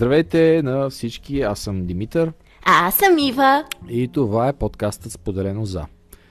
Здравейте 0.00 0.62
на 0.64 0.90
всички, 0.90 1.40
аз 1.40 1.58
съм 1.58 1.86
Димитър 1.86 2.32
А 2.62 2.86
аз 2.86 2.94
съм 2.94 3.18
Ива. 3.18 3.64
и 3.88 4.08
това 4.08 4.48
е 4.48 4.52
подкастът 4.52 5.12
Споделено 5.12 5.64
за, 5.64 5.86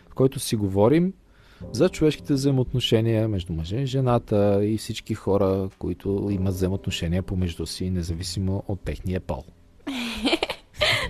в 0.09 0.13
който 0.15 0.39
си 0.39 0.55
говорим 0.55 1.13
за 1.71 1.89
човешките 1.89 2.34
взаимоотношения 2.34 3.27
между 3.27 3.54
мъжа 3.54 3.75
и 3.77 3.86
жената 3.86 4.59
и 4.66 4.77
всички 4.77 5.13
хора, 5.13 5.70
които 5.79 6.27
имат 6.32 6.54
взаимоотношения 6.54 7.23
помежду 7.23 7.66
си, 7.66 7.89
независимо 7.89 8.63
от 8.68 8.82
техния 8.82 9.20
пол. 9.20 9.43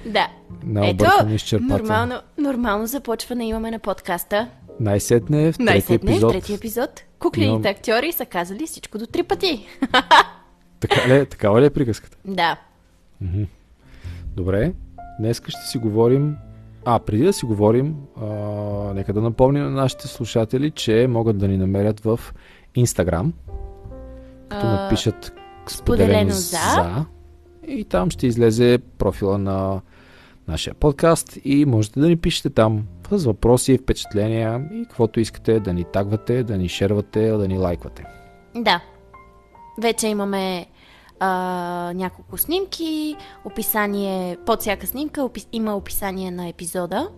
Да. 0.06 0.28
Необъркано 0.64 1.34
изчерпателно. 1.34 1.78
нормално, 1.84 2.22
нормално 2.38 2.88
започване 2.88 3.48
имаме 3.48 3.72
на 3.72 3.80
подкаста. 3.80 4.50
Най-сетне 4.80 5.52
в 5.52 5.58
трети 5.58 5.64
Най-сетне, 5.64 6.12
епизод. 6.12 6.32
в 6.32 6.34
третия 6.34 6.56
епизод. 6.56 7.04
Куклените 7.20 7.50
Имам- 7.50 7.66
актьори 7.66 8.12
са 8.12 8.26
казали 8.26 8.68
всичко 8.68 8.98
до 8.98 9.06
три 9.06 9.24
пъти. 9.24 9.68
Така 10.80 11.08
ли, 11.08 11.14
е- 11.14 11.26
такава 11.26 11.62
ли 11.62 11.66
е 11.66 11.70
приказката? 11.70 12.18
Да. 12.26 12.58
Добре, 14.36 14.74
днес 15.20 15.42
ще 15.48 15.62
си 15.68 15.78
говорим. 15.78 16.36
А, 16.86 17.00
преди 17.00 17.24
да 17.24 17.34
си 17.34 17.46
говорим, 17.46 17.96
а, 18.22 18.26
нека 18.94 19.14
да 19.14 19.22
напомним 19.22 19.64
на 19.64 19.70
нашите 19.70 20.08
слушатели, 20.08 20.72
че 20.72 21.08
могат 21.10 21.38
да 21.38 21.48
ни 21.48 21.58
намерят 21.58 22.00
в 22.00 22.20
Instagram, 22.78 23.32
като 24.50 24.68
А, 24.68 24.84
напишат 24.84 25.34
споделено 25.68 26.10
споделено 26.10 26.32
за. 26.32 26.58
за 26.58 27.06
и 27.68 27.84
там 27.84 28.10
ще 28.10 28.28
излезе 28.28 28.80
профила 28.98 29.38
на 29.38 29.82
нашия 30.48 30.74
подкаст 30.74 31.38
и 31.44 31.66
можете 31.66 32.00
да 32.00 32.08
ни 32.08 32.18
пишете 32.18 32.50
там 32.50 32.88
с 33.12 33.26
въпроси, 33.26 33.78
впечатления 33.78 34.70
и 34.74 34.84
каквото 34.84 35.20
искате 35.20 35.60
да 35.60 35.74
ни 35.74 35.84
тагвате, 35.84 36.44
да 36.44 36.58
ни 36.58 36.70
шервате, 36.70 37.32
да 37.32 37.48
ни 37.48 37.58
лайквате. 37.58 38.04
Да. 38.56 38.82
Вече 39.82 40.08
имаме 40.08 40.66
а, 41.20 41.92
няколко 41.96 42.38
снимки, 42.38 43.16
описание, 43.46 44.38
под 44.46 44.62
всяка 44.62 44.88
снимка 44.88 45.24
опис, 45.24 45.48
има 45.52 45.76
описание 45.76 46.32
на 46.32 46.48
епизода. 46.48 47.10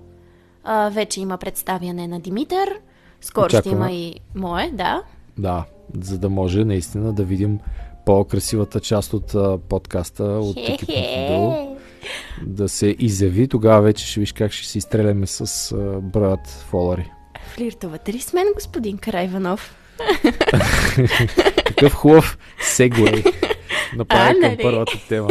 А, 0.64 0.90
вече 0.90 1.22
има 1.22 1.38
представяне 1.38 2.08
на 2.08 2.20
Димитър. 2.20 2.80
Скоро 3.22 3.50
ще 3.50 3.58
Очакваме. 3.58 3.78
има 3.78 3.92
и 3.92 4.16
мое, 4.36 4.72
да. 4.74 5.04
Да, 5.38 5.66
за 6.02 6.18
да 6.18 6.30
може 6.30 6.66
наистина 6.66 7.14
да 7.14 7.24
видим 7.24 7.60
по-красивата 8.06 8.80
част 8.80 9.14
от 9.14 9.36
а, 9.36 9.58
подкаста, 9.58 10.24
от 10.24 10.58
Фидел, 10.80 11.78
да 12.42 12.70
се 12.70 12.96
изяви. 13.00 13.48
Тогава 13.48 13.82
вече 13.82 14.08
ще 14.08 14.20
виж 14.20 14.34
как 14.34 14.52
ще 14.52 14.68
си 14.68 14.78
изстреляме 14.78 15.28
с 15.28 15.72
а, 15.72 16.02
броят 16.02 16.48
фолари. 16.48 17.12
Флиртувате 17.54 18.14
ли 18.14 18.20
с 18.20 18.34
мен, 18.34 18.48
господин 18.56 18.98
Карайванов? 18.98 19.76
Такъв 21.66 21.94
хубав 21.94 22.38
сегуей 22.62 23.24
направи 23.96 24.30
А, 24.30 24.32
към 24.32 24.42
нали? 24.42 24.60
първата 24.62 25.08
тема. 25.08 25.28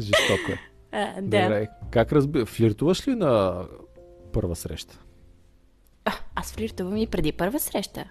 Жестоко 0.00 0.52
е. 0.52 0.58
А, 0.92 1.14
да. 1.14 1.42
Добре, 1.42 1.68
как 1.90 2.12
разби... 2.12 2.44
Флиртуваш 2.44 3.08
ли 3.08 3.14
на 3.14 3.62
първа 4.32 4.56
среща? 4.56 4.98
А, 6.04 6.12
аз 6.34 6.52
флиртувам 6.52 6.96
и 6.96 7.06
преди 7.06 7.32
първа 7.32 7.60
среща. 7.60 8.04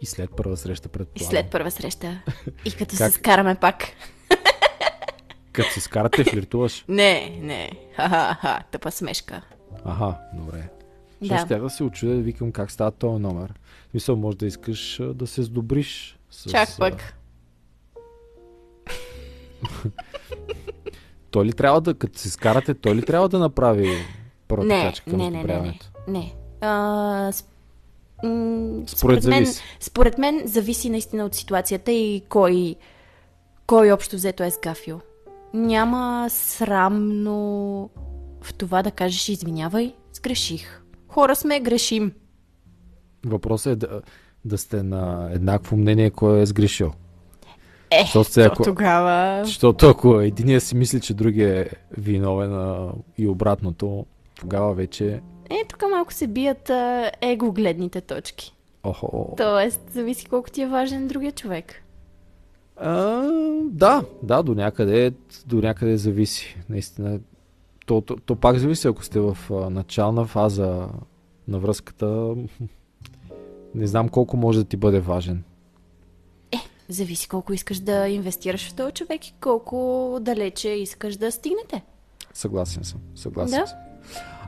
И 0.00 0.06
след 0.06 0.30
първа 0.36 0.56
среща, 0.56 0.88
И 0.88 0.92
предполагам. 0.92 1.30
след 1.30 1.50
първа 1.50 1.70
среща. 1.70 2.22
И 2.64 2.70
като 2.70 2.96
Как? 2.98 3.12
се 3.12 3.18
скараме 3.18 3.54
пак. 3.54 3.84
Като 5.52 5.70
се 5.70 5.80
скарате, 5.80 6.24
флиртуваш. 6.24 6.84
Не, 6.88 7.38
не. 7.40 7.70
Ха-ха-ха, 7.96 8.62
тъпа 8.70 8.90
смешка. 8.90 9.42
Аха, 9.84 10.14
добре. 10.34 10.68
Да. 11.22 11.36
Ще 11.38 11.46
ще 11.46 11.56
да 11.58 11.70
се 11.70 11.84
очудя 11.84 12.14
да 12.14 12.20
викам 12.20 12.52
как 12.52 12.70
става 12.70 12.90
този 12.90 13.22
номер. 13.22 13.52
В 13.88 13.90
Смисъл, 13.90 14.16
може 14.16 14.36
да 14.36 14.46
искаш 14.46 15.00
да 15.14 15.26
се 15.26 15.42
сдобриш 15.42 16.18
с... 16.30 16.50
Чак 16.50 16.68
пък. 16.78 17.14
Той 21.30 21.44
ли 21.44 21.52
трябва 21.52 21.80
да, 21.80 21.94
като 21.94 22.18
се 22.18 22.30
скарате, 22.30 22.74
той 22.74 22.94
ли 22.94 23.02
трябва 23.02 23.28
да 23.28 23.38
направи 23.38 23.88
първата 24.48 24.68
Не, 24.68 24.82
крачка 24.82 25.10
към 25.10 25.18
не, 25.18 25.30
не, 25.30 25.44
не, 25.44 25.60
не. 25.60 25.78
не. 26.08 26.34
А, 26.60 27.32
с... 27.32 27.44
м, 28.24 28.82
Според 28.86 29.24
мен, 29.24 29.44
зависи. 29.44 29.62
според 29.80 30.18
мен 30.18 30.42
зависи 30.44 30.90
наистина 30.90 31.24
от 31.24 31.34
ситуацията 31.34 31.92
и 31.92 32.22
кой, 32.28 32.74
кой 33.66 33.92
общо 33.92 34.16
взето 34.16 34.42
е 34.42 34.50
сгафил. 34.50 35.00
Няма 35.54 36.26
срамно 36.30 37.90
в 38.42 38.54
това 38.54 38.82
да 38.82 38.90
кажеш 38.90 39.28
извинявай, 39.28 39.94
сгреших. 40.12 40.82
Хора 41.08 41.36
сме, 41.36 41.60
грешим. 41.60 42.12
Въпросът 43.26 43.72
е 43.72 43.76
да, 43.76 44.02
да 44.44 44.58
сте 44.58 44.82
на 44.82 45.28
еднакво 45.32 45.76
мнение 45.76 46.10
кой 46.10 46.40
е 46.40 46.46
сгрешил. 46.46 46.92
Е, 47.92 48.02
Защото 48.02 48.32
сега, 48.32 48.46
ако, 48.46 48.62
тогава... 48.62 49.44
защото 49.44 49.88
ако 49.88 50.20
единия 50.20 50.60
си 50.60 50.76
мисли, 50.76 51.00
че 51.00 51.14
другия 51.14 51.60
е 51.60 51.66
виновен 51.98 52.54
а, 52.54 52.92
и 53.18 53.28
обратното, 53.28 54.06
тогава 54.40 54.74
вече... 54.74 55.20
Е, 55.50 55.64
тук 55.68 55.82
малко 55.90 56.12
се 56.12 56.26
бият 56.26 56.70
а, 56.70 57.10
его 57.20 57.52
гледните 57.52 58.00
точки. 58.00 58.54
Охо. 58.82 59.34
Тоест, 59.36 59.80
зависи 59.92 60.26
колко 60.26 60.50
ти 60.50 60.62
е 60.62 60.68
важен 60.68 61.08
другия 61.08 61.32
човек. 61.32 61.82
А, 62.76 63.22
да, 63.64 64.04
да, 64.22 64.42
до 64.42 64.54
някъде, 64.54 65.12
до 65.46 65.56
някъде 65.56 65.96
зависи. 65.96 66.56
Наистина. 66.68 67.20
То, 67.86 68.00
то, 68.00 68.16
то 68.16 68.36
пак 68.36 68.58
зависи, 68.58 68.88
ако 68.88 69.04
сте 69.04 69.20
в 69.20 69.38
а, 69.50 69.70
начална 69.70 70.24
фаза 70.24 70.88
на 71.48 71.58
връзката. 71.58 72.34
Не 73.74 73.86
знам 73.86 74.08
колко 74.08 74.36
може 74.36 74.58
да 74.58 74.64
ти 74.64 74.76
бъде 74.76 75.00
важен. 75.00 75.44
Зависи 76.92 77.28
колко 77.28 77.52
искаш 77.52 77.78
да 77.78 78.08
инвестираш 78.08 78.70
в 78.70 78.74
този 78.74 78.92
човек 78.92 79.28
и 79.28 79.34
колко 79.40 80.18
далече 80.20 80.68
искаш 80.68 81.16
да 81.16 81.32
стигнете. 81.32 81.82
Съгласен 82.34 82.84
съм. 82.84 83.00
Съгласен 83.14 83.60
Да. 83.60 83.66
съм. 83.66 83.78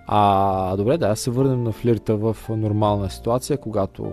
А, 0.06 0.76
добре, 0.76 0.98
да, 0.98 1.16
се 1.16 1.30
върнем 1.30 1.62
на 1.62 1.72
флирта 1.72 2.16
в 2.16 2.36
нормална 2.48 3.10
ситуация, 3.10 3.58
когато 3.58 4.12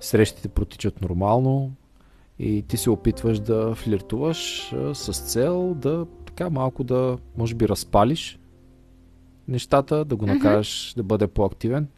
срещите 0.00 0.48
протичат 0.48 1.00
нормално 1.00 1.72
и 2.38 2.62
ти 2.68 2.76
се 2.76 2.90
опитваш 2.90 3.38
да 3.38 3.74
флиртуваш 3.74 4.72
с 4.92 5.12
цел 5.12 5.74
да 5.74 6.06
така 6.26 6.50
малко 6.50 6.84
да, 6.84 7.18
може 7.36 7.54
би, 7.54 7.68
разпалиш 7.68 8.38
нещата, 9.48 10.04
да 10.04 10.16
го 10.16 10.26
накараш 10.26 10.94
да 10.96 11.02
бъде 11.02 11.26
по-активен. 11.26 11.88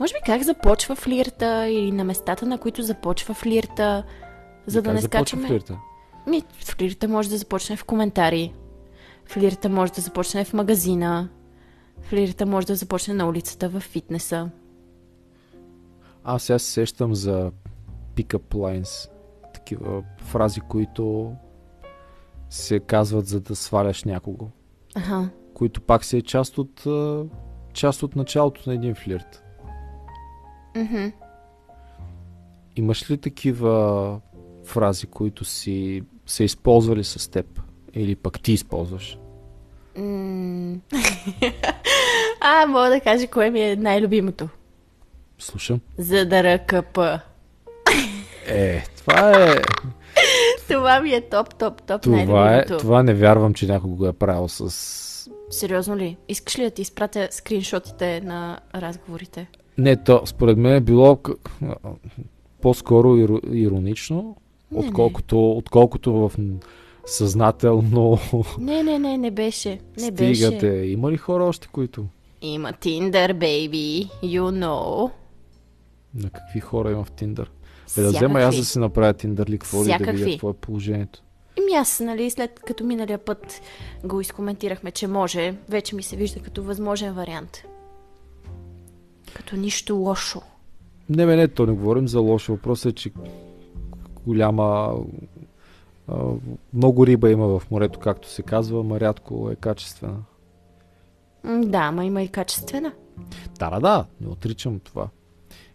Може 0.00 0.14
би 0.14 0.18
как 0.26 0.42
започва 0.42 0.94
флирта 0.94 1.68
или 1.68 1.92
на 1.92 2.04
местата, 2.04 2.46
на 2.46 2.58
които 2.58 2.82
започва 2.82 3.34
флирта, 3.34 4.04
за 4.70 4.78
И 4.78 4.82
да 4.82 4.92
не 4.92 5.00
скачаме. 5.00 5.48
флирта? 5.48 5.78
Ми, 6.26 6.42
флирта 6.64 7.08
може 7.08 7.28
да 7.28 7.38
започне 7.38 7.76
в 7.76 7.84
коментари. 7.84 8.52
Флирта 9.24 9.68
може 9.68 9.92
да 9.92 10.00
започне 10.00 10.44
в 10.44 10.52
магазина. 10.52 11.28
Флирта 12.00 12.46
може 12.46 12.66
да 12.66 12.74
започне 12.76 13.14
на 13.14 13.28
улицата, 13.28 13.68
в 13.68 13.80
фитнеса. 13.80 14.50
Аз 16.24 16.42
сега 16.42 16.58
се 16.58 16.70
сещам 16.70 17.14
за 17.14 17.52
pick-up 18.16 18.54
lines, 18.54 19.10
такива 19.54 20.02
фрази, 20.18 20.60
които 20.60 21.32
се 22.50 22.80
казват 22.80 23.26
за 23.26 23.40
да 23.40 23.56
сваляш 23.56 24.04
някого. 24.04 24.48
Аха. 24.94 25.28
които 25.54 25.80
пак 25.80 26.04
си 26.04 26.16
е 26.16 26.22
част 26.22 26.58
от, 26.58 26.86
част 27.72 28.02
от 28.02 28.16
началото 28.16 28.62
на 28.66 28.74
един 28.74 28.94
флирт. 28.94 29.42
Мгм. 30.76 31.06
Имаш 32.76 33.10
ли 33.10 33.18
такива 33.18 34.20
фрази, 34.68 35.06
които 35.06 35.44
си 35.44 36.02
са 36.26 36.44
използвали 36.44 37.04
с 37.04 37.30
теб? 37.30 37.46
Или 37.94 38.16
пък 38.16 38.40
ти 38.40 38.52
използваш? 38.52 39.18
А, 42.40 42.66
мога 42.66 42.88
да 42.88 43.00
кажа 43.00 43.26
кое 43.26 43.50
ми 43.50 43.60
е 43.60 43.76
най-любимото. 43.76 44.48
Слушам. 45.38 45.80
За 45.98 46.26
да 46.26 46.42
ръкъпа. 46.42 47.20
Е, 48.46 48.84
това 48.96 49.48
е... 49.48 49.54
Това 50.68 51.00
ми 51.00 51.10
е 51.10 51.20
топ, 51.20 51.54
топ, 51.54 51.82
топ 51.82 52.02
Това, 52.02 52.20
е, 52.20 52.26
най-любимото. 52.26 52.76
това 52.78 53.02
не 53.02 53.14
вярвам, 53.14 53.54
че 53.54 53.66
някой 53.66 53.90
го 53.90 54.06
е 54.06 54.12
правил 54.12 54.48
с... 54.48 55.30
Сериозно 55.50 55.96
ли? 55.96 56.16
Искаш 56.28 56.58
ли 56.58 56.62
да 56.62 56.70
ти 56.70 56.82
изпратя 56.82 57.28
скриншотите 57.30 58.20
на 58.20 58.60
разговорите? 58.74 59.46
Не, 59.78 59.96
то 59.96 60.22
според 60.26 60.58
мен 60.58 60.74
е 60.74 60.80
било 60.80 61.18
по-скоро 62.62 63.08
иро- 63.08 63.54
иронично, 63.54 64.36
Не, 64.72 64.78
отколкото, 64.78 65.50
отколкото 65.50 66.12
в 66.12 66.32
съзнателно 67.06 68.18
Не, 68.58 68.82
не, 68.82 68.98
не, 68.98 69.18
не 69.18 69.30
беше. 69.30 69.80
Не 69.98 70.02
стигате. 70.02 70.70
беше. 70.70 70.86
Има 70.86 71.10
ли 71.12 71.16
хора 71.16 71.44
още, 71.44 71.68
които? 71.72 72.06
Има 72.42 72.72
Tinder, 72.72 73.32
baby. 73.32 74.10
You 74.22 74.40
know. 74.42 75.10
На 76.14 76.30
какви 76.30 76.60
хора 76.60 76.92
има 76.92 77.04
в 77.04 77.10
Тиндър? 77.10 77.50
Е, 77.98 78.02
да 78.02 78.08
взема 78.08 78.40
и 78.40 78.42
аз 78.42 78.56
да 78.56 78.64
си 78.64 78.78
направя 78.78 79.14
Тиндър 79.14 79.48
ли, 79.48 79.58
какво 79.58 79.76
ли 79.76 79.86
да 79.86 79.92
видя 79.92 80.04
Всякакви. 80.04 80.32
какво 80.32 80.50
е 80.50 80.54
положението. 80.54 81.22
Еми 81.58 81.72
аз, 81.72 82.00
нали, 82.00 82.30
след 82.30 82.60
като 82.60 82.84
миналия 82.84 83.18
път 83.18 83.60
го 84.04 84.20
изкоментирахме, 84.20 84.90
че 84.90 85.06
може, 85.06 85.54
вече 85.68 85.94
ми 85.94 86.02
се 86.02 86.16
вижда 86.16 86.40
като 86.40 86.62
възможен 86.62 87.12
вариант. 87.12 87.62
Като 89.34 89.56
нищо 89.56 89.96
лошо. 89.96 90.40
Не, 91.08 91.26
бе, 91.26 91.36
не, 91.36 91.48
то 91.48 91.66
не 91.66 91.72
говорим 91.72 92.08
за 92.08 92.20
лошо. 92.20 92.52
Въпросът 92.52 92.92
е, 92.92 92.94
че 92.94 93.10
голяма 94.28 94.94
много 96.74 97.06
риба 97.06 97.30
има 97.30 97.46
в 97.46 97.70
морето, 97.70 97.98
както 97.98 98.30
се 98.30 98.42
казва, 98.42 98.82
ма 98.82 99.00
рядко 99.00 99.50
е 99.52 99.54
качествена. 99.54 100.18
Да, 101.44 101.92
ма 101.92 102.04
има 102.04 102.22
и 102.22 102.28
качествена. 102.28 102.92
Да, 103.58 103.70
да, 103.70 103.80
да, 103.80 104.04
не 104.20 104.28
отричам 104.28 104.80
това. 104.80 105.08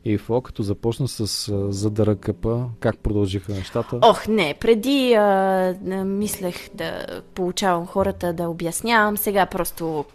И 0.06 0.18
Фо, 0.18 0.42
като 0.42 0.64
започна 0.64 1.08
с 1.08 1.52
задъра 1.72 2.16
къпа, 2.16 2.66
как 2.80 2.98
продължиха 2.98 3.52
нещата? 3.52 4.00
Ох, 4.02 4.28
не, 4.28 4.54
преди 4.60 5.14
а, 5.14 5.76
мислех 6.06 6.70
да 6.76 7.22
получавам 7.36 7.88
хората 7.88 8.34
да 8.34 8.50
обяснявам, 8.50 9.18
сега 9.18 9.46
просто 9.46 10.06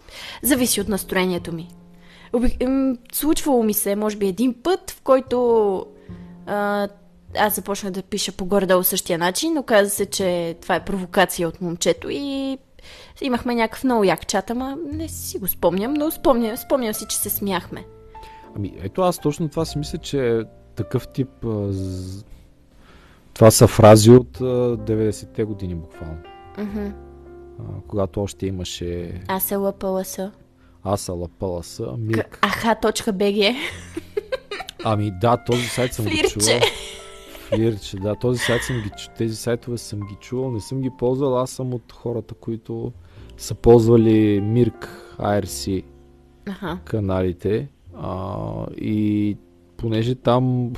зависи 0.43 0.81
от 0.81 0.87
настроението 0.87 1.53
ми. 1.53 1.67
Случвало 3.11 3.63
ми 3.63 3.73
се, 3.73 3.95
може 3.95 4.17
би, 4.17 4.27
един 4.27 4.55
път, 4.63 4.91
в 4.91 5.01
който 5.01 5.85
а, 6.45 6.87
аз 7.37 7.55
започнах 7.55 7.91
да 7.91 8.01
пиша 8.01 8.31
по 8.31 8.45
горе-долу 8.45 8.83
същия 8.83 9.17
начин, 9.19 9.53
но 9.53 9.63
каза 9.63 9.89
се, 9.89 10.05
че 10.05 10.57
това 10.61 10.75
е 10.75 10.85
провокация 10.85 11.47
от 11.47 11.61
момчето 11.61 12.07
и 12.09 12.57
имахме 13.21 13.55
някакъв 13.55 13.83
много 13.83 14.03
як 14.03 14.27
чат, 14.27 14.49
ама 14.49 14.77
не 14.93 15.07
си 15.07 15.37
го 15.39 15.47
спомням, 15.47 15.93
но 15.93 16.11
спомням, 16.11 16.57
спомням 16.57 16.93
си, 16.93 17.05
че 17.09 17.17
се 17.17 17.29
смяхме. 17.29 17.85
Ами, 18.55 18.73
ето 18.81 19.01
аз 19.01 19.19
точно 19.19 19.49
това 19.49 19.65
си 19.65 19.77
мисля, 19.77 19.97
че 19.97 20.43
такъв 20.75 21.07
тип... 21.07 21.29
Това 23.33 23.51
са 23.51 23.67
фрази 23.67 24.11
от 24.11 24.41
а, 24.41 24.43
90-те 24.77 25.43
години 25.43 25.75
буквално. 25.75 26.17
А, 26.57 26.91
когато 27.87 28.21
още 28.23 28.45
имаше 28.45 29.21
Аз 29.27 29.51
е 29.51 29.55
лъпала 29.55 30.05
са. 30.05 30.31
Аса 30.83 31.13
Лапала 31.13 31.63
са, 31.63 31.83
К- 31.83 31.97
Мирк. 31.97 32.39
Аха.бг 32.41 33.55
Ами 34.83 35.11
да, 35.21 35.37
този 35.37 35.63
сайт 35.63 35.93
съм 35.93 36.05
го 36.05 36.11
Флирче. 36.11 36.39
чувал. 36.39 36.59
Флирче, 37.49 37.97
да, 37.97 38.15
този 38.15 38.39
сайт 38.39 38.63
съм 38.63 38.75
ги, 38.75 38.91
тези 39.17 39.35
сайтове 39.35 39.77
съм 39.77 39.99
ги 39.99 40.15
чувал, 40.19 40.51
не 40.51 40.59
съм 40.59 40.81
ги 40.81 40.89
ползвал, 40.97 41.39
аз 41.39 41.51
съм 41.51 41.73
от 41.73 41.91
хората, 41.93 42.33
които 42.33 42.93
са 43.37 43.55
ползвали 43.55 44.41
Мирк 44.41 45.15
IRC 45.19 45.83
Аха. 46.47 46.79
каналите 46.85 47.67
а, 47.95 48.65
и 48.77 49.37
понеже 49.77 50.15
там 50.15 50.73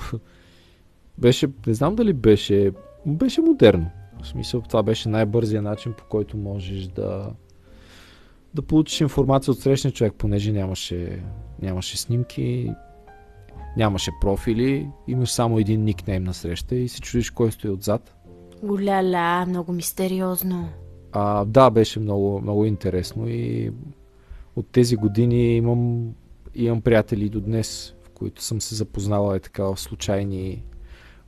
беше, 1.18 1.48
не 1.68 1.74
знам 1.74 1.96
дали 1.96 2.14
беше, 2.14 2.72
беше 3.06 3.42
модерно. 3.42 3.90
В 4.22 4.28
смисъл, 4.28 4.62
това 4.62 4.84
беше 4.84 5.10
най-бързия 5.10 5.62
начин, 5.62 5.94
по 5.98 6.04
който 6.04 6.38
можеш 6.38 6.88
да 6.88 7.32
да 8.54 8.62
получиш 8.62 9.02
информация 9.02 9.52
от 9.52 9.60
срещния 9.60 9.94
човек, 9.94 10.14
понеже 10.18 10.52
нямаше, 10.52 11.24
нямаше 11.62 11.98
снимки, 11.98 12.72
нямаше 13.78 14.12
профили, 14.22 14.90
имаш 15.08 15.32
само 15.32 15.60
един 15.60 15.84
никнейм 15.84 16.24
на 16.24 16.34
среща 16.34 16.76
и 16.76 16.88
се 16.88 17.02
чудиш 17.02 17.30
кой 17.30 17.52
стои 17.52 17.72
отзад. 17.72 18.16
Уляля, 18.62 19.46
много 19.48 19.72
мистериозно. 19.72 20.70
А, 21.12 21.46
да, 21.46 21.70
беше 21.70 22.00
много, 22.00 22.42
много 22.42 22.66
интересно 22.66 23.28
и 23.28 23.72
от 24.56 24.68
тези 24.72 24.96
години 24.96 25.56
имам, 25.56 26.14
имам 26.56 26.82
приятели 26.82 27.30
до 27.30 27.42
днес, 27.42 27.96
в 28.04 28.10
които 28.10 28.44
съм 28.44 28.62
се 28.62 28.76
запознавал 28.76 29.36
е 29.36 29.40
така 29.40 29.64
в 29.64 29.78
случайни 29.78 30.64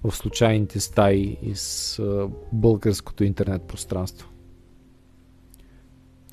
в 0.03 0.15
случайните 0.15 0.79
стаи 0.79 1.37
из 1.41 1.99
а, 1.99 2.29
българското 2.51 3.23
интернет 3.23 3.61
пространство. 3.61 4.29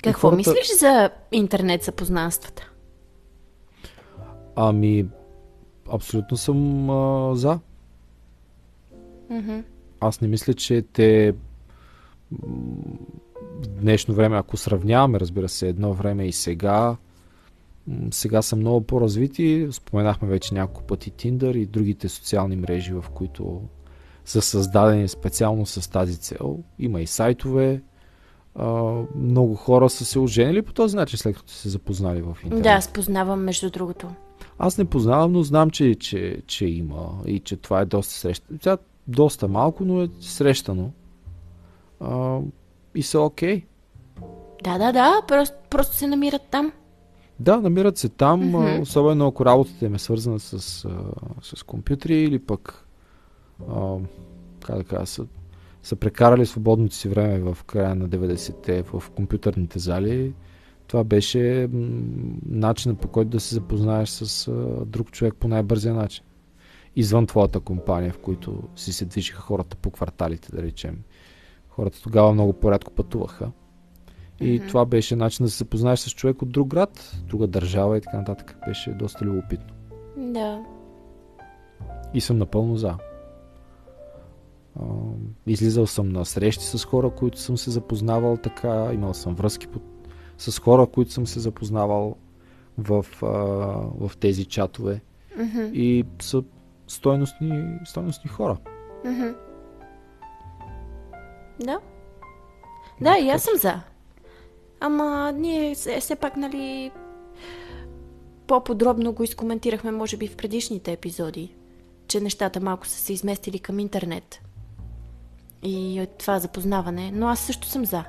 Какво 0.03 0.27
хората- 0.29 0.37
мислиш 0.37 0.77
за 0.79 1.09
интернет 1.31 1.83
запознанствата? 1.83 2.71
Ами, 4.55 5.05
абсолютно 5.89 6.37
съм 6.37 6.89
а, 6.89 7.35
за. 7.35 7.59
Мгм. 9.29 9.59
Аз 9.99 10.21
не 10.21 10.27
мисля, 10.27 10.53
че 10.53 10.81
те 10.81 11.35
в 13.61 13.67
днешно 13.67 14.13
време, 14.13 14.37
ако 14.37 14.57
сравняваме, 14.57 15.19
разбира 15.19 15.49
се, 15.49 15.67
едно 15.67 15.93
време 15.93 16.27
и 16.27 16.31
сега, 16.31 16.97
сега 18.11 18.41
са 18.41 18.55
много 18.55 18.81
по-развити. 18.81 19.67
Споменахме 19.71 20.27
вече 20.27 20.53
няколко 20.53 20.83
пъти 20.83 21.11
Tinder 21.11 21.57
и 21.57 21.65
другите 21.65 22.09
социални 22.09 22.55
мрежи, 22.55 22.93
в 22.93 23.05
които 23.13 23.61
са 24.25 24.41
създадени 24.41 25.07
специално 25.07 25.65
с 25.65 25.91
тази 25.91 26.17
цел. 26.17 26.59
Има 26.79 27.01
и 27.01 27.07
сайтове. 27.07 27.81
А, 28.55 28.93
много 29.15 29.55
хора 29.55 29.89
са 29.89 30.05
се 30.05 30.19
оженили 30.19 30.61
по 30.61 30.73
този 30.73 30.95
начин, 30.95 31.19
след 31.19 31.35
като 31.35 31.51
са 31.51 31.57
се 31.57 31.69
запознали 31.69 32.21
в 32.21 32.37
интернет. 32.43 32.63
Да, 32.63 32.69
аз 32.69 32.87
познавам 32.87 33.43
между 33.43 33.69
другото. 33.69 34.09
Аз 34.63 34.77
не 34.77 34.85
познавам, 34.85 35.31
но 35.31 35.43
знам, 35.43 35.69
че, 35.69 35.95
че, 35.95 36.41
че 36.47 36.65
има 36.65 37.09
и 37.25 37.39
че 37.39 37.55
това 37.57 37.81
е 37.81 37.85
доста 37.85 38.13
срещано. 38.13 38.59
Тя 38.61 38.77
доста 39.07 39.47
малко, 39.47 39.85
но 39.85 40.01
е 40.01 40.09
срещано. 40.19 40.91
А, 41.99 42.39
и 42.95 43.03
са 43.03 43.19
окей. 43.19 43.63
Да, 44.63 44.77
да, 44.77 44.91
да, 44.91 45.21
просто, 45.27 45.55
просто 45.69 45.95
се 45.95 46.07
намират 46.07 46.41
там. 46.51 46.71
Да, 47.39 47.61
намират 47.61 47.97
се 47.97 48.09
там, 48.09 48.55
а, 48.55 48.79
особено 48.81 49.27
ако 49.27 49.45
работата 49.45 49.85
им 49.85 49.95
е 49.95 49.99
свързана 49.99 50.39
с, 50.39 50.87
с 51.41 51.63
компютри 51.63 52.15
или 52.15 52.39
пък 52.39 52.87
а, 53.69 53.97
как 54.65 54.77
да 54.77 54.83
кажа, 54.83 55.05
са, 55.05 55.25
са 55.83 55.95
прекарали 55.95 56.45
свободното 56.45 56.95
си 56.95 57.09
време 57.09 57.53
в 57.53 57.63
края 57.63 57.95
на 57.95 58.09
90-те 58.09 58.83
в 58.83 59.03
компютърните 59.15 59.79
зали. 59.79 60.33
Това 60.91 61.03
беше 61.03 61.69
начинът 62.45 62.99
по 62.99 63.07
който 63.07 63.29
да 63.29 63.39
се 63.39 63.55
запознаеш 63.55 64.09
с 64.09 64.47
а, 64.47 64.85
друг 64.85 65.11
човек 65.11 65.35
по 65.35 65.47
най-бързия 65.47 65.93
начин. 65.93 66.23
Извън 66.95 67.27
твоята 67.27 67.59
компания, 67.59 68.13
в 68.13 68.19
които 68.19 68.63
си 68.75 68.93
се 68.93 69.05
движиха 69.05 69.41
хората 69.41 69.77
по 69.77 69.91
кварталите, 69.91 70.51
да 70.55 70.61
речем. 70.61 71.01
Хората 71.69 72.01
тогава 72.01 72.33
много 72.33 72.53
по-рядко 72.53 72.93
пътуваха. 72.93 73.51
И 74.39 74.55
Мгм. 74.59 74.67
това 74.67 74.85
беше 74.85 75.15
начин 75.15 75.45
да 75.45 75.49
се 75.49 75.57
запознаеш 75.57 75.99
с 75.99 76.11
човек 76.11 76.41
от 76.41 76.49
друг 76.49 76.67
град, 76.67 77.15
друга 77.27 77.47
държава 77.47 77.97
и 77.97 78.01
така 78.01 78.17
нататък. 78.17 78.57
Беше 78.67 78.91
доста 78.91 79.25
любопитно. 79.25 79.73
Да. 80.17 80.63
И 82.13 82.21
съм 82.21 82.37
напълно 82.37 82.75
за. 82.75 82.97
Излизал 85.47 85.87
съм 85.87 86.09
на 86.09 86.25
срещи 86.25 86.65
с 86.65 86.85
хора, 86.85 87.09
които 87.09 87.39
съм 87.39 87.57
се 87.57 87.71
запознавал 87.71 88.37
така. 88.37 88.89
Имал 88.93 89.13
съм 89.13 89.35
връзки 89.35 89.67
по... 89.67 89.79
с 90.41 90.59
хора, 90.59 90.87
които 90.87 91.11
съм 91.11 91.27
се 91.27 91.39
запознавал 91.39 92.15
в, 92.77 93.05
а, 93.21 93.27
в 94.07 94.17
тези 94.19 94.45
чатове. 94.45 95.01
Мгм. 95.37 95.69
И 95.73 96.05
са 96.21 96.43
стойностни, 96.87 97.79
стойностни 97.85 98.29
хора. 98.29 98.57
Мгм. 99.05 99.29
Да. 101.59 101.79
Да, 103.01 103.17
и 103.17 103.29
аз 103.29 103.43
съм 103.43 103.53
за. 103.57 103.81
Ама 104.79 105.33
ние 105.35 105.75
все, 105.75 105.99
все 105.99 106.15
пак, 106.15 106.37
нали, 106.37 106.91
по-подробно 108.47 109.13
го 109.13 109.23
изкоментирахме, 109.23 109.91
може 109.91 110.17
би, 110.17 110.27
в 110.27 110.35
предишните 110.35 110.91
епизоди, 110.91 111.55
че 112.07 112.19
нещата 112.19 112.59
малко 112.59 112.87
са 112.87 112.99
се 112.99 113.13
изместили 113.13 113.59
към 113.59 113.79
интернет. 113.79 114.41
И 115.63 116.07
това 116.19 116.39
запознаване. 116.39 117.11
Но 117.13 117.27
аз 117.27 117.39
също 117.39 117.67
съм 117.67 117.85
за. 117.85 118.03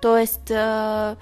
Тоест, 0.00 0.50
а, 0.50 1.16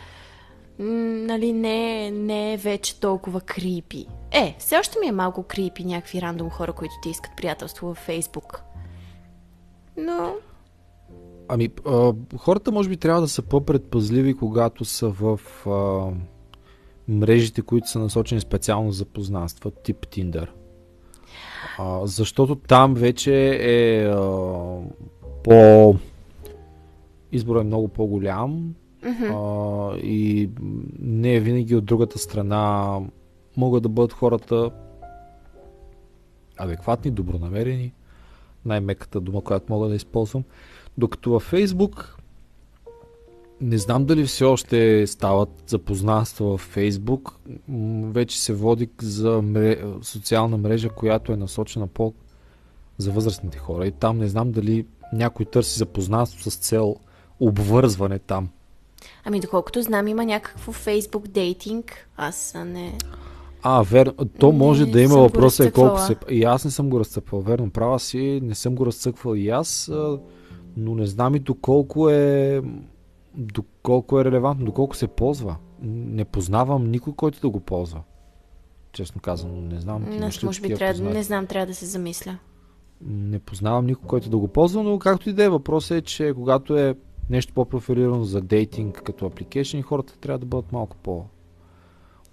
нали, 0.79 1.53
не, 1.53 2.11
не 2.11 2.53
е 2.53 2.57
вече 2.57 3.01
толкова 3.01 3.41
крипи. 3.41 4.07
Е, 4.31 4.57
все 4.59 4.79
още 4.79 4.99
ми 5.01 5.07
е 5.07 5.13
малко 5.13 5.43
крипи 5.43 5.85
някакви 5.85 6.23
рандом 6.23 6.51
хора, 6.51 6.73
които 6.73 6.95
ти 7.03 7.11
искат 7.11 7.37
приятелство 7.37 7.87
във 7.87 7.97
Фейсбук. 7.97 8.63
Но 9.97 10.35
Ами, 11.49 11.69
а, 11.87 12.13
хората 12.39 12.73
може 12.73 12.89
би 12.89 12.97
трябва 12.97 13.21
да 13.21 13.29
са 13.29 13.43
по-предпазливи, 13.43 14.35
когато 14.37 14.85
са 14.85 15.09
в 15.09 15.41
а, 15.67 16.11
мрежите, 17.09 17.63
които 17.63 17.91
са 17.91 17.99
насочени 17.99 18.41
специално 18.41 18.93
за 18.93 19.05
познанства, 19.05 19.71
тип 19.71 20.07
Tinder. 20.07 20.49
А, 21.79 22.07
защото 22.07 22.57
там 22.57 22.95
вече 22.95 23.59
е 23.61 24.07
а, 24.07 24.81
по... 25.45 25.95
Изборът 27.33 27.63
е 27.63 27.67
много 27.67 27.89
по-голям 27.89 28.75
а, 29.05 29.97
и 29.97 30.51
не 30.99 31.35
е 31.35 31.41
винаги 31.41 31.77
от 31.77 31.85
другата 31.85 32.19
страна 32.19 33.01
могат 33.57 33.83
да 33.83 33.89
бъдат 33.89 34.13
хората 34.13 34.71
адекватни, 36.57 37.11
добронамерени, 37.11 37.93
най-меката 38.65 39.21
дума, 39.21 39.41
която 39.41 39.73
мога 39.73 39.89
да 39.89 39.95
използвам. 39.95 40.45
Докато 40.99 41.31
във 41.31 41.43
Фейсбук 41.43 42.17
не 43.61 43.79
знам 43.79 44.05
дали 44.05 44.25
все 44.25 44.45
още 44.45 45.07
стават 45.07 45.63
запознанства 45.67 46.47
във 46.47 46.61
Фейсбук. 46.61 47.39
Вече 48.03 48.43
се 48.43 48.55
води 48.55 48.89
за 49.03 49.43
мре... 49.43 49.85
социална 50.03 50.57
мрежа, 50.57 50.89
която 50.89 51.33
е 51.33 51.37
насочена 51.37 51.87
по 51.87 52.15
за 52.99 53.13
възрастните 53.13 53.59
хора. 53.59 53.87
И 53.87 53.93
там 53.93 54.19
не 54.19 54.29
знам 54.29 54.53
дали 54.53 54.87
някой 55.13 55.47
търси 55.47 55.79
запознанство 55.79 56.51
с 56.51 56.57
цел 56.57 56.97
обвързване 57.41 58.19
там. 58.19 58.49
Ами, 59.25 59.41
доколкото 59.41 59.83
знам, 59.83 60.09
има 60.09 60.25
някакво 60.25 60.73
фейсбук 60.73 61.29
дейтинг. 61.29 62.09
Аз 62.17 62.57
не... 62.67 62.99
А, 63.63 63.83
верно. 63.83 64.13
То 64.39 64.53
Не 64.53 64.59
може 64.59 64.87
да 64.87 65.01
има 65.01 65.17
въпроса 65.17 65.65
е 65.65 65.71
колко 65.71 65.99
се... 65.99 66.17
И 66.31 66.45
аз 66.45 66.65
не 66.65 66.71
съм 66.71 66.91
го 66.91 67.01
разцъквал. 67.01 67.41
Верно, 67.41 67.71
права 67.71 68.01
си, 68.01 68.41
не 68.43 68.55
съм 68.55 68.75
го 68.75 68.87
разцъквал 68.87 69.35
и 69.35 69.49
аз. 69.49 69.91
но 70.77 70.95
не 70.95 71.07
знам 71.07 71.35
и 71.35 71.39
доколко 71.39 72.11
е 72.11 72.63
доколко 73.37 74.21
е 74.21 74.25
релевантно, 74.25 74.67
доколко 74.67 74.97
се 74.97 75.07
ползва. 75.07 75.57
Не 75.83 76.25
познавам 76.25 76.91
никой, 76.91 77.13
който 77.13 77.41
да 77.41 77.49
го 77.49 77.61
ползва. 77.61 78.03
Честно 78.93 79.21
казано, 79.21 79.61
не 79.61 79.81
знам. 79.81 80.07
Ти 80.11 80.25
Аз, 80.25 80.43
може 80.43 80.61
би 80.61 80.75
трябва, 80.75 81.03
не 81.03 81.23
знам, 81.23 81.47
трябва 81.47 81.67
да 81.67 81.75
се 81.75 81.87
замисля. 81.87 82.39
Не 83.01 83.39
познавам 83.39 83.87
никой, 83.87 84.09
който 84.09 84.31
да 84.31 84.39
го 84.39 84.49
ползва, 84.49 84.83
но 84.83 84.99
както 84.99 85.31
и 85.31 85.33
да 85.33 85.45
е, 85.45 85.49
въпросът 85.49 85.99
е, 85.99 86.03
че 86.03 86.35
когато 86.35 86.77
е 86.77 86.95
нещо 87.31 87.53
по-профилирано 87.53 88.25
за 88.25 88.41
дейтинг 88.41 89.03
като 89.05 89.27
апликейшн, 89.27 89.81
хората 89.81 90.19
трябва 90.19 90.39
да 90.39 90.47
бъдат 90.47 90.73
малко 90.73 90.97
по 90.97 91.25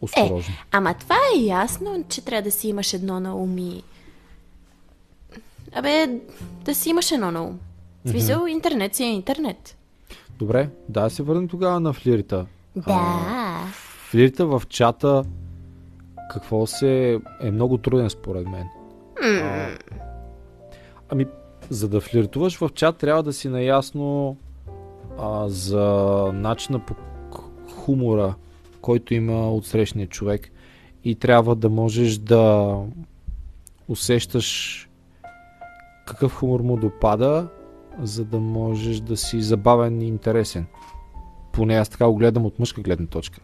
осторожни. 0.02 0.54
Е, 0.54 0.66
ама 0.72 0.94
това 0.94 1.16
е 1.36 1.40
ясно, 1.40 2.06
че 2.10 2.26
трябва 2.26 2.42
да 2.42 2.52
си 2.52 2.68
имаш 2.68 2.94
едно 2.94 3.20
на 3.20 3.36
ум 3.36 3.58
и... 3.58 3.84
Абе, 5.74 6.20
да 6.66 6.76
си 6.76 6.90
имаш 6.90 7.12
едно 7.12 7.32
на 7.32 7.44
ум. 7.44 7.60
В 8.06 8.10
смисъл, 8.10 8.42
mm-hmm. 8.42 8.52
интернет 8.52 8.96
си 8.96 9.04
е 9.04 9.12
интернет. 9.14 9.78
Добре, 10.40 10.70
да 10.90 11.10
се 11.10 11.24
върнем 11.24 11.48
тогава 11.48 11.80
на 11.80 11.94
флирита. 11.94 12.46
Да. 12.76 12.84
А, 12.88 13.68
флирита 14.10 14.46
в 14.46 14.64
чата 14.70 15.24
какво 16.34 16.68
се 16.68 17.20
е 17.42 17.52
много 17.52 17.78
труден 17.78 18.10
според 18.10 18.48
мен. 18.48 18.68
Mm. 19.24 19.42
А, 19.42 19.78
ами, 21.10 21.26
за 21.70 21.90
да 21.90 22.02
флиртуваш 22.02 22.58
в 22.58 22.70
чат, 22.74 22.98
трябва 22.98 23.24
да 23.24 23.34
си 23.34 23.50
наясно 23.50 24.38
а, 25.20 25.50
за 25.50 25.86
начина 26.34 26.80
по 26.80 26.96
хумора, 27.72 28.36
който 28.82 29.14
има 29.14 29.52
от 29.52 29.66
срещния 29.66 30.08
човек. 30.08 30.52
И 31.04 31.16
трябва 31.16 31.56
да 31.56 31.70
можеш 31.70 32.18
да 32.18 32.76
усещаш 33.88 34.80
какъв 36.06 36.34
хумор 36.34 36.60
му 36.60 36.78
допада, 36.78 37.48
за 38.02 38.26
да 38.26 38.40
можеш 38.40 39.00
да 39.00 39.18
си 39.18 39.42
забавен 39.42 40.02
и 40.02 40.08
интересен. 40.08 40.66
Поне 41.52 41.76
аз 41.76 41.90
така 41.90 42.08
го 42.08 42.16
гледам 42.16 42.46
от 42.46 42.60
мъжка 42.60 42.82
гледна 42.82 43.06
точка. 43.08 43.40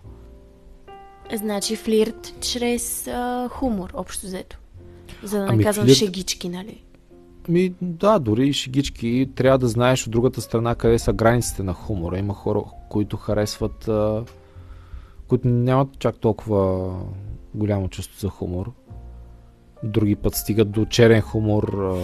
Значи 1.35 1.75
флирт 1.75 2.33
чрез 2.41 3.07
а, 3.07 3.49
хумор, 3.51 3.89
общо 3.93 4.25
взето. 4.25 4.57
За 5.23 5.37
да 5.37 5.43
не 5.43 5.49
ами 5.49 5.63
казвам 5.63 5.85
флирт... 5.85 5.97
шегички, 5.97 6.49
нали? 6.49 6.83
Ми, 7.47 7.73
да, 7.81 8.19
дори 8.19 8.47
и 8.47 8.53
шегички. 8.53 9.29
Трябва 9.35 9.57
да 9.57 9.67
знаеш 9.67 10.05
от 10.05 10.11
другата 10.11 10.41
страна 10.41 10.75
къде 10.75 10.99
са 10.99 11.13
границите 11.13 11.63
на 11.63 11.73
хумора. 11.73 12.17
Има 12.17 12.33
хора, 12.33 12.63
които 12.89 13.17
харесват, 13.17 13.87
а, 13.87 14.23
които 15.27 15.47
нямат 15.47 15.99
чак 15.99 16.17
толкова 16.17 16.93
голямо 17.55 17.89
чувство 17.89 18.19
за 18.19 18.29
хумор. 18.29 18.71
Други 19.83 20.15
път 20.15 20.35
стигат 20.35 20.71
до 20.71 20.85
черен 20.85 21.21
хумор, 21.21 21.63
а, 21.73 22.01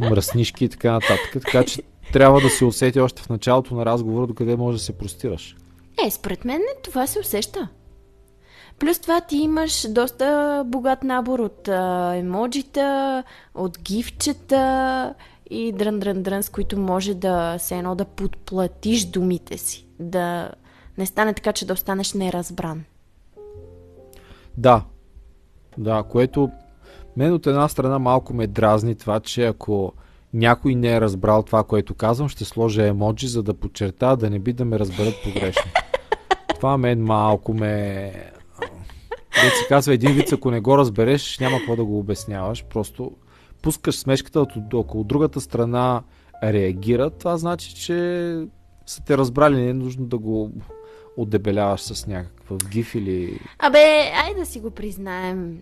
мръснишки 0.10 0.64
и 0.64 0.68
така 0.68 0.92
нататък. 0.92 1.30
Така 1.32 1.64
че 1.64 1.82
трябва 2.12 2.40
да 2.40 2.50
се 2.50 2.64
усети 2.64 3.00
още 3.00 3.22
в 3.22 3.28
началото 3.28 3.74
на 3.74 3.86
разговора, 3.86 4.26
докъде 4.26 4.56
може 4.56 4.78
да 4.78 4.84
се 4.84 4.98
простираш. 4.98 5.56
Е, 6.06 6.10
според 6.10 6.44
мен 6.44 6.60
това 6.84 7.06
се 7.06 7.20
усеща. 7.20 7.68
Плюс 8.78 8.98
това 8.98 9.20
ти 9.20 9.36
имаш 9.36 9.86
доста 9.88 10.62
богат 10.66 11.04
набор 11.04 11.38
от 11.38 11.68
а, 11.68 12.14
емоджита, 12.16 13.24
от 13.54 13.78
гифчета 13.82 15.14
и 15.50 15.74
дрън-дрън-дрън, 15.74 16.40
с 16.40 16.48
които 16.48 16.78
може 16.78 17.14
да 17.14 17.56
се 17.58 17.76
едно 17.76 17.94
да 17.94 18.04
подплатиш 18.04 19.04
думите 19.04 19.58
си. 19.58 19.86
Да 20.00 20.50
не 20.98 21.06
стане 21.06 21.34
така, 21.34 21.52
че 21.52 21.66
да 21.66 21.72
останеш 21.72 22.12
неразбран. 22.12 22.84
Да. 24.56 24.82
Да, 25.78 26.02
което 26.02 26.50
мен 27.16 27.32
от 27.32 27.46
една 27.46 27.68
страна 27.68 27.98
малко 27.98 28.34
ме 28.34 28.46
дразни 28.46 28.94
това, 28.94 29.20
че 29.20 29.46
ако 29.46 29.92
някой 30.34 30.74
не 30.74 30.92
е 30.92 31.00
разбрал 31.00 31.42
това, 31.42 31.64
което 31.64 31.94
казвам, 31.94 32.28
ще 32.28 32.44
сложа 32.44 32.86
емоджи, 32.86 33.28
за 33.28 33.42
да 33.42 33.54
подчерта, 33.54 34.16
да 34.16 34.30
не 34.30 34.38
би 34.38 34.52
да 34.52 34.64
ме 34.64 34.78
разберат 34.78 35.14
погрешно. 35.24 35.70
това 36.54 36.78
мен 36.78 37.02
малко 37.02 37.54
ме... 37.54 38.12
Дет 39.42 39.52
се 39.62 39.68
казва 39.68 39.94
един 39.94 40.12
вид, 40.12 40.32
ако 40.32 40.50
не 40.50 40.60
го 40.60 40.78
разбереш, 40.78 41.38
няма 41.38 41.58
какво 41.58 41.76
да 41.76 41.84
го 41.84 41.98
обясняваш. 41.98 42.64
Просто 42.64 43.12
пускаш 43.62 43.98
смешката, 43.98 44.40
от 44.40 45.06
другата 45.06 45.40
страна 45.40 46.02
реагира, 46.42 47.10
това 47.10 47.36
значи, 47.36 47.74
че 47.74 47.94
са 48.86 49.04
те 49.04 49.18
разбрали, 49.18 49.56
не 49.56 49.68
е 49.68 49.74
нужно 49.74 50.06
да 50.06 50.18
го 50.18 50.50
отдебеляваш 51.16 51.80
с 51.80 52.06
някакъв 52.06 52.68
гиф 52.70 52.94
или... 52.94 53.40
Абе, 53.58 54.12
ай 54.24 54.34
да 54.34 54.46
си 54.46 54.60
го 54.60 54.70
признаем. 54.70 55.58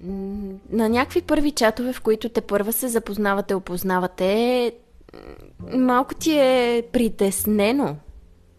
На 0.71 0.88
някакви 0.88 1.23
първи 1.23 1.50
чатове, 1.50 1.92
в 1.92 2.00
които 2.00 2.28
те 2.28 2.40
първа 2.40 2.73
се 2.73 2.88
запознавате, 2.88 3.54
опознавате, 3.54 4.73
малко 5.73 6.14
ти 6.14 6.38
е 6.38 6.83
притеснено. 6.92 7.97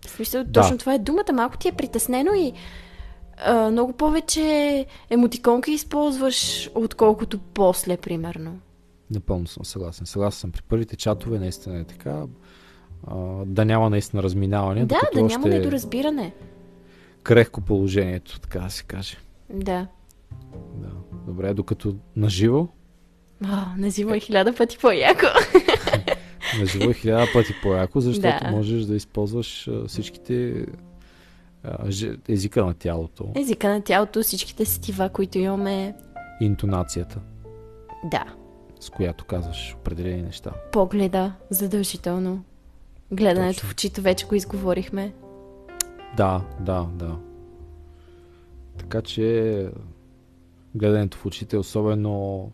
В 0.07 0.09
смисъл, 0.09 0.43
да. 0.43 0.61
точно 0.61 0.77
това 0.77 0.93
е 0.93 0.99
думата. 0.99 1.33
Малко 1.33 1.57
ти 1.57 1.67
е 1.67 1.71
притеснено 1.71 2.33
и 2.33 2.53
а, 3.37 3.71
много 3.71 3.93
повече 3.93 4.85
емотиконки 5.09 5.71
използваш, 5.71 6.69
отколкото 6.75 7.39
после, 7.39 7.97
примерно. 7.97 8.59
Напълно 9.11 9.47
съм 9.47 9.65
съгласен. 9.65 10.05
Съгласен 10.05 10.39
съм. 10.39 10.51
При 10.51 10.61
първите 10.61 10.95
чатове 10.95 11.39
наистина 11.39 11.79
е 11.79 11.83
така. 11.83 12.23
А, 13.07 13.15
да 13.45 13.65
няма 13.65 13.89
наистина 13.89 14.23
разминаване. 14.23 14.85
Да, 14.85 14.99
да 15.13 15.21
още... 15.21 15.37
няма 15.37 15.47
недоразбиране 15.47 16.33
крехко 17.27 17.61
положението, 17.61 18.39
така 18.39 18.59
да 18.59 18.69
се 18.69 18.83
каже. 18.83 19.17
Да. 19.49 19.87
да. 20.75 20.89
Добре, 21.27 21.53
докато 21.53 21.95
наживо? 22.15 22.69
О, 23.45 23.57
наживо 23.77 24.13
е 24.13 24.19
хиляда 24.19 24.55
пъти 24.55 24.77
по-яко. 24.77 25.25
наживо 26.59 26.89
е 26.89 26.93
хиляда 26.93 27.27
пъти 27.33 27.53
по-яко, 27.63 27.99
защото 27.99 28.43
да. 28.43 28.51
можеш 28.51 28.83
да 28.83 28.95
използваш 28.95 29.69
всичките 29.87 30.65
езика 32.29 32.65
на 32.65 32.73
тялото. 32.73 33.31
Езика 33.35 33.69
на 33.69 33.81
тялото, 33.81 34.21
всичките 34.21 34.65
сетива, 34.65 35.09
които 35.09 35.37
имаме. 35.37 35.95
Интонацията. 36.41 37.19
Да. 38.03 38.25
С 38.79 38.89
която 38.89 39.25
казваш 39.25 39.75
определени 39.79 40.21
неща. 40.21 40.51
Погледа, 40.71 41.33
задължително. 41.49 42.43
Гледането 43.11 43.59
Точно. 43.59 43.69
в 43.69 43.71
очите 43.71 44.01
вече 44.01 44.25
го 44.25 44.35
изговорихме. 44.35 45.13
Да, 46.17 46.41
да, 46.59 46.87
да. 46.93 47.15
Така 48.77 49.01
че 49.01 49.67
гледането 50.75 51.17
в 51.17 51.25
очите, 51.25 51.57
особено 51.57 52.51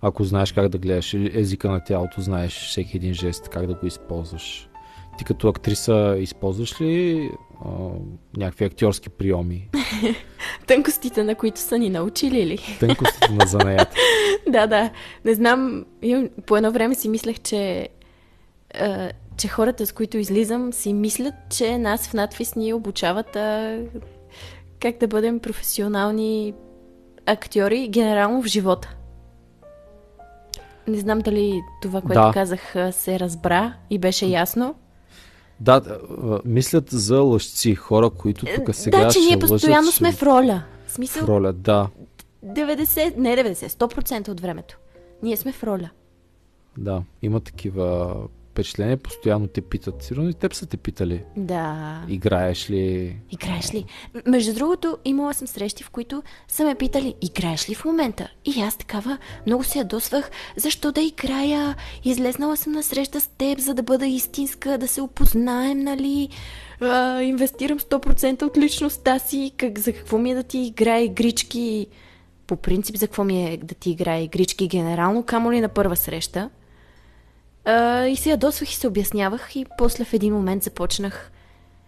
ако 0.00 0.24
знаеш 0.24 0.52
как 0.52 0.68
да 0.68 0.78
гледаш 0.78 1.14
езика 1.14 1.70
на 1.70 1.84
тялото, 1.84 2.20
знаеш 2.20 2.68
всеки 2.68 2.96
един 2.96 3.14
жест, 3.14 3.48
как 3.48 3.66
да 3.66 3.74
го 3.74 3.86
използваш. 3.86 4.68
Ти 5.18 5.24
като 5.24 5.48
актриса 5.48 6.16
използваш 6.18 6.80
ли 6.80 7.30
а, 7.64 7.68
някакви 8.36 8.64
актьорски 8.64 9.08
приеми? 9.08 9.68
Тънкостите, 10.66 11.24
на 11.24 11.34
които 11.34 11.60
са 11.60 11.78
ни 11.78 11.90
научили 11.90 12.46
ли? 12.46 12.58
Тънкостите 12.80 13.32
на 13.32 13.46
занаята. 13.46 13.96
да, 14.48 14.66
да. 14.66 14.90
Не 15.24 15.34
знам, 15.34 15.84
по 16.46 16.56
едно 16.56 16.72
време 16.72 16.94
си 16.94 17.08
мислех, 17.08 17.40
че 17.40 17.88
че 19.36 19.48
хората, 19.48 19.86
с 19.86 19.92
които 19.92 20.18
излизам, 20.18 20.72
си 20.72 20.92
мислят, 20.92 21.34
че 21.50 21.78
нас 21.78 22.08
в 22.08 22.14
надфис 22.14 22.56
ни 22.56 22.72
обучават 22.72 23.36
а, 23.36 23.80
как 24.80 24.98
да 24.98 25.08
бъдем 25.08 25.40
професионални 25.40 26.54
актьори, 27.26 27.88
генерално 27.88 28.42
в 28.42 28.46
живота. 28.46 28.96
Не 30.88 30.98
знам 30.98 31.18
дали 31.18 31.60
това, 31.82 32.00
което 32.00 32.20
да. 32.20 32.30
казах, 32.32 32.74
се 32.90 33.20
разбра 33.20 33.72
и 33.90 33.98
беше 33.98 34.26
ясно. 34.26 34.74
Да, 35.60 35.98
мислят 36.44 36.90
за 36.90 37.20
лъжци, 37.20 37.74
хора, 37.74 38.10
които 38.10 38.46
тук 38.54 38.74
сега 38.74 39.04
Да, 39.04 39.10
че 39.10 39.18
ние 39.18 39.38
постоянно 39.38 39.86
лъжат, 39.86 39.94
сме 39.94 40.12
в 40.12 40.22
роля. 40.22 40.62
В 40.86 40.92
смисъл... 40.92 41.24
В 41.24 41.28
роля, 41.28 41.52
да. 41.52 41.88
90, 42.44 43.16
не 43.16 43.36
90, 43.36 43.68
100% 43.68 44.28
от 44.28 44.40
времето. 44.40 44.78
Ние 45.22 45.36
сме 45.36 45.52
в 45.52 45.64
роля. 45.64 45.90
Да, 46.78 47.02
има 47.22 47.40
такива 47.40 48.14
впечатление, 48.56 48.96
постоянно 48.96 49.46
те 49.46 49.60
питат. 49.60 50.02
Сигурно 50.02 50.28
и 50.28 50.34
теб 50.34 50.54
са 50.54 50.66
те 50.66 50.76
питали. 50.76 51.22
Да. 51.36 52.02
Играеш 52.08 52.70
ли? 52.70 53.16
Играеш 53.30 53.74
ли? 53.74 53.84
Между 54.26 54.54
другото, 54.54 54.98
имала 55.04 55.34
съм 55.34 55.46
срещи, 55.46 55.82
в 55.82 55.90
които 55.90 56.22
са 56.48 56.64
ме 56.64 56.74
питали, 56.74 57.14
играеш 57.22 57.70
ли 57.70 57.74
в 57.74 57.84
момента? 57.84 58.28
И 58.44 58.60
аз 58.60 58.76
такава 58.76 59.18
много 59.46 59.64
се 59.64 59.78
ядосвах, 59.78 60.30
защо 60.56 60.92
да 60.92 61.00
играя? 61.00 61.76
Излезнала 62.04 62.56
съм 62.56 62.72
на 62.72 62.82
среща 62.82 63.20
с 63.20 63.26
теб, 63.26 63.58
за 63.58 63.74
да 63.74 63.82
бъда 63.82 64.06
истинска, 64.06 64.78
да 64.78 64.88
се 64.88 65.00
опознаем, 65.00 65.78
нали? 65.78 66.28
А, 66.80 67.22
инвестирам 67.22 67.78
100% 67.78 68.42
от 68.42 68.58
личността 68.58 69.18
си, 69.18 69.52
как, 69.56 69.78
за 69.78 69.92
какво 69.92 70.18
ми 70.18 70.30
е 70.30 70.34
да 70.34 70.42
ти 70.42 70.58
играе 70.58 71.02
игрички? 71.02 71.86
По 72.46 72.56
принцип, 72.56 72.96
за 72.96 73.06
какво 73.06 73.24
ми 73.24 73.46
е 73.46 73.56
да 73.56 73.74
ти 73.74 73.90
играе 73.90 74.22
игрички 74.22 74.68
генерално, 74.68 75.22
камо 75.22 75.52
ли 75.52 75.60
на 75.60 75.68
първа 75.68 75.96
среща? 75.96 76.50
А, 77.66 78.06
и 78.06 78.16
се 78.16 78.30
ядосвах 78.30 78.70
и 78.70 78.74
се 78.74 78.88
обяснявах 78.88 79.56
и 79.56 79.66
после 79.78 80.04
в 80.04 80.12
един 80.12 80.34
момент 80.34 80.62
започнах. 80.62 81.30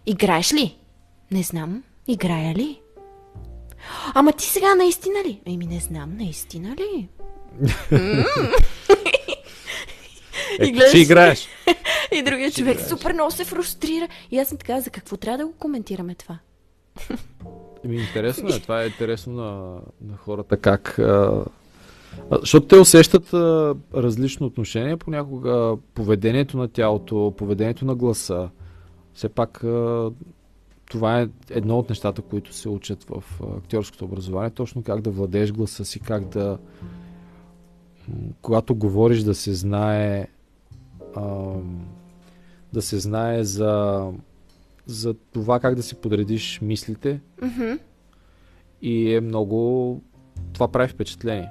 Играеш 0.06 0.52
ли? 0.52 0.76
Не 1.30 1.42
знам. 1.42 1.82
Играя 2.08 2.54
ли? 2.54 2.80
Ама 4.14 4.32
ти 4.32 4.44
сега 4.44 4.74
наистина 4.74 5.18
ли? 5.26 5.40
Еми 5.46 5.66
не 5.66 5.80
знам, 5.80 6.16
наистина 6.16 6.76
ли? 6.76 7.08
Е, 10.60 10.70
гледаш... 10.70 10.88
Ще 10.88 10.98
играеш. 10.98 11.48
И 12.12 12.22
другия 12.22 12.50
човек 12.50 12.80
супер 12.80 13.12
много 13.12 13.30
се 13.30 13.44
фрустрира. 13.44 14.08
И 14.30 14.38
аз 14.38 14.48
съм 14.48 14.58
така, 14.58 14.80
за 14.80 14.90
какво 14.90 15.16
трябва 15.16 15.38
да 15.38 15.46
го 15.46 15.52
коментираме 15.52 16.14
това? 16.14 16.38
Еми, 17.84 17.96
интересно 17.96 18.48
е. 18.48 18.60
Това 18.60 18.82
е 18.82 18.86
интересно 18.86 19.32
на, 19.32 19.80
на 20.00 20.16
хората 20.16 20.56
как... 20.56 20.98
А, 20.98 21.44
защото 22.40 22.66
те 22.66 22.76
усещат 22.76 23.32
а, 23.34 23.74
различно 23.94 24.46
отношение, 24.46 24.96
понякога 24.96 25.76
поведението 25.94 26.56
на 26.56 26.68
тялото, 26.68 27.34
поведението 27.36 27.84
на 27.84 27.94
гласа. 27.94 28.50
Все 29.14 29.28
пак 29.28 29.64
а, 29.64 30.10
това 30.90 31.20
е 31.20 31.28
едно 31.50 31.78
от 31.78 31.88
нещата, 31.88 32.22
които 32.22 32.52
се 32.52 32.68
учат 32.68 33.04
в 33.04 33.24
актьорското 33.56 34.04
образование, 34.04 34.50
точно 34.50 34.82
как 34.82 35.00
да 35.00 35.10
владееш 35.10 35.52
гласа 35.52 35.84
си, 35.84 36.00
как 36.00 36.28
да 36.28 36.58
когато 38.42 38.74
говориш 38.74 39.22
да 39.22 39.34
се 39.34 39.54
знае 39.54 40.26
а, 41.16 41.52
да 42.72 42.82
се 42.82 42.98
знае 42.98 43.44
за 43.44 44.04
за 44.86 45.14
това 45.14 45.60
как 45.60 45.74
да 45.74 45.82
си 45.82 45.94
подредиш 45.94 46.60
мислите 46.62 47.20
mm-hmm. 47.40 47.78
и 48.82 49.14
е 49.14 49.20
много 49.20 50.00
това 50.52 50.68
прави 50.68 50.88
впечатление 50.88 51.48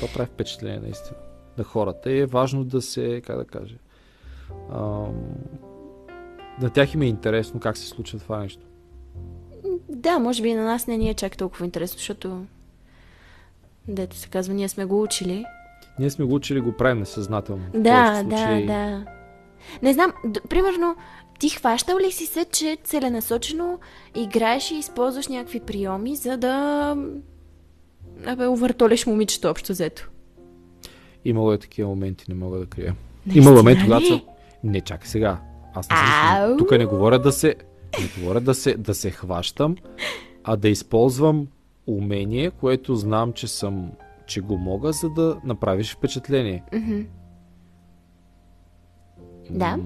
това 0.00 0.12
прави 0.14 0.28
впечатление 0.34 0.80
наистина 0.80 1.16
на 1.58 1.64
хората 1.64 2.10
и 2.10 2.20
е 2.20 2.26
важно 2.26 2.64
да 2.64 2.82
се, 2.82 3.22
как 3.26 3.36
да 3.36 3.44
кажа 3.44 3.74
на 6.60 6.70
тях 6.74 6.94
им 6.94 7.02
е 7.02 7.06
интересно 7.06 7.60
как 7.60 7.76
се 7.76 7.86
случва 7.86 8.18
това 8.18 8.38
нещо. 8.38 8.62
Да, 9.88 10.18
може 10.18 10.42
би 10.42 10.54
на 10.54 10.64
нас 10.64 10.86
не 10.86 10.96
ни 10.96 11.10
е 11.10 11.14
чак 11.14 11.36
толкова 11.36 11.64
интересно, 11.64 11.98
защото 11.98 12.44
дето 13.88 14.16
се 14.16 14.28
казва, 14.28 14.54
ние 14.54 14.68
сме 14.68 14.84
го 14.84 15.02
учили. 15.02 15.44
Ние 15.98 16.10
сме 16.10 16.24
го 16.24 16.34
учили, 16.34 16.60
го 16.60 16.72
правим 16.72 16.98
несъзнателно. 16.98 17.64
Да, 17.74 18.22
да, 18.22 18.62
да. 18.66 19.04
Не 19.82 19.92
знам, 19.92 20.12
д- 20.24 20.40
примерно, 20.48 20.96
ти 21.38 21.48
хващал 21.48 21.98
ли 21.98 22.12
си 22.12 22.26
се, 22.26 22.44
че 22.44 22.76
целенасочено 22.84 23.78
играеш 24.14 24.70
и 24.70 24.74
използваш 24.74 25.28
някакви 25.28 25.60
приеми, 25.60 26.16
за 26.16 26.36
да 26.36 26.96
Абе, 28.26 28.46
увъртолиш 28.46 29.06
момичето 29.06 29.48
общо 29.48 29.72
взето? 29.72 30.10
Имало 31.24 31.52
е 31.52 31.58
такива 31.58 31.88
моменти, 31.88 32.24
не 32.28 32.34
мога 32.34 32.58
да 32.58 32.66
крия. 32.66 32.96
Има 33.34 33.50
момент, 33.50 33.80
когато 33.84 34.20
Не, 34.64 34.80
чакай 34.80 35.08
сега. 35.08 35.40
Аз 35.74 35.88
не 35.90 35.96
съм... 35.96 36.58
Тук 36.58 36.70
не 36.70 36.86
говоря 36.86 37.18
да 37.18 37.32
се... 37.32 37.54
Не 38.00 38.20
говоря 38.20 38.40
да 38.40 38.54
се, 38.54 38.74
да 38.74 38.94
се 38.94 39.10
хващам, 39.10 39.76
а 40.44 40.56
да 40.56 40.68
използвам 40.68 41.46
умение, 41.86 42.50
което 42.50 42.94
знам, 42.94 43.32
че 43.32 43.46
съм 43.48 43.90
че 44.26 44.40
го 44.40 44.58
мога, 44.58 44.92
за 44.92 45.10
да 45.10 45.40
направиш 45.44 45.94
впечатление. 45.94 46.62
Mm-hmm. 46.72 47.06
Да. 49.50 49.76
М- 49.76 49.84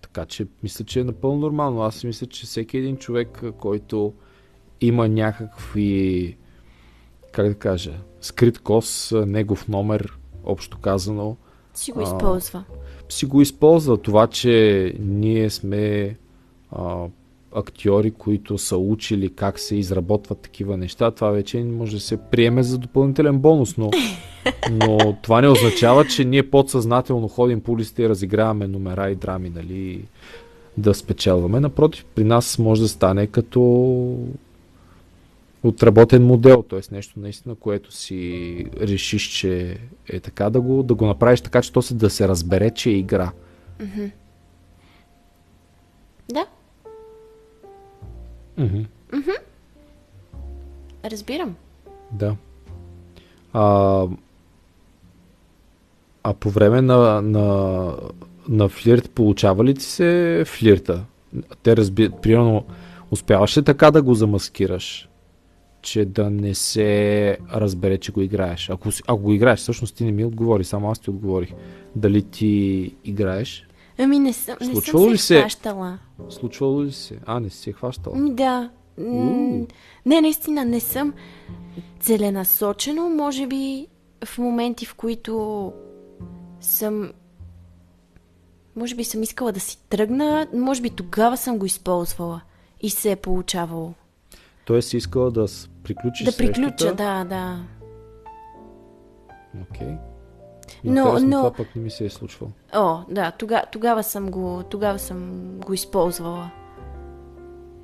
така 0.00 0.24
че 0.24 0.46
мисля, 0.62 0.84
че 0.84 1.00
е 1.00 1.04
напълно 1.04 1.40
нормално. 1.40 1.82
Аз 1.82 2.04
мисля, 2.04 2.26
че 2.26 2.46
всеки 2.46 2.78
един 2.78 2.96
човек, 2.96 3.42
който 3.58 4.14
има 4.80 5.08
някакви 5.08 6.36
как 7.36 7.48
да 7.48 7.54
кажа, 7.54 7.92
скрит 8.20 8.58
кос, 8.58 9.14
негов 9.26 9.68
номер, 9.68 10.18
общо 10.44 10.78
казано. 10.78 11.36
Си 11.74 11.92
го 11.92 12.00
използва. 12.00 12.64
А, 12.68 13.12
си 13.12 13.26
го 13.26 13.42
използва. 13.42 13.96
Това, 13.96 14.26
че 14.26 14.94
ние 15.00 15.50
сме 15.50 16.16
а, 16.72 17.06
актьори, 17.54 18.10
които 18.10 18.58
са 18.58 18.76
учили 18.76 19.34
как 19.34 19.58
се 19.58 19.76
изработват 19.76 20.38
такива 20.38 20.76
неща, 20.76 21.10
това 21.10 21.30
вече 21.30 21.58
може 21.58 21.96
да 21.96 22.00
се 22.00 22.16
приеме 22.16 22.62
за 22.62 22.78
допълнителен 22.78 23.38
бонус, 23.38 23.76
но, 23.76 23.90
но 24.70 25.16
това 25.22 25.40
не 25.40 25.48
означава, 25.48 26.06
че 26.06 26.24
ние 26.24 26.50
подсъзнателно 26.50 27.28
ходим 27.28 27.60
по 27.60 27.72
улиците 27.72 28.02
и 28.02 28.08
разиграваме 28.08 28.66
номера 28.66 29.10
и 29.10 29.14
драми, 29.14 29.50
нали, 29.50 30.04
да 30.78 30.94
спечелваме. 30.94 31.60
Напротив, 31.60 32.04
при 32.14 32.24
нас 32.24 32.58
може 32.58 32.82
да 32.82 32.88
стане 32.88 33.26
като 33.26 33.60
отработен 35.66 36.26
модел, 36.26 36.62
т.е. 36.62 36.80
нещо 36.92 37.20
наистина, 37.20 37.54
което 37.54 37.92
си 37.92 38.66
решиш, 38.80 39.22
че 39.22 39.78
е 40.08 40.20
така, 40.20 40.50
да 40.50 40.60
го, 40.60 40.82
да 40.82 40.94
го 40.94 41.06
направиш 41.06 41.40
така, 41.40 41.62
че 41.62 41.72
то 41.72 41.82
се 41.82 41.94
да 41.94 42.10
се 42.10 42.28
разбере, 42.28 42.70
че 42.70 42.90
е 42.90 42.92
игра. 42.92 43.32
Mm-hmm. 43.80 44.10
Да. 46.32 46.46
Mm-hmm. 48.58 48.86
Mm-hmm. 49.12 49.38
Разбирам. 51.04 51.56
Да. 52.12 52.36
А, 53.52 54.06
а 56.22 56.34
по 56.34 56.50
време 56.50 56.82
на, 56.82 57.22
на, 57.22 57.92
на 58.48 58.68
флирт 58.68 59.10
получава 59.10 59.64
ли 59.64 59.74
ти 59.74 59.84
се 59.84 60.42
флирта? 60.46 61.04
Те 61.62 61.76
разбират, 61.76 62.22
примерно, 62.22 62.64
успяваш 63.10 63.58
ли 63.58 63.62
така 63.62 63.90
да 63.90 64.02
го 64.02 64.14
замаскираш? 64.14 65.08
Че 65.86 66.04
да 66.04 66.30
не 66.30 66.54
се 66.54 67.38
разбере, 67.52 67.98
че 67.98 68.12
го 68.12 68.20
играеш. 68.20 68.70
Ако, 68.70 68.88
ако 69.06 69.22
го 69.22 69.32
играеш, 69.32 69.58
всъщност 69.58 69.96
ти 69.96 70.04
не 70.04 70.12
ми 70.12 70.24
отговори, 70.24 70.64
само 70.64 70.90
аз 70.90 70.98
ти 70.98 71.10
отговорих. 71.10 71.52
Дали 71.96 72.22
ти 72.22 72.94
играеш? 73.04 73.66
Ами 73.98 74.18
не 74.18 74.32
съм, 74.32 74.56
не 74.60 74.80
съм 74.80 75.10
ли 75.10 75.18
се 75.18 75.40
хващала. 75.40 75.98
Случвало 76.28 76.84
ли 76.84 76.92
се? 76.92 77.18
А, 77.26 77.40
не 77.40 77.50
си 77.50 77.58
се 77.58 77.72
хващала? 77.72 78.16
Ами 78.18 78.34
да. 78.34 78.70
Mm. 79.00 79.72
Не, 80.06 80.20
наистина 80.20 80.64
не 80.64 80.80
съм 80.80 81.14
целенасочено, 82.00 83.08
може 83.08 83.46
би 83.46 83.86
в 84.24 84.38
моменти, 84.38 84.86
в 84.86 84.94
които 84.94 85.72
съм 86.60 87.12
може 88.76 88.94
би 88.94 89.04
съм 89.04 89.22
искала 89.22 89.52
да 89.52 89.60
си 89.60 89.78
тръгна, 89.88 90.46
може 90.54 90.82
би 90.82 90.90
тогава 90.90 91.36
съм 91.36 91.58
го 91.58 91.66
използвала 91.66 92.40
и 92.80 92.90
се 92.90 93.10
е 93.10 93.16
получавало. 93.16 93.94
Тоест 94.64 94.88
си 94.88 94.96
искала 94.96 95.30
да 95.30 95.48
приключиш 95.86 96.26
Да 96.26 96.36
приключа, 96.36 96.94
да, 96.94 97.24
да. 97.24 97.58
Окей. 99.70 99.86
Okay. 99.86 99.98
Но, 100.84 101.18
но... 101.20 101.36
Това 101.36 101.52
пък 101.52 101.76
не 101.76 101.82
ми 101.82 101.90
се 101.90 102.04
е 102.04 102.10
случвало. 102.10 102.52
О, 102.74 102.98
да, 103.08 103.30
тога, 103.30 103.64
тогава 103.72 104.02
съм 104.02 104.30
го, 104.30 104.62
тогава 104.70 104.98
съм 104.98 105.50
го 105.66 105.72
използвала. 105.72 106.50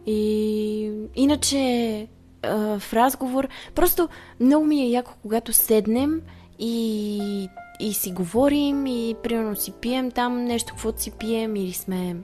И 0.07 0.93
иначе 1.15 2.09
а, 2.43 2.79
в 2.79 2.93
разговор, 2.93 3.49
просто 3.75 4.09
много 4.41 4.65
ми 4.65 4.81
е 4.81 4.91
яко, 4.91 5.13
когато 5.23 5.53
седнем 5.53 6.23
и, 6.59 7.49
и 7.81 7.93
си 7.93 8.13
говорим 8.13 8.87
и 8.87 9.15
примерно 9.23 9.57
си 9.57 9.73
пием 9.73 10.11
там 10.11 10.45
нещо, 10.45 10.73
каквото 10.73 11.03
си 11.03 11.11
пием 11.11 11.57
или 11.57 11.73
сме 11.73 12.17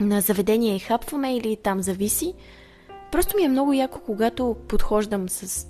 на 0.00 0.20
заведение 0.20 0.76
и 0.76 0.78
хапваме 0.78 1.36
или 1.36 1.56
там 1.56 1.82
зависи. 1.82 2.34
Просто 3.14 3.36
ми 3.36 3.42
е 3.42 3.48
много 3.48 3.72
яко, 3.72 4.00
когато 4.06 4.56
подхождам 4.68 5.28
с 5.28 5.66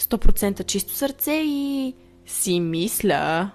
100% 0.00 0.64
чисто 0.64 0.92
сърце 0.92 1.32
и 1.32 1.94
си 2.26 2.60
мисля, 2.60 3.50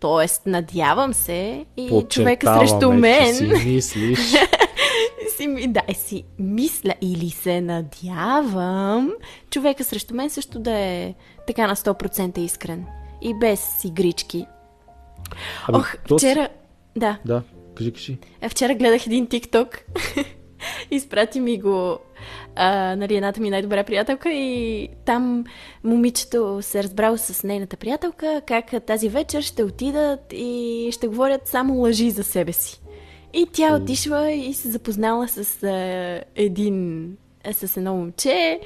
т.е. 0.00 0.50
надявам 0.50 1.14
се 1.14 1.64
и 1.76 2.04
човека 2.08 2.58
срещу 2.58 2.92
мен... 2.92 3.34
си 3.34 3.44
мислиш. 3.44 4.18
си, 5.36 5.66
да, 5.68 5.82
си 5.94 6.24
мисля 6.38 6.94
или 7.00 7.30
се 7.30 7.60
надявам 7.60 9.12
човека 9.50 9.84
срещу 9.84 10.14
мен 10.14 10.30
също 10.30 10.58
да 10.58 10.78
е 10.78 11.14
така 11.46 11.66
на 11.66 11.76
100% 11.76 12.38
искрен 12.38 12.86
и 13.22 13.34
без 13.34 13.84
игрички. 13.84 14.46
Ами, 15.68 15.78
Ох, 15.78 15.94
вчера... 16.16 16.48
Да. 16.96 17.18
Да, 17.24 17.42
кажи, 17.74 17.92
кажи. 17.92 18.18
Е, 18.40 18.48
вчера 18.48 18.74
гледах 18.74 19.06
един 19.06 19.26
тикток. 19.26 19.78
Изпрати 20.90 21.40
ми 21.40 21.58
го 21.58 21.98
а, 22.56 22.96
нали, 22.96 23.16
едната 23.16 23.40
ми 23.40 23.50
най-добра 23.50 23.84
приятелка 23.84 24.32
и 24.32 24.88
там 25.04 25.44
момичето 25.84 26.58
се 26.62 26.78
е 26.78 26.82
разбрало 26.82 27.16
с 27.16 27.44
нейната 27.44 27.76
приятелка 27.76 28.42
как 28.46 28.84
тази 28.86 29.08
вечер 29.08 29.42
ще 29.42 29.64
отидат 29.64 30.32
и 30.32 30.88
ще 30.92 31.06
говорят 31.06 31.48
само 31.48 31.74
лъжи 31.74 32.10
за 32.10 32.24
себе 32.24 32.52
си. 32.52 32.80
И 33.32 33.46
тя 33.52 33.76
отишла 33.76 34.30
и 34.30 34.54
се 34.54 34.70
запознала 34.70 35.28
с 35.28 35.62
а, 35.62 36.20
един 36.34 37.08
с 37.52 37.76
едно 37.76 37.94
момче, 37.94 38.60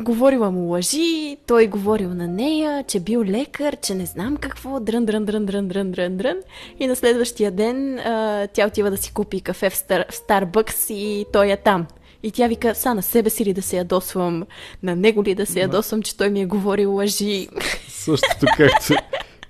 говорила 0.00 0.50
му 0.50 0.60
лъжи, 0.60 1.36
той 1.46 1.66
говорил 1.66 2.14
на 2.14 2.28
нея, 2.28 2.84
че 2.88 3.00
бил 3.00 3.24
лекар, 3.24 3.76
че 3.76 3.94
не 3.94 4.06
знам 4.06 4.36
какво, 4.36 4.80
дрън, 4.80 5.04
дрън, 5.04 5.24
дрън, 5.24 5.46
дрън, 5.46 5.68
дрън, 5.68 5.90
дрън, 5.90 6.16
дрън. 6.16 6.36
И 6.80 6.86
на 6.86 6.96
следващия 6.96 7.50
ден 7.50 7.98
а, 7.98 8.46
тя 8.46 8.66
отива 8.66 8.90
да 8.90 8.96
си 8.96 9.12
купи 9.12 9.40
кафе 9.40 9.70
в, 9.70 9.76
Стар, 9.76 10.04
в 10.10 10.14
Старбъкс 10.14 10.90
и 10.90 11.26
той 11.32 11.50
е 11.50 11.56
там. 11.56 11.86
И 12.22 12.30
тя 12.30 12.46
вика, 12.46 12.74
са 12.74 12.94
на 12.94 13.02
себе 13.02 13.30
си 13.30 13.44
ли 13.44 13.52
да 13.52 13.62
се 13.62 13.76
ядосвам, 13.76 14.44
на 14.82 14.96
него 14.96 15.24
ли 15.24 15.34
да 15.34 15.46
се 15.46 15.60
ядосвам, 15.60 16.02
че 16.02 16.16
той 16.16 16.30
ми 16.30 16.40
е 16.40 16.46
говорил 16.46 16.94
лъжи. 16.94 17.48
Същото 17.88 18.46
както, 18.56 18.94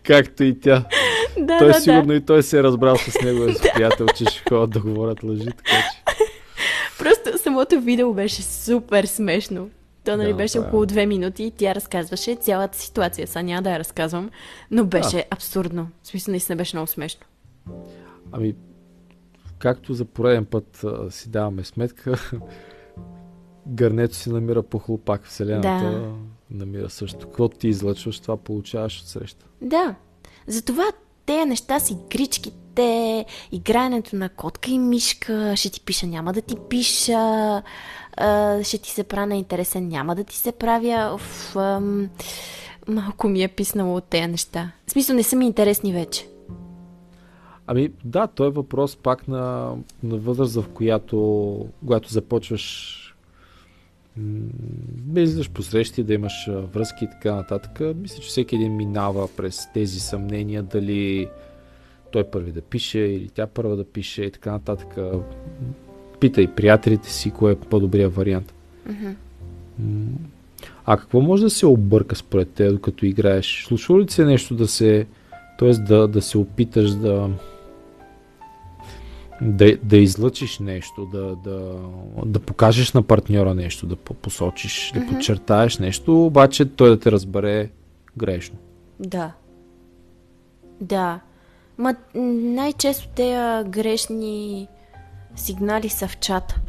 както 0.02 0.44
и 0.44 0.60
тя. 0.60 0.84
Да, 1.38 1.58
той 1.58 1.68
да, 1.68 1.80
сигурно 1.80 2.06
да. 2.06 2.14
и 2.14 2.20
той 2.20 2.42
се 2.42 2.58
е 2.58 2.62
разбрал 2.62 2.96
с 2.96 3.22
него 3.22 3.52
с 3.52 3.60
приятел, 3.74 4.06
че 4.06 4.24
ще 4.24 4.42
ходят 4.48 4.70
да 4.70 4.80
говорят 4.80 5.22
лъжи, 5.22 5.44
така 5.44 5.76
че... 5.76 6.14
Просто 6.98 7.38
самото 7.38 7.80
видео 7.80 8.14
беше 8.14 8.42
супер 8.42 9.04
смешно. 9.04 9.68
То 10.06 10.16
нали 10.16 10.30
Да, 10.30 10.36
беше 10.36 10.52
това 10.52 10.64
е. 10.64 10.68
около 10.68 10.86
две 10.86 11.06
минути 11.06 11.44
и 11.44 11.50
тя 11.50 11.74
разказваше 11.74 12.34
цялата 12.34 12.78
ситуация. 12.78 13.26
Сега 13.26 13.42
няма 13.42 13.62
да 13.62 13.70
я 13.70 13.78
разказвам, 13.78 14.30
но 14.70 14.84
беше 14.84 15.24
абсурдно. 15.30 15.88
В 16.02 16.06
смисъл, 16.08 16.32
наистина 16.32 16.56
беше 16.56 16.76
много 16.76 16.86
смешно. 16.86 17.26
Ами, 18.32 18.54
както 19.58 19.94
за 19.94 20.04
пореден 20.04 20.44
път 20.44 20.84
а, 20.84 21.10
си 21.10 21.28
даваме 21.28 21.64
сметка, 21.64 22.14
гърнето 23.66 24.14
си 24.14 24.30
намира 24.30 24.62
по 24.62 24.78
хлопак, 24.78 25.26
Вселената 25.26 25.68
Да. 25.90 26.12
намира 26.50 26.90
също. 26.90 27.18
Каквото 27.26 27.58
ти 27.58 27.68
излъчваш, 27.68 28.20
това 28.20 28.36
получаваш 28.36 29.00
от 29.00 29.08
среща. 29.08 29.46
Да. 29.60 29.94
Затова 30.46 30.84
тези 31.26 31.44
неща 31.44 31.80
с 31.80 31.90
игричките, 31.90 33.24
играенето 33.52 34.16
на 34.16 34.28
котка 34.28 34.70
и 34.70 34.78
мишка, 34.78 35.52
ще 35.56 35.70
ти 35.70 35.80
пиша, 35.80 36.06
няма 36.06 36.32
да 36.32 36.42
ти 36.42 36.56
пиша, 36.70 37.62
ще 38.62 38.78
ти 38.78 38.90
се 38.90 39.04
правя 39.04 39.26
на 39.26 39.36
интересен, 39.36 39.88
няма 39.88 40.14
да 40.14 40.24
ти 40.24 40.36
се 40.36 40.52
правя. 40.52 41.18
Ам, 41.56 42.08
малко 42.88 43.28
ми 43.28 43.42
е 43.42 43.48
писнало 43.48 43.96
от 43.96 44.04
тези 44.04 44.26
неща. 44.26 44.72
В 44.86 44.90
смисъл, 44.90 45.16
не 45.16 45.22
са 45.22 45.36
ми 45.36 45.46
интересни 45.46 45.92
вече. 45.92 46.28
Ами 47.66 47.90
да, 48.04 48.26
то 48.26 48.44
е 48.44 48.50
въпрос 48.50 48.96
пак 48.96 49.28
на, 49.28 49.74
на 50.02 50.16
възраст, 50.16 50.54
в 50.54 50.68
която, 50.68 51.68
когато 51.80 52.12
започваш 52.12 53.02
да 54.16 55.20
излизаш 55.20 55.50
по 55.50 55.62
срещи, 55.62 56.02
да 56.02 56.14
имаш 56.14 56.48
връзки 56.48 57.04
и 57.04 57.10
така 57.10 57.34
нататък. 57.34 57.96
Мисля, 57.96 58.22
че 58.22 58.28
всеки 58.28 58.54
един 58.54 58.76
минава 58.76 59.28
през 59.36 59.72
тези 59.74 60.00
съмнения, 60.00 60.62
дали 60.62 61.28
той 62.10 62.24
първи 62.24 62.52
да 62.52 62.62
пише 62.62 62.98
или 62.98 63.28
тя 63.28 63.46
първа 63.46 63.76
да 63.76 63.84
пише 63.84 64.22
и 64.22 64.30
така 64.30 64.52
нататък. 64.52 64.98
Питай 66.20 66.46
приятелите 66.46 67.10
си, 67.12 67.30
кое 67.30 67.52
е 67.52 67.56
по-добрият 67.56 68.14
вариант. 68.14 68.54
М, 69.78 70.06
А 70.86 70.96
какво 70.96 71.20
може 71.20 71.42
да 71.42 71.50
се 71.50 71.66
обърка 71.66 72.16
според 72.16 72.50
те, 72.50 72.68
докато 72.72 73.06
играеш? 73.06 73.64
Случва 73.68 74.00
ли 74.00 74.10
се 74.10 74.24
нещо 74.24 74.54
да 74.54 74.68
се... 74.68 75.06
т.е. 75.58 75.70
Да, 75.70 76.08
да 76.08 76.22
се 76.22 76.38
опиташ 76.38 76.90
да... 76.90 77.30
Да, 79.42 79.76
да 79.82 79.96
излъчиш 79.96 80.58
нещо, 80.58 81.06
да, 81.12 81.36
да, 81.44 81.74
да 82.26 82.38
покажеш 82.40 82.92
на 82.92 83.02
партньора 83.02 83.54
нещо, 83.54 83.86
да 83.86 83.96
по- 83.96 84.14
посочиш, 84.14 84.92
да 84.94 85.06
подчертаеш 85.06 85.78
нещо, 85.78 86.26
обаче 86.26 86.64
той 86.64 86.88
да 86.88 86.98
те 86.98 87.12
разбере 87.12 87.70
грешно. 88.16 88.56
Да. 89.00 89.32
Да. 90.80 91.20
Ма 91.78 91.94
най-често 92.14 93.08
тези 93.08 93.68
грешни 93.68 94.68
сигнали 95.36 95.88
са 95.88 96.08
в 96.08 96.18
чата. 96.18 96.60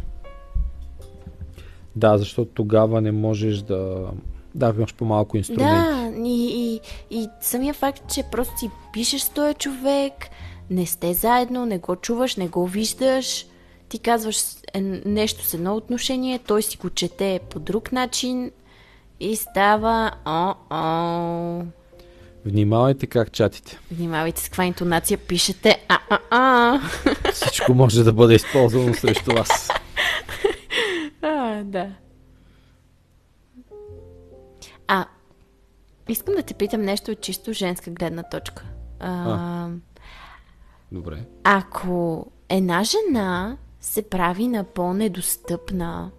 Да, 1.95 2.17
защото 2.17 2.51
тогава 2.53 3.01
не 3.01 3.11
можеш 3.11 3.57
да... 3.57 4.11
Да, 4.55 4.73
имаш 4.77 4.93
по-малко 4.93 5.37
инструменти. 5.37 6.21
Да, 6.21 6.27
и, 6.27 6.79
и, 7.11 7.19
и 7.19 7.27
самия 7.41 7.73
факт, 7.73 8.01
че 8.13 8.23
просто 8.31 8.57
си 8.57 8.69
пишеш 8.93 9.21
с 9.21 9.29
този 9.29 9.53
човек, 9.53 10.13
не 10.69 10.85
сте 10.85 11.13
заедно, 11.13 11.65
не 11.65 11.77
го 11.77 11.95
чуваш, 11.95 12.35
не 12.35 12.47
го 12.47 12.67
виждаш, 12.67 13.45
ти 13.89 13.99
казваш 13.99 14.37
е, 14.73 14.81
нещо 15.05 15.45
с 15.45 15.53
едно 15.53 15.75
отношение, 15.75 16.39
той 16.39 16.61
си 16.61 16.77
го 16.77 16.89
чете 16.89 17.39
по 17.49 17.59
друг 17.59 17.91
начин 17.91 18.51
и 19.19 19.35
става 19.35 20.11
о-о. 20.25 21.63
Внимавайте 22.45 23.07
как 23.07 23.31
чатите. 23.31 23.79
Внимавайте 23.91 24.41
с 24.41 24.43
каква 24.43 24.65
интонация 24.65 25.17
пишете 25.17 25.85
а-а-а. 25.89 26.81
Всичко 27.33 27.73
може 27.73 28.03
да 28.03 28.13
бъде 28.13 28.35
използвано 28.35 28.93
срещу 28.93 29.31
вас. 29.31 29.69
А, 31.21 31.63
да. 31.63 31.91
А, 34.87 35.05
искам 36.09 36.35
да 36.35 36.43
те 36.43 36.53
питам 36.53 36.81
нещо 36.81 37.11
от 37.11 37.21
чисто 37.21 37.53
женска 37.53 37.91
гледна 37.91 38.23
точка. 38.23 38.63
А, 38.99 39.69
Добре. 40.91 41.23
ако 41.43 42.25
една 42.49 42.83
жена 42.83 43.57
се 43.81 44.09
прави 44.09 44.47
на 44.47 44.63
по-недостъпна, 44.63 46.11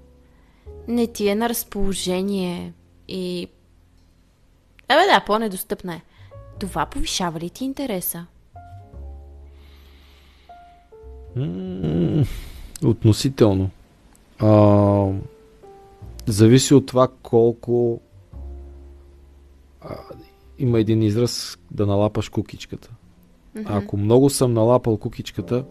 не 0.89 1.07
ти 1.07 1.29
е 1.29 1.35
на 1.35 1.49
разположение 1.49 2.73
и... 3.09 3.49
Абе 4.89 5.03
да, 5.13 5.25
по-недостъпна 5.27 5.95
е. 5.95 6.03
Това 6.59 6.87
повишава 6.87 7.41
ли 7.41 7.51
ти 7.51 7.65
интереса? 7.65 8.27
Относително. 12.85 13.71
А, 14.39 15.13
зависи 16.27 16.75
от 16.75 16.87
това 16.87 17.09
колко 17.23 18.01
а, 19.81 19.97
има 20.59 20.81
един 20.81 21.03
израз 21.03 21.59
да 21.71 21.87
налапаш 21.87 22.29
кукичката. 22.29 22.91
Ако 23.65 23.97
много 23.97 24.31
съм 24.31 24.53
налапал 24.55 24.97
кукичката, 24.97 25.65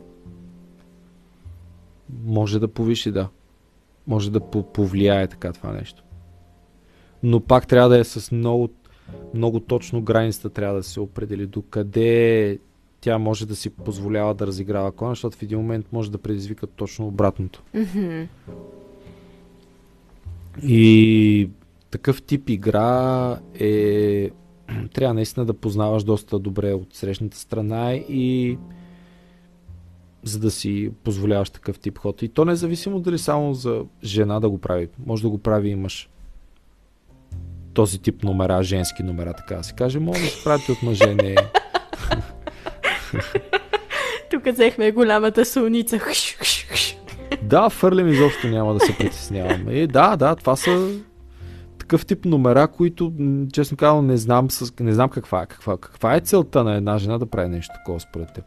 може 2.24 2.60
да 2.60 2.68
повиши, 2.68 3.12
да. 3.12 3.30
Може 4.08 4.32
да 4.32 4.40
по- 4.40 4.64
повлияе 4.64 5.28
така 5.28 5.54
това 5.54 5.72
нещо. 5.72 6.04
Но 7.24 7.40
пак 7.40 7.68
трябва 7.68 7.90
да 7.90 8.00
е 8.00 8.04
с 8.04 8.32
много, 8.32 8.68
много 9.34 9.60
точно 9.60 10.02
границата 10.02 10.50
трябва 10.50 10.76
да 10.76 10.84
се 10.84 11.00
определи 11.00 11.46
до 11.46 11.62
къде 11.62 12.60
тя 13.02 13.18
може 13.18 13.48
да 13.48 13.56
си 13.56 13.70
позволява 13.70 14.34
да 14.34 14.48
разиграва 14.48 14.92
кона, 14.92 15.12
защото 15.12 15.38
в 15.38 15.42
един 15.42 15.58
момент 15.58 15.86
може 15.92 16.12
да 16.12 16.18
предизвика 16.18 16.68
точно 16.68 17.08
обратното. 17.08 17.64
Мгм. 17.74 18.24
И 20.64 21.50
такъв 21.92 22.22
тип 22.22 22.50
игра 22.50 23.40
е... 23.60 24.30
Трябва 24.94 25.14
наистина 25.14 25.46
да 25.46 25.54
познаваш 25.54 26.04
доста 26.04 26.40
добре 26.40 26.74
от 26.74 26.94
срещната 26.94 27.38
страна 27.38 27.94
и 27.94 28.58
за 30.24 30.40
да 30.40 30.52
си 30.52 30.92
позволяваш 31.04 31.50
такъв 31.50 31.80
тип 31.80 31.98
ход. 31.98 32.22
И 32.22 32.30
то 32.30 32.46
независимо 32.46 33.00
дали 33.00 33.18
само 33.18 33.54
за 33.54 33.86
жена 34.04 34.40
да 34.40 34.50
го 34.50 34.58
прави. 34.58 34.88
Може 35.06 35.22
да 35.24 35.30
го 35.30 35.38
прави 35.38 35.70
и 35.70 35.76
мъж. 35.76 36.10
Този 37.78 38.00
тип 38.00 38.24
номера, 38.24 38.64
женски 38.64 39.04
номера, 39.04 39.34
така 39.34 39.56
да 39.56 39.64
се 39.64 39.74
каже, 39.74 40.00
може 40.00 40.22
да 40.22 40.28
се 40.28 40.44
правите 40.44 40.72
от 40.72 40.84
мъже, 40.84 41.16
не 41.16 41.36
Тук 44.32 44.46
взехме 44.54 44.92
голямата 44.92 45.46
солница. 45.46 46.00
Да, 47.44 47.70
фърлям 47.70 48.08
изобщо 48.08 48.48
няма 48.48 48.74
да 48.74 48.80
се 48.80 48.98
притеснявам. 48.98 49.66
Е, 49.70 49.88
да, 49.88 50.16
да, 50.16 50.36
това 50.36 50.56
са 50.56 50.90
такъв 51.80 52.06
тип 52.06 52.26
номера, 52.26 52.68
които, 52.68 53.14
честно 53.54 53.78
казвам, 53.78 54.08
не 54.08 54.18
знам, 54.18 54.52
с, 54.52 54.74
не 54.80 54.94
знам 54.94 55.10
каква, 55.10 55.42
е- 55.42 55.46
каква, 55.46 55.78
каква 55.78 56.16
е 56.16 56.20
целта 56.20 56.64
на 56.64 56.76
една 56.76 56.98
жена 56.98 57.18
да 57.18 57.26
прави 57.26 57.50
нещо 57.50 57.74
такова 57.76 58.00
според 58.00 58.34
теб. 58.34 58.44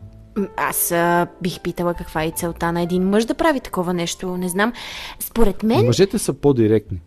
Аз 0.57 0.93
а, 0.93 1.27
бих 1.43 1.61
питала 1.61 1.95
каква 1.95 2.25
е 2.25 2.31
целта 2.31 2.73
на 2.73 2.83
един 2.83 3.09
мъж 3.09 3.25
да 3.25 3.35
прави 3.35 3.61
такова 3.61 3.95
нещо. 3.95 4.37
Не 4.37 4.49
знам. 4.49 4.73
Според 5.19 5.63
мен... 5.63 5.87
Мъжете 5.87 6.19
са 6.19 6.33
по-директни. 6.33 7.01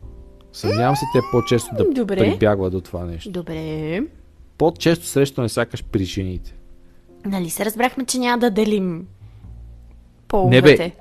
Съмнявам 0.54 0.96
се 0.96 1.06
те 1.14 1.20
по-често 1.32 1.76
да 1.76 1.90
Добре. 1.90 2.18
прибягват 2.18 2.72
до 2.72 2.82
това 2.82 3.06
нещо. 3.06 3.32
Добре. 3.32 4.02
По-често 4.58 5.06
срещане 5.06 5.50
сякаш 5.50 5.84
при 5.84 6.04
жените. 6.04 6.56
Нали 7.26 7.50
се 7.50 7.66
разбрахме, 7.66 8.06
че 8.06 8.18
няма 8.20 8.38
да 8.40 8.52
делим 8.52 8.98
Не 8.98 9.06
половете. 10.28 10.76
бе, 10.78 10.92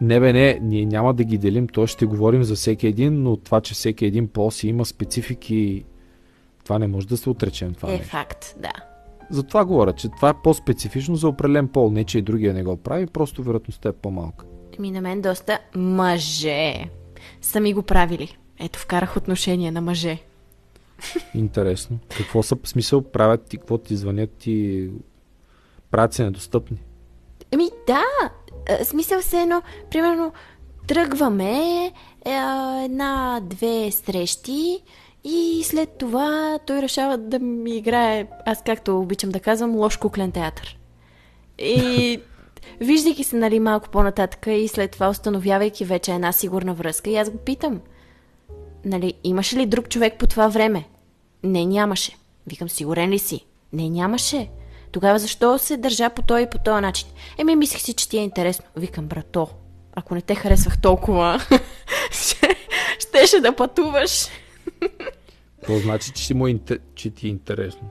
не 0.00 0.20
бе, 0.20 0.32
не, 0.32 0.58
ние 0.62 0.86
няма 0.86 1.14
да 1.14 1.24
ги 1.24 1.38
делим, 1.38 1.68
то 1.68 1.86
ще 1.86 2.06
говорим 2.06 2.44
за 2.44 2.54
всеки 2.54 2.86
един, 2.86 3.22
но 3.22 3.36
това, 3.36 3.60
че 3.60 3.74
всеки 3.74 4.06
един 4.06 4.28
пол 4.28 4.50
си 4.50 4.68
има 4.68 4.84
специфики, 4.84 5.84
това 6.64 6.78
не 6.78 6.86
може 6.86 7.06
да 7.06 7.16
се 7.16 7.30
отречем 7.30 7.74
това 7.74 7.88
е 7.88 7.92
нещо. 7.92 8.06
факт, 8.08 8.54
да. 8.58 8.72
За 9.30 9.42
това 9.42 9.64
говоря, 9.64 9.92
че 9.92 10.08
това 10.08 10.28
е 10.28 10.34
по-специфично 10.44 11.16
за 11.16 11.28
определен 11.28 11.68
пол. 11.68 11.90
Не, 11.90 12.04
че 12.04 12.18
и 12.18 12.22
другия 12.22 12.54
не 12.54 12.62
го 12.62 12.76
прави, 12.76 13.06
просто 13.06 13.42
вероятността 13.42 13.88
е 13.88 13.92
по-малка. 13.92 14.46
Ми 14.78 14.90
на 14.90 15.00
мен 15.00 15.20
доста 15.20 15.58
мъже 15.76 16.84
са 17.40 17.60
ми 17.60 17.74
го 17.74 17.82
правили. 17.82 18.36
Ето, 18.64 18.78
вкарах 18.78 19.16
отношение 19.16 19.70
на 19.70 19.80
мъже. 19.80 20.18
Интересно. 21.34 21.98
Какво 22.16 22.42
са 22.42 22.56
смисъл 22.64 23.02
правят 23.02 23.44
ти, 23.44 23.58
какво 23.58 23.78
ти 23.78 23.96
звънят 23.96 24.30
ти, 24.30 24.88
правят 25.90 26.14
се 26.14 26.24
недостъпни? 26.24 26.78
Ами 27.52 27.70
да, 27.86 28.02
а, 28.68 28.84
смисъл 28.84 29.22
се 29.22 29.40
едно, 29.40 29.62
примерно, 29.90 30.32
тръгваме 30.86 31.84
е, 31.86 31.92
една-две 32.84 33.90
срещи 33.90 34.82
и 35.24 35.62
след 35.64 35.98
това 35.98 36.58
той 36.66 36.82
решава 36.82 37.18
да 37.18 37.38
ми 37.38 37.76
играе, 37.76 38.26
аз 38.46 38.62
както 38.66 39.00
обичам 39.00 39.30
да 39.30 39.40
казвам, 39.40 39.76
лош 39.76 39.96
куклен 39.96 40.32
театър. 40.32 40.78
И 41.58 42.20
виждайки 42.80 43.24
се, 43.24 43.36
нали, 43.36 43.60
малко 43.60 43.88
по-нататък 43.88 44.46
и 44.46 44.68
след 44.68 44.90
това 44.90 45.08
установявайки 45.08 45.84
вече 45.84 46.12
една 46.12 46.32
сигурна 46.32 46.74
връзка, 46.74 47.10
и 47.10 47.16
аз 47.16 47.30
го 47.30 47.38
питам, 47.38 47.80
нали, 48.84 49.14
имаше 49.24 49.56
ли 49.56 49.66
друг 49.66 49.88
човек 49.88 50.18
по 50.18 50.26
това 50.26 50.48
време? 50.48 50.84
Не, 51.42 51.66
нямаше. 51.66 52.16
Викам, 52.46 52.68
сигурен 52.68 53.10
ли 53.10 53.18
си? 53.18 53.46
Не, 53.72 53.90
нямаше. 53.90 54.48
Тогава 54.92 55.18
защо 55.18 55.58
се 55.58 55.76
държа 55.76 56.10
по 56.10 56.22
този 56.22 56.42
и 56.42 56.50
по 56.50 56.58
този 56.58 56.80
начин? 56.80 57.08
Еми, 57.38 57.56
мислех 57.56 57.82
си, 57.82 57.92
че 57.92 58.08
ти 58.08 58.18
е 58.18 58.22
интересно. 58.22 58.64
Викам, 58.76 59.06
брато, 59.06 59.48
ако 59.94 60.14
не 60.14 60.20
те 60.20 60.34
харесвах 60.34 60.80
толкова, 60.80 61.40
ще, 62.10 62.56
ще 62.98 63.22
щеше 63.22 63.40
да 63.40 63.56
пътуваш. 63.56 64.26
Това 65.62 65.78
значи, 65.78 66.12
че, 66.12 66.26
си 66.26 66.34
му, 66.34 66.46
интер... 66.46 66.78
че 66.94 67.10
ти 67.10 67.26
е 67.26 67.30
интересно. 67.30 67.90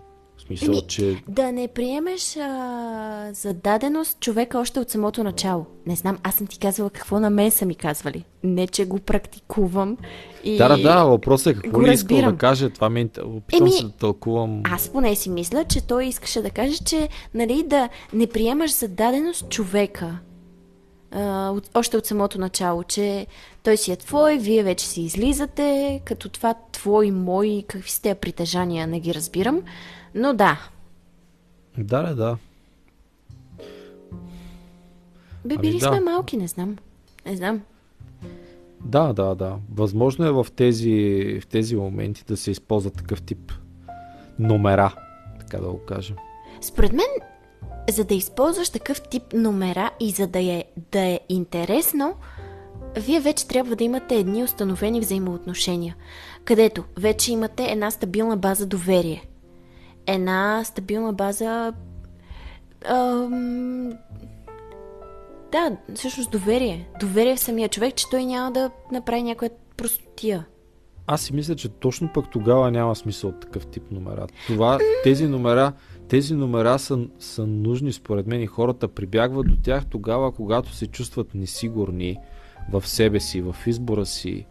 В 0.56 0.60
смисъл, 0.60 0.74
Еми, 0.74 0.88
че... 0.88 1.24
Да 1.28 1.52
не 1.52 1.68
приемеш 1.68 2.38
а, 2.38 3.30
за 3.34 3.54
даденост 3.54 4.20
човека 4.20 4.60
още 4.60 4.80
от 4.80 4.90
самото 4.90 5.24
начало. 5.24 5.66
Не 5.86 5.96
знам, 5.96 6.18
аз 6.24 6.36
съм 6.36 6.48
ти 6.48 6.60
казвала 6.60 6.90
какво 6.90 7.20
на 7.20 7.30
мен 7.30 7.52
са 7.52 7.66
ми 7.66 7.76
казвали. 7.76 8.26
Не, 8.44 8.68
че 8.68 8.86
го 8.86 9.00
практикувам. 9.00 9.98
И... 10.44 10.58
Да, 10.58 10.68
да, 10.68 10.78
да, 10.78 11.04
въпросът 11.04 11.56
е 11.56 11.60
какво 11.60 11.84
ли 11.84 11.94
искал 11.94 12.22
да 12.22 12.38
каже. 12.38 12.70
Това 12.70 12.90
ми 12.90 13.02
е 13.02 13.22
опитвам 13.24 13.68
Еми, 13.68 13.72
се 13.72 13.84
да 13.84 13.92
тълкувам. 13.92 14.62
Аз 14.64 14.90
поне 14.90 15.16
си 15.16 15.30
мисля, 15.30 15.66
че 15.66 15.82
той 15.82 16.06
искаше 16.06 16.42
да 16.42 16.50
каже, 16.50 16.78
че 16.78 17.10
нали, 17.34 17.64
да 17.64 17.90
не 18.14 18.28
приемаш 18.28 18.76
за 18.76 18.88
даденост 18.88 19.50
човека. 19.50 20.20
А, 21.12 21.50
от, 21.50 21.70
още 21.74 21.98
от 21.98 22.06
самото 22.06 22.40
начало, 22.40 22.84
че 22.84 23.28
той 23.64 23.78
си 23.78 23.92
е 23.92 23.96
твой, 23.96 24.38
вие 24.38 24.64
вече 24.64 24.86
си 24.86 25.02
излизате, 25.02 26.02
като 26.06 26.30
това 26.30 26.56
твой, 26.72 27.12
мой, 27.12 27.64
какви 27.68 27.92
сте 27.92 28.16
притежания, 28.16 28.88
не 28.88 29.00
ги 29.00 29.14
разбирам. 29.14 29.62
Но 30.16 30.34
да, 30.34 30.60
Да, 31.78 32.02
да, 32.02 32.16
да. 32.16 32.38
бе, 35.46 35.56
Ами 35.56 35.58
били 35.58 35.80
да. 35.80 35.88
сме 35.88 36.00
малки, 36.00 36.38
не 36.38 36.48
знам. 36.48 36.78
Не 37.26 37.36
знам. 37.36 37.62
Да, 38.86 39.14
да, 39.14 39.36
да. 39.36 39.58
Възможно 39.74 40.26
е 40.26 40.32
в 40.32 40.48
тези, 40.56 41.40
в 41.42 41.48
тези 41.48 41.76
моменти 41.76 42.24
да 42.28 42.38
се 42.38 42.52
използва 42.52 42.92
такъв 42.92 43.22
тип 43.22 43.52
номера, 44.40 44.96
така 45.40 45.58
да 45.58 45.70
го 45.70 45.80
кажем. 45.86 46.16
Според 46.62 46.94
мен, 46.94 47.08
за 47.90 48.04
да 48.04 48.14
използваш 48.14 48.70
такъв 48.70 49.02
тип 49.02 49.24
номера 49.34 49.92
и 50.00 50.12
за 50.12 50.28
да 50.28 50.40
е, 50.40 50.66
да 50.92 51.00
е 51.00 51.20
интересно, 51.30 52.16
вие 52.98 53.20
вече 53.20 53.48
трябва 53.48 53.76
да 53.76 53.84
имате 53.84 54.16
едни 54.16 54.44
установени 54.44 55.00
взаимоотношения, 55.00 55.96
където 56.46 56.84
вече 56.98 57.32
имате 57.32 57.64
една 57.64 57.92
стабилна 57.92 58.38
база 58.38 58.66
доверие. 58.66 59.24
Една 60.08 60.64
стабилна 60.64 61.14
база. 61.14 61.74
Ам, 62.86 63.90
да, 65.52 65.78
всъщност 65.96 66.32
доверие. 66.32 66.90
Доверие 67.00 67.36
в 67.36 67.40
самия 67.40 67.70
човек, 67.70 67.96
че 67.96 68.10
той 68.10 68.26
няма 68.26 68.52
да 68.52 68.72
направи 68.92 69.24
някоя 69.24 69.52
простотия. 69.78 70.46
Аз 71.08 71.22
си 71.22 71.34
мисля, 71.34 71.56
че 71.56 71.70
точно 71.70 72.10
пък 72.14 72.32
тогава 72.32 72.72
няма 72.72 72.96
смисъл 72.96 73.30
от 73.30 73.40
такъв 73.40 73.68
тип 73.68 73.92
номера. 73.92 74.28
Това, 74.48 74.80
тези 75.04 75.28
номера, 75.28 75.74
тези 76.08 76.36
номера 76.36 76.80
са, 76.80 77.00
са 77.20 77.48
нужни 77.48 77.94
според 77.94 78.28
мен 78.28 78.42
и 78.42 78.48
хората 78.48 78.88
прибягват 78.88 79.48
до 79.48 79.56
тях 79.64 79.86
тогава, 79.86 80.32
когато 80.32 80.76
се 80.76 80.88
чувстват 80.88 81.36
несигурни 81.36 82.18
в 82.72 82.88
себе 82.88 83.20
си, 83.20 83.42
в 83.42 83.56
избора 83.68 84.06
си 84.06 84.46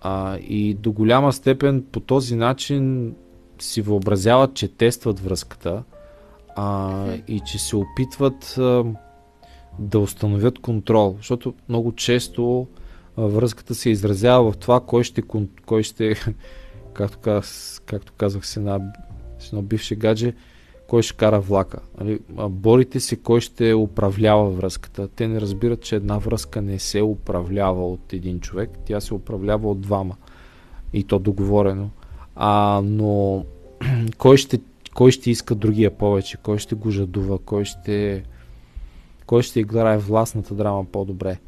а, 0.00 0.38
и 0.38 0.74
до 0.74 0.92
голяма 0.92 1.32
степен 1.32 1.84
по 1.92 2.00
този 2.00 2.36
начин 2.36 3.14
си 3.64 3.82
въобразяват, 3.82 4.54
че 4.54 4.68
тестват 4.68 5.20
връзката 5.20 5.82
а, 6.56 7.06
и 7.28 7.40
че 7.40 7.58
се 7.58 7.76
опитват 7.76 8.54
а, 8.58 8.84
да 9.78 9.98
установят 9.98 10.58
контрол, 10.58 11.14
защото 11.16 11.54
много 11.68 11.92
често 11.92 12.66
а, 13.16 13.22
връзката 13.22 13.74
се 13.74 13.90
изразява 13.90 14.52
в 14.52 14.56
това 14.56 14.80
кой 14.80 15.04
ще, 15.04 15.22
кой 15.66 15.82
ще 15.82 16.14
както, 16.92 17.18
каз, 17.18 17.80
както 17.86 18.12
казах 18.12 18.46
с, 18.46 18.56
една, 18.56 18.80
с 19.38 19.46
едно 19.46 19.62
бивше 19.62 19.94
гадже, 19.94 20.34
кой 20.88 21.02
ще 21.02 21.16
кара 21.16 21.40
влака. 21.40 21.78
Нали? 22.00 22.20
Борите 22.48 23.00
се 23.00 23.16
кой 23.16 23.40
ще 23.40 23.74
управлява 23.74 24.50
връзката. 24.50 25.08
Те 25.08 25.28
не 25.28 25.40
разбират, 25.40 25.82
че 25.82 25.96
една 25.96 26.18
връзка 26.18 26.62
не 26.62 26.78
се 26.78 27.02
управлява 27.02 27.88
от 27.88 28.12
един 28.12 28.40
човек, 28.40 28.70
тя 28.84 29.00
се 29.00 29.14
управлява 29.14 29.70
от 29.70 29.80
двама. 29.80 30.16
И 30.92 31.04
то 31.04 31.18
договорено. 31.18 31.90
А, 32.36 32.80
но 32.84 33.44
кой 34.18 34.36
ще, 34.36 34.60
кой 34.94 35.10
ще 35.10 35.30
иска 35.30 35.54
другия 35.54 35.90
повече, 35.90 36.36
кой 36.36 36.58
ще 36.58 36.74
го 36.74 36.90
жадува, 36.90 37.38
кой 37.38 37.64
ще, 37.64 38.24
кой 39.26 39.42
ще 39.42 39.60
играе 39.60 39.98
властната 39.98 40.54
драма 40.54 40.84
по-добре. 40.84 41.38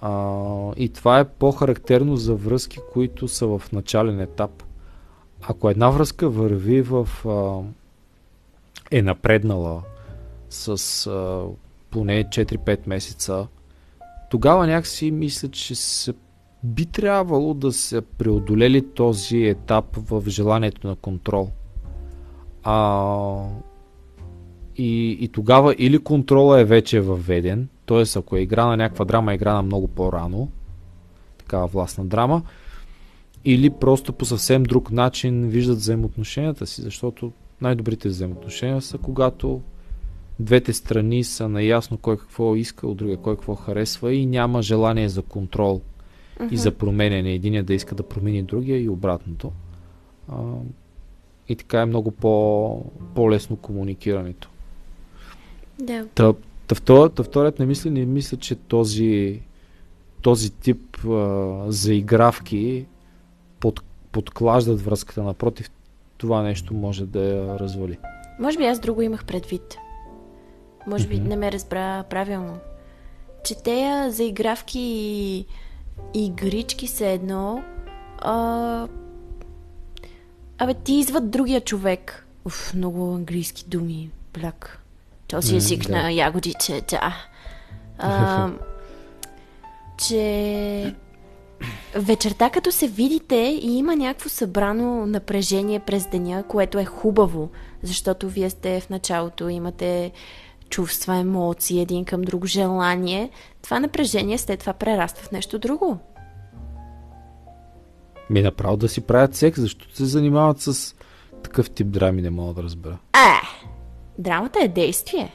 А, 0.00 0.72
и 0.76 0.88
това 0.88 1.20
е 1.20 1.28
по-характерно 1.28 2.16
за 2.16 2.34
връзки, 2.34 2.78
които 2.92 3.28
са 3.28 3.46
в 3.46 3.62
начален 3.72 4.20
етап. 4.20 4.62
Ако 5.42 5.70
една 5.70 5.90
връзка 5.90 6.28
върви 6.28 6.82
в. 6.82 7.08
А, 7.26 7.60
е 8.90 9.02
напреднала 9.02 9.82
с 10.50 11.06
а, 11.06 11.44
поне 11.90 12.24
4-5 12.24 12.78
месеца, 12.86 13.46
тогава 14.30 14.66
някакси 14.66 15.10
мисля, 15.10 15.48
че 15.48 15.74
се, 15.74 16.14
би 16.64 16.86
трябвало 16.86 17.54
да 17.54 17.72
се 17.72 18.00
преодолели 18.00 18.88
този 18.94 19.44
етап 19.44 19.96
в 19.96 20.22
желанието 20.28 20.86
на 20.86 20.96
контрол. 20.96 21.50
А, 22.62 23.46
и, 24.76 25.10
и 25.20 25.28
тогава 25.28 25.74
или 25.78 25.98
контрола 25.98 26.60
е 26.60 26.64
вече 26.64 27.00
въведен, 27.00 27.68
т.е. 27.86 28.18
ако 28.18 28.36
е 28.36 28.40
игра 28.40 28.66
на 28.66 28.76
някаква 28.76 29.04
драма, 29.04 29.32
е 29.32 29.34
игра 29.34 29.54
на 29.54 29.62
много 29.62 29.88
по-рано, 29.88 30.48
такава 31.38 31.66
властна 31.66 32.04
драма, 32.04 32.42
или 33.44 33.70
просто 33.70 34.12
по 34.12 34.24
съвсем 34.24 34.62
друг 34.62 34.90
начин 34.90 35.48
виждат 35.48 35.78
взаимоотношенията 35.78 36.66
си, 36.66 36.82
защото 36.82 37.32
най-добрите 37.60 38.08
взаимоотношения 38.08 38.80
са 38.80 38.98
когато 38.98 39.60
двете 40.40 40.72
страни 40.72 41.24
са 41.24 41.48
наясно 41.48 41.96
кой 41.96 42.16
какво 42.16 42.56
иска 42.56 42.86
от 42.86 42.96
другия, 42.96 43.16
кой 43.16 43.36
какво 43.36 43.54
харесва 43.54 44.14
и 44.14 44.26
няма 44.26 44.62
желание 44.62 45.08
за 45.08 45.22
контрол 45.22 45.80
и 46.50 46.56
за 46.56 46.70
променяне. 46.70 47.32
Единия 47.32 47.64
да 47.64 47.74
иска 47.74 47.94
да 47.94 48.02
промени 48.02 48.42
другия 48.42 48.82
и 48.82 48.88
обратното. 48.88 49.52
А, 50.28 50.34
и 51.48 51.56
така 51.56 51.80
е 51.80 51.86
много 51.86 52.10
по, 52.10 52.84
по-лесно 53.14 53.56
комуникирането. 53.56 54.48
Да. 55.78 56.06
Та, 56.14 56.34
та, 56.66 56.74
втор, 56.74 57.08
та 57.08 57.22
вторият 57.22 57.58
не 57.58 57.66
мисля, 57.66 57.90
не 57.90 58.04
мисля, 58.06 58.36
че 58.36 58.54
този, 58.54 59.40
този 60.22 60.50
тип 60.50 61.04
а, 61.04 61.64
заигравки 61.68 62.86
под, 63.60 63.82
подклаждат 64.12 64.80
връзката. 64.80 65.22
Напротив, 65.22 65.70
това 66.16 66.42
нещо 66.42 66.74
може 66.74 67.06
да 67.06 67.24
я 67.24 67.58
развали. 67.58 67.98
Може 68.40 68.58
би 68.58 68.64
аз 68.64 68.80
друго 68.80 69.02
имах 69.02 69.24
предвид. 69.24 69.76
Може 70.86 71.08
би 71.08 71.16
Мгм. 71.16 71.28
не 71.28 71.36
ме 71.36 71.52
разбра 71.52 72.02
правилно. 72.02 72.58
Че 73.44 73.62
тея 73.62 74.10
заигравки 74.10 74.80
и 74.80 75.46
игрички 76.14 76.86
са 76.86 77.06
едно. 77.06 77.62
А... 78.18 78.88
Абе, 80.58 80.74
ти 80.74 80.94
извъд 80.94 81.30
другия 81.30 81.60
човек. 81.60 82.26
Уф, 82.44 82.74
много 82.74 83.14
английски 83.14 83.64
думи. 83.68 84.10
Бляк. 84.34 84.82
Този 85.28 85.56
език 85.56 85.86
да. 85.86 85.92
на 85.92 86.12
ягодите, 86.12 86.82
да. 86.90 87.14
А, 87.98 88.50
че 89.98 90.94
вечерта, 91.94 92.50
като 92.50 92.72
се 92.72 92.88
видите 92.88 93.58
и 93.62 93.76
има 93.76 93.96
някакво 93.96 94.28
събрано 94.28 95.06
напрежение 95.06 95.80
през 95.80 96.06
деня, 96.06 96.44
което 96.48 96.78
е 96.78 96.84
хубаво, 96.84 97.50
защото 97.82 98.28
вие 98.28 98.50
сте 98.50 98.80
в 98.80 98.90
началото, 98.90 99.48
имате 99.48 100.12
чувства, 100.72 101.16
емоции, 101.16 101.80
един 101.80 102.04
към 102.04 102.22
друг 102.22 102.46
желание, 102.46 103.30
това 103.62 103.80
напрежение 103.80 104.38
след 104.38 104.60
това 104.60 104.72
прераства 104.72 105.24
в 105.24 105.32
нещо 105.32 105.58
друго. 105.58 105.98
Ми 108.30 108.42
направо 108.42 108.76
да 108.76 108.88
си 108.88 109.00
правят 109.00 109.34
секс, 109.34 109.60
защото 109.60 109.96
се 109.96 110.04
занимават 110.04 110.60
с 110.60 110.94
такъв 111.42 111.70
тип 111.70 111.86
драми, 111.86 112.22
не 112.22 112.30
мога 112.30 112.54
да 112.54 112.62
разбера. 112.62 112.98
Е, 113.14 113.46
драмата 114.18 114.58
е 114.62 114.68
действие. 114.68 115.32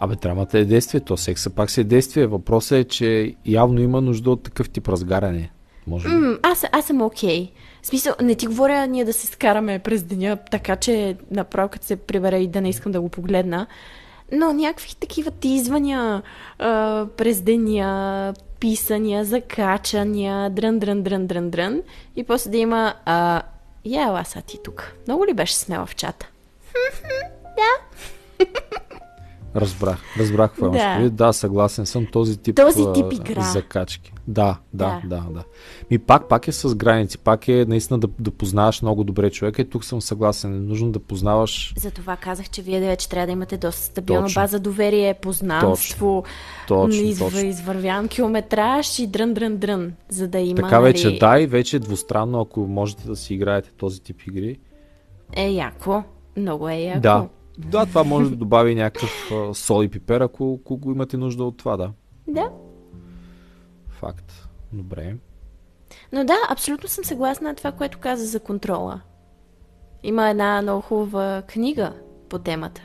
Абе, 0.00 0.16
драмата 0.16 0.58
е 0.58 0.64
действие, 0.64 1.00
то 1.00 1.16
секса 1.16 1.50
пак 1.50 1.70
си 1.70 1.80
е 1.80 1.84
действие. 1.84 2.26
Въпросът 2.26 2.78
е, 2.78 2.84
че 2.84 3.34
явно 3.46 3.80
има 3.80 4.00
нужда 4.00 4.30
от 4.30 4.42
такъв 4.42 4.70
тип 4.70 4.88
разгаряне. 4.88 5.50
Може 5.86 6.08
би. 6.08 6.14
М, 6.14 6.38
аз, 6.42 6.64
аз 6.72 6.84
съм 6.84 7.02
окей. 7.02 7.44
Okay. 7.44 7.50
В 7.82 7.86
смисъл, 7.86 8.14
не 8.22 8.34
ти 8.34 8.46
говоря 8.46 8.86
ние 8.86 9.04
да 9.04 9.12
се 9.12 9.26
скараме 9.26 9.78
през 9.78 10.02
деня, 10.02 10.38
така 10.50 10.76
че 10.76 11.16
направо 11.30 11.68
като 11.68 11.86
се 11.86 11.96
прибера 11.96 12.38
и 12.38 12.48
да 12.48 12.60
не 12.60 12.68
искам 12.68 12.92
да 12.92 13.00
го 13.00 13.08
погледна. 13.08 13.66
Но 14.32 14.52
някакви 14.52 14.94
такива 14.94 15.30
тизвания 15.30 16.22
а, 16.58 17.06
през 17.16 17.40
деня, 17.40 18.34
писания, 18.60 19.24
закачания, 19.24 20.50
дрън, 20.50 20.78
дрън, 20.78 21.02
дрън, 21.02 21.26
дрън, 21.26 21.50
дрън. 21.50 21.82
И 22.16 22.24
после 22.24 22.50
да 22.50 22.56
има 22.56 22.94
а, 23.04 23.42
я 23.84 24.02
ела 24.02 24.24
са 24.24 24.42
ти 24.42 24.58
тук. 24.64 24.92
Много 25.06 25.26
ли 25.26 25.34
беше 25.34 25.54
смела 25.54 25.86
в 25.86 25.96
чата? 25.96 26.28
Разбрах. 29.56 29.98
Разбрах 30.18 30.50
какво 30.50 30.66
имаш 30.66 30.82
Да. 30.82 31.10
Да, 31.10 31.32
съгласен 31.32 31.86
съм. 31.86 32.06
Този 32.12 32.36
тип, 32.36 32.56
Този 32.56 32.84
тип 32.94 33.12
игра. 33.12 33.40
закачки. 33.40 34.12
Да, 34.28 34.58
да, 34.74 35.00
да, 35.04 35.24
да. 35.30 35.44
Ми 35.90 35.98
пак, 35.98 36.28
пак 36.28 36.48
е 36.48 36.52
с 36.52 36.74
граници, 36.74 37.18
пак 37.18 37.48
е 37.48 37.64
наистина 37.68 37.98
да, 37.98 38.08
да 38.18 38.30
познаваш 38.30 38.82
много 38.82 39.04
добре 39.04 39.30
човека 39.30 39.62
и 39.62 39.70
тук 39.70 39.84
съм 39.84 40.02
съгласен. 40.02 40.54
Е 40.54 40.58
нужно 40.58 40.90
да 40.90 40.98
познаваш. 40.98 41.74
Затова 41.76 42.16
казах, 42.16 42.50
че 42.50 42.62
вие 42.62 42.80
вече 42.80 43.08
трябва 43.08 43.26
да 43.26 43.32
имате 43.32 43.56
доста 43.56 43.82
стабилна 43.82 44.26
точно. 44.26 44.42
база 44.42 44.60
доверие, 44.60 45.14
познанство, 45.14 46.24
точно, 46.68 47.02
из, 47.02 47.18
точно. 47.18 47.38
извървян 47.38 48.08
километраж 48.08 48.98
и 48.98 49.06
дрън, 49.06 49.34
дрън, 49.34 49.56
дрън, 49.56 49.92
за 50.08 50.28
да 50.28 50.38
има. 50.38 50.56
Така 50.56 50.80
вече 50.80 51.06
нали... 51.06 51.18
да 51.18 51.40
и 51.40 51.46
вече 51.46 51.78
двустранно, 51.78 52.40
ако 52.40 52.60
можете 52.60 53.06
да 53.06 53.16
си 53.16 53.34
играете 53.34 53.70
този 53.76 54.02
тип 54.02 54.22
игри. 54.22 54.58
Е, 55.36 55.50
яко. 55.50 56.02
Много 56.36 56.68
е 56.68 56.76
яко. 56.76 57.00
Да, 57.00 57.28
да, 57.58 57.86
това 57.86 58.04
може 58.04 58.30
да 58.30 58.36
добави 58.44 58.74
някакъв 58.74 59.30
сол 59.52 59.84
и 59.84 59.88
пипер, 59.88 60.20
ако, 60.20 60.60
ако 60.64 60.90
имате 60.90 61.16
нужда 61.16 61.44
от 61.44 61.56
това, 61.56 61.76
да. 61.76 61.90
Да. 62.28 62.50
Факт. 63.98 64.48
Добре. 64.72 65.16
Но 66.12 66.24
да, 66.24 66.36
абсолютно 66.48 66.88
съм 66.88 67.04
съгласна 67.04 67.48
на 67.48 67.54
това, 67.54 67.72
което 67.72 67.98
каза 67.98 68.26
за 68.26 68.40
контрола. 68.40 69.00
Има 70.02 70.28
една 70.28 70.62
много 70.62 70.80
хубава 70.80 71.42
книга 71.42 71.92
по 72.28 72.38
темата. 72.38 72.82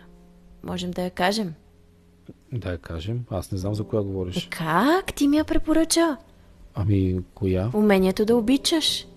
Можем 0.64 0.92
да 0.92 1.02
я 1.02 1.10
кажем. 1.10 1.54
Да 2.52 2.72
я 2.72 2.78
кажем. 2.78 3.26
Аз 3.30 3.52
не 3.52 3.58
знам 3.58 3.76
за 3.76 3.84
коя 3.84 4.04
говориш. 4.04 4.46
Е, 4.46 4.50
как? 4.50 5.14
Ти 5.14 5.28
ми 5.28 5.38
я 5.38 5.44
препоръча. 5.44 6.18
Ами, 6.76 7.22
коя? 7.34 7.70
Умението 7.74 8.26
да 8.26 8.36
обичаш. 8.36 9.08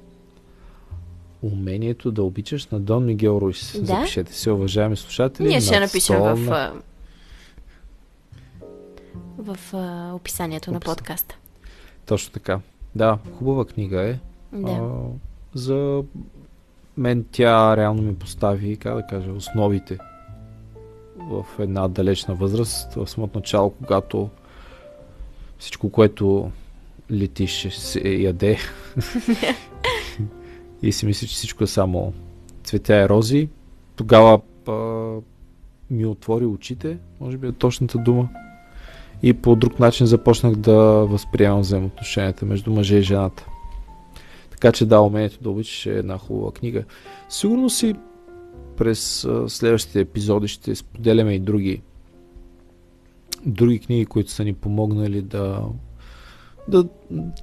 Умението 1.42 2.12
да 2.12 2.22
обичаш 2.22 2.66
на 2.66 2.80
Дон 2.80 3.04
Мигел 3.04 3.38
Руис. 3.42 3.80
Да? 3.80 3.86
Запишете 3.86 4.34
се, 4.34 4.50
уважаеми 4.50 4.96
слушатели. 4.96 5.48
Ние 5.48 5.60
ще 5.60 5.80
напишем 5.80 6.20
в, 6.20 6.36
в, 6.36 6.72
в 9.38 9.74
описанието 10.14 10.70
Опис... 10.70 10.74
на 10.74 10.80
подкаста. 10.80 11.36
Точно 12.06 12.32
така. 12.32 12.60
Да, 12.94 13.18
хубава 13.38 13.64
книга 13.64 14.02
е. 14.02 14.18
Да. 14.52 14.70
А, 14.70 14.90
за 15.54 16.04
мен 16.96 17.24
тя 17.32 17.76
реално 17.76 18.02
ми 18.02 18.14
постави, 18.14 18.76
как 18.76 18.94
да 18.94 19.06
кажа, 19.06 19.32
основите 19.32 19.98
в 21.16 21.44
една 21.58 21.88
далечна 21.88 22.34
възраст, 22.34 22.94
в 22.94 23.06
самото 23.06 23.38
начало, 23.38 23.70
когато 23.70 24.30
всичко, 25.58 25.90
което 25.90 26.50
летиш, 27.10 27.68
се 27.74 28.08
яде 28.08 28.58
и 30.82 30.92
си 30.92 31.06
мисли, 31.06 31.26
че 31.26 31.34
всичко 31.34 31.64
е 31.64 31.66
само 31.66 32.12
цветя 32.64 32.96
и 32.96 33.08
рози. 33.08 33.48
Тогава 33.96 34.40
а, 34.68 34.72
ми 35.90 36.06
отвори 36.06 36.46
очите, 36.46 36.98
може 37.20 37.36
би 37.36 37.46
е 37.48 37.52
точната 37.52 37.98
дума. 37.98 38.28
И 39.26 39.32
по 39.32 39.56
друг 39.56 39.78
начин 39.78 40.06
започнах 40.06 40.54
да 40.54 40.76
възприемам 41.06 41.60
взаимоотношенията 41.60 42.46
между 42.46 42.70
мъже 42.70 42.96
и 42.96 43.02
жената. 43.02 43.46
Така 44.50 44.72
че 44.72 44.86
да, 44.86 45.00
умението 45.00 45.42
да 45.42 45.50
обичаш 45.50 45.86
е 45.86 45.98
една 45.98 46.18
хубава 46.18 46.52
книга. 46.52 46.84
Сигурно 47.28 47.70
си 47.70 47.94
през 48.76 49.26
следващите 49.48 50.00
епизоди 50.00 50.48
ще 50.48 50.74
споделяме 50.74 51.34
и 51.34 51.38
други 51.38 51.82
други 53.46 53.78
книги, 53.78 54.06
които 54.06 54.30
са 54.30 54.44
ни 54.44 54.54
помогнали 54.54 55.22
да 55.22 55.62
да, 56.68 56.84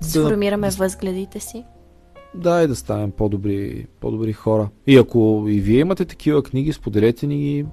сформираме 0.01 0.69
да, 0.69 0.75
възгледите 0.75 1.39
си. 1.39 1.63
Да, 2.35 2.63
и 2.63 2.67
да 2.67 2.75
станем 2.75 3.11
по-добри, 3.11 3.87
по-добри 3.99 4.33
хора. 4.33 4.69
И 4.87 4.97
ако 4.97 5.45
и 5.47 5.59
вие 5.59 5.79
имате 5.79 6.05
такива 6.05 6.43
книги, 6.43 6.73
споделете 6.73 7.27
ни 7.27 7.37
ги. 7.37 7.65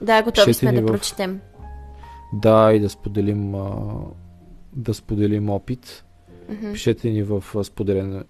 Да, 0.00 0.22
готови 0.22 0.54
сме 0.54 0.72
да 0.72 0.82
в... 0.82 0.86
прочетем. 0.86 1.40
Да, 2.32 2.72
и 2.72 2.80
да 2.80 2.88
споделим, 2.88 3.54
да 4.72 4.94
споделим 4.94 5.50
опит. 5.50 6.04
Mm-hmm. 6.50 6.72
Пишете 6.72 7.10
ни 7.10 7.22
в 7.22 7.44
споделено, 7.64 8.24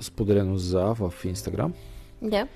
споделено 0.00 0.56
за 0.56 0.94
в 0.94 1.14
Инстаграм. 1.24 1.72
Да. 2.22 2.48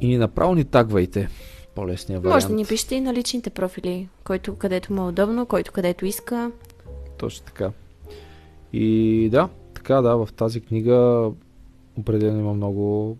И 0.00 0.08
ни 0.08 0.18
направо 0.18 0.54
ни 0.54 0.64
тагвайте. 0.64 1.28
По-лесния 1.74 2.20
вариант. 2.20 2.34
Може 2.34 2.46
да 2.46 2.54
ни 2.54 2.66
пишете 2.66 2.94
и 2.94 3.00
на 3.00 3.14
личните 3.14 3.50
профили, 3.50 4.08
който 4.24 4.56
където 4.56 4.92
му 4.92 5.02
е 5.02 5.08
удобно, 5.08 5.46
който 5.46 5.72
където 5.72 6.06
иска. 6.06 6.52
Точно 7.18 7.46
така. 7.46 7.72
И 8.72 9.28
да, 9.32 9.48
така 9.74 9.94
да, 9.94 10.16
в 10.16 10.28
тази 10.36 10.60
книга 10.60 11.30
определено 11.98 12.40
има 12.40 12.54
много, 12.54 13.16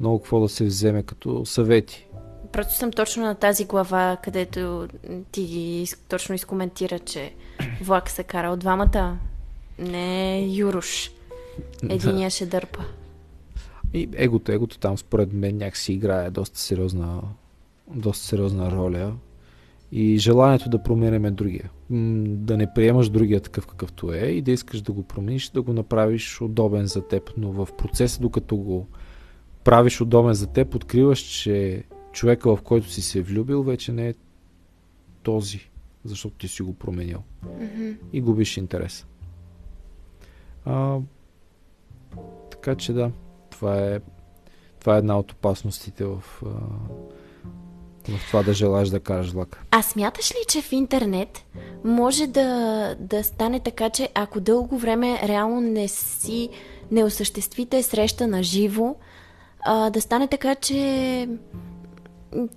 много 0.00 0.18
какво 0.18 0.40
да 0.40 0.48
се 0.48 0.64
вземе 0.64 1.02
като 1.02 1.46
съвети. 1.46 2.07
Просто 2.52 2.74
съм 2.74 2.90
точно 2.90 3.22
на 3.22 3.34
тази 3.34 3.64
глава, 3.64 4.16
където 4.22 4.88
ти 5.32 5.86
точно 6.08 6.34
изкоментира, 6.34 6.98
че 6.98 7.32
влак 7.82 8.10
се 8.10 8.22
кара 8.22 8.50
от 8.50 8.58
двамата. 8.58 9.18
Не 9.78 10.40
Юруш. 10.48 11.10
Единия 11.88 12.30
ще 12.30 12.46
дърпа. 12.46 12.84
И 13.94 14.08
егото, 14.14 14.52
егото 14.52 14.78
там 14.78 14.98
според 14.98 15.32
мен 15.32 15.56
някакси 15.56 15.92
играе 15.92 16.30
доста 16.30 16.58
сериозна, 16.58 17.20
доста 17.94 18.24
сериозна 18.24 18.70
роля. 18.70 19.12
И 19.92 20.18
желанието 20.18 20.68
да 20.68 20.82
променяме 20.82 21.30
другия. 21.30 21.70
Да 21.90 22.56
не 22.56 22.72
приемаш 22.74 23.08
другия 23.08 23.40
такъв 23.40 23.66
какъвто 23.66 24.12
е 24.12 24.18
и 24.18 24.42
да 24.42 24.50
искаш 24.50 24.80
да 24.80 24.92
го 24.92 25.02
промениш, 25.02 25.48
да 25.48 25.62
го 25.62 25.72
направиш 25.72 26.40
удобен 26.40 26.86
за 26.86 27.08
теб. 27.08 27.30
Но 27.36 27.52
в 27.52 27.68
процеса, 27.78 28.20
докато 28.20 28.56
го 28.56 28.86
правиш 29.64 30.00
удобен 30.00 30.34
за 30.34 30.46
теб, 30.46 30.74
откриваш, 30.74 31.20
че 31.20 31.84
човека, 32.18 32.56
в 32.56 32.62
който 32.62 32.90
си 32.90 33.02
се 33.02 33.22
влюбил, 33.22 33.62
вече 33.62 33.92
не 33.92 34.08
е 34.08 34.14
този, 35.22 35.70
защото 36.04 36.34
ти 36.34 36.48
си 36.48 36.62
го 36.62 36.74
променил. 36.74 37.22
Mm-hmm. 37.46 37.96
И 38.12 38.20
губиш 38.20 38.56
интерес. 38.56 39.06
А, 40.64 40.98
така 42.50 42.74
че 42.74 42.92
да, 42.92 43.10
това 43.50 43.78
е, 43.78 44.00
това 44.80 44.94
е 44.94 44.98
една 44.98 45.18
от 45.18 45.32
опасностите 45.32 46.04
в, 46.04 46.24
в 48.08 48.26
това 48.26 48.42
да 48.42 48.52
желаеш 48.54 48.88
да 48.88 49.00
кажеш 49.00 49.32
влак. 49.32 49.66
А 49.70 49.82
смяташ 49.82 50.30
ли, 50.30 50.38
че 50.48 50.62
в 50.62 50.72
интернет 50.72 51.44
може 51.84 52.26
да, 52.26 52.94
да 53.00 53.24
стане 53.24 53.60
така, 53.60 53.90
че 53.90 54.08
ако 54.14 54.40
дълго 54.40 54.78
време 54.78 55.20
реално 55.28 55.60
не 55.60 55.88
си 55.88 56.48
не 56.90 57.04
осъществите 57.04 57.82
среща 57.82 58.26
на 58.26 58.42
живо, 58.42 58.94
а, 59.60 59.90
да 59.90 60.00
стане 60.00 60.28
така, 60.28 60.54
че 60.54 61.28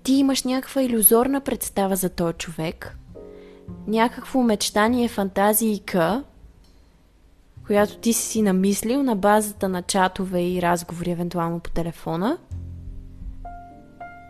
ти 0.04 0.14
имаш 0.14 0.44
някаква 0.44 0.82
иллюзорна 0.82 1.42
представа 1.42 1.96
за 1.96 2.10
този 2.10 2.34
човек, 2.34 2.98
някакво 3.88 4.42
мечтание, 4.42 5.08
фантазийка, 5.08 6.24
която 7.66 7.98
ти 7.98 8.14
си 8.14 8.42
намислил 8.42 9.04
на 9.04 9.16
базата 9.16 9.70
на 9.70 9.82
чатове 9.82 10.42
и 10.42 10.62
разговори, 10.62 11.12
евентуално 11.12 11.60
по 11.60 11.70
телефона. 11.70 12.38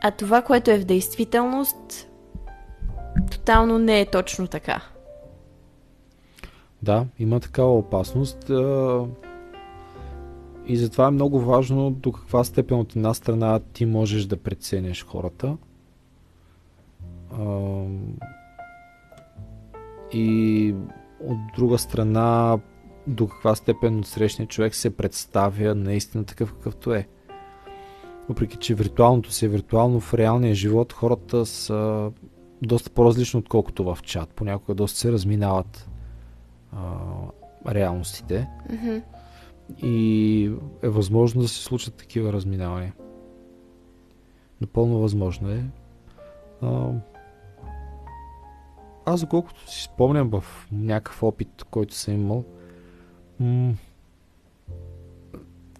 А 0.03 0.11
това, 0.11 0.41
което 0.41 0.71
е 0.71 0.79
в 0.79 0.85
действителност, 0.85 2.07
тотално 3.31 3.79
не 3.79 4.01
е 4.01 4.05
точно 4.05 4.47
така. 4.47 4.81
Да, 6.81 7.05
има 7.19 7.39
такава 7.39 7.77
опасност. 7.77 8.51
И 10.67 10.77
затова 10.77 11.07
е 11.07 11.11
много 11.11 11.39
важно 11.39 11.91
до 11.91 12.11
каква 12.11 12.43
степен 12.43 12.79
от 12.79 12.95
една 12.95 13.13
страна 13.13 13.59
ти 13.73 13.85
можеш 13.85 14.25
да 14.25 14.37
преценяш 14.37 15.05
хората. 15.05 15.57
И 20.13 20.75
от 21.27 21.37
друга 21.55 21.77
страна 21.77 22.59
до 23.07 23.27
каква 23.27 23.55
степен 23.55 23.99
от 23.99 24.07
срещния 24.07 24.47
човек 24.47 24.75
се 24.75 24.97
представя 24.97 25.75
наистина 25.75 26.23
такъв 26.23 26.53
какъвто 26.53 26.93
е. 26.93 27.07
Въпреки, 28.29 28.57
че 28.57 28.75
виртуалното 28.75 29.31
си 29.31 29.45
е 29.45 29.49
виртуално, 29.49 29.99
в 29.99 30.13
реалния 30.13 30.55
живот 30.55 30.93
хората 30.93 31.45
са 31.45 32.11
доста 32.61 32.89
по-различни, 32.89 33.39
отколкото 33.39 33.83
в 33.83 33.97
чат. 34.03 34.29
Понякога 34.29 34.75
доста 34.75 34.99
се 34.99 35.11
разминават 35.11 35.89
а, 36.73 36.77
реалностите. 37.67 38.47
Mm-hmm. 38.71 39.01
И 39.77 40.45
е 40.81 40.89
възможно 40.89 41.41
да 41.41 41.47
се 41.47 41.63
случат 41.63 41.93
такива 41.93 42.33
разминавания. 42.33 42.93
Напълно 44.61 44.99
възможно 44.99 45.49
е. 45.49 45.63
Аз, 49.05 49.25
колкото 49.29 49.71
си 49.71 49.83
спомням 49.83 50.29
в 50.29 50.67
някакъв 50.71 51.23
опит, 51.23 51.65
който 51.71 51.95
съм 51.95 52.13
имал, 52.13 52.43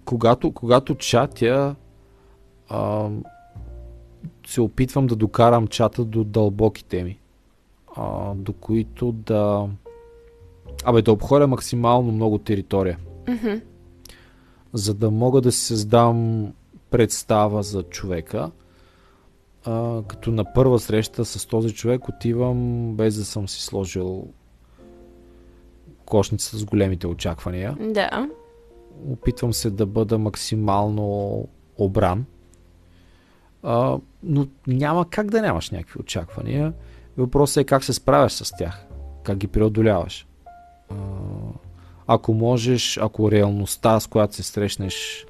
когато, 0.05 0.51
когато 0.51 0.95
чатя, 0.95 1.75
се 4.47 4.61
опитвам 4.61 5.07
да 5.07 5.15
докарам 5.15 5.67
чата 5.67 6.05
до 6.05 6.23
дълбоки 6.23 6.85
теми, 6.85 7.19
до 8.35 8.53
които 8.53 9.11
да. 9.11 9.67
Абе, 10.83 11.01
да 11.01 11.11
обходя 11.11 11.47
максимално 11.47 12.11
много 12.11 12.37
територия. 12.37 12.97
Mm-hmm 13.25 13.61
за 14.73 14.93
да 14.93 15.11
мога 15.11 15.41
да 15.41 15.51
си 15.51 15.65
създам 15.65 16.47
представа 16.89 17.63
за 17.63 17.83
човека. 17.83 18.51
А, 19.65 20.03
като 20.07 20.31
на 20.31 20.53
първа 20.53 20.79
среща 20.79 21.25
с 21.25 21.45
този 21.45 21.73
човек 21.73 22.07
отивам 22.07 22.91
без 22.95 23.15
да 23.15 23.25
съм 23.25 23.49
си 23.49 23.61
сложил 23.61 24.27
кокошница 25.97 26.57
с 26.57 26.65
големите 26.65 27.07
очаквания. 27.07 27.77
Да. 27.79 28.29
Опитвам 29.07 29.53
се 29.53 29.69
да 29.69 29.85
бъда 29.85 30.17
максимално 30.17 31.47
обран. 31.77 32.25
А, 33.63 33.97
но 34.23 34.47
няма 34.67 35.09
как 35.09 35.29
да 35.29 35.41
нямаш 35.41 35.69
някакви 35.69 35.99
очаквания. 35.99 36.73
Въпросът 37.17 37.61
е 37.61 37.63
как 37.63 37.83
се 37.83 37.93
справяш 37.93 38.31
с 38.31 38.51
тях. 38.57 38.85
Как 39.23 39.37
ги 39.37 39.47
преодоляваш. 39.47 40.27
А, 40.89 40.95
ако 42.07 42.33
можеш, 42.33 42.97
ако 42.97 43.31
реалността, 43.31 43.99
с 43.99 44.07
която 44.07 44.35
се 44.35 44.43
срещнеш, 44.43 45.25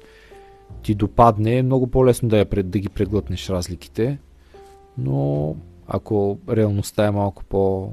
ти 0.82 0.94
допадне, 0.94 1.56
е 1.58 1.62
много 1.62 1.86
по-лесно 1.86 2.28
да, 2.28 2.38
я, 2.38 2.44
да 2.44 2.78
ги 2.78 2.88
преглътнеш 2.88 3.48
разликите. 3.48 4.18
Но 4.98 5.56
ако 5.86 6.38
реалността 6.50 7.06
е 7.06 7.10
малко 7.10 7.44
по, 7.44 7.92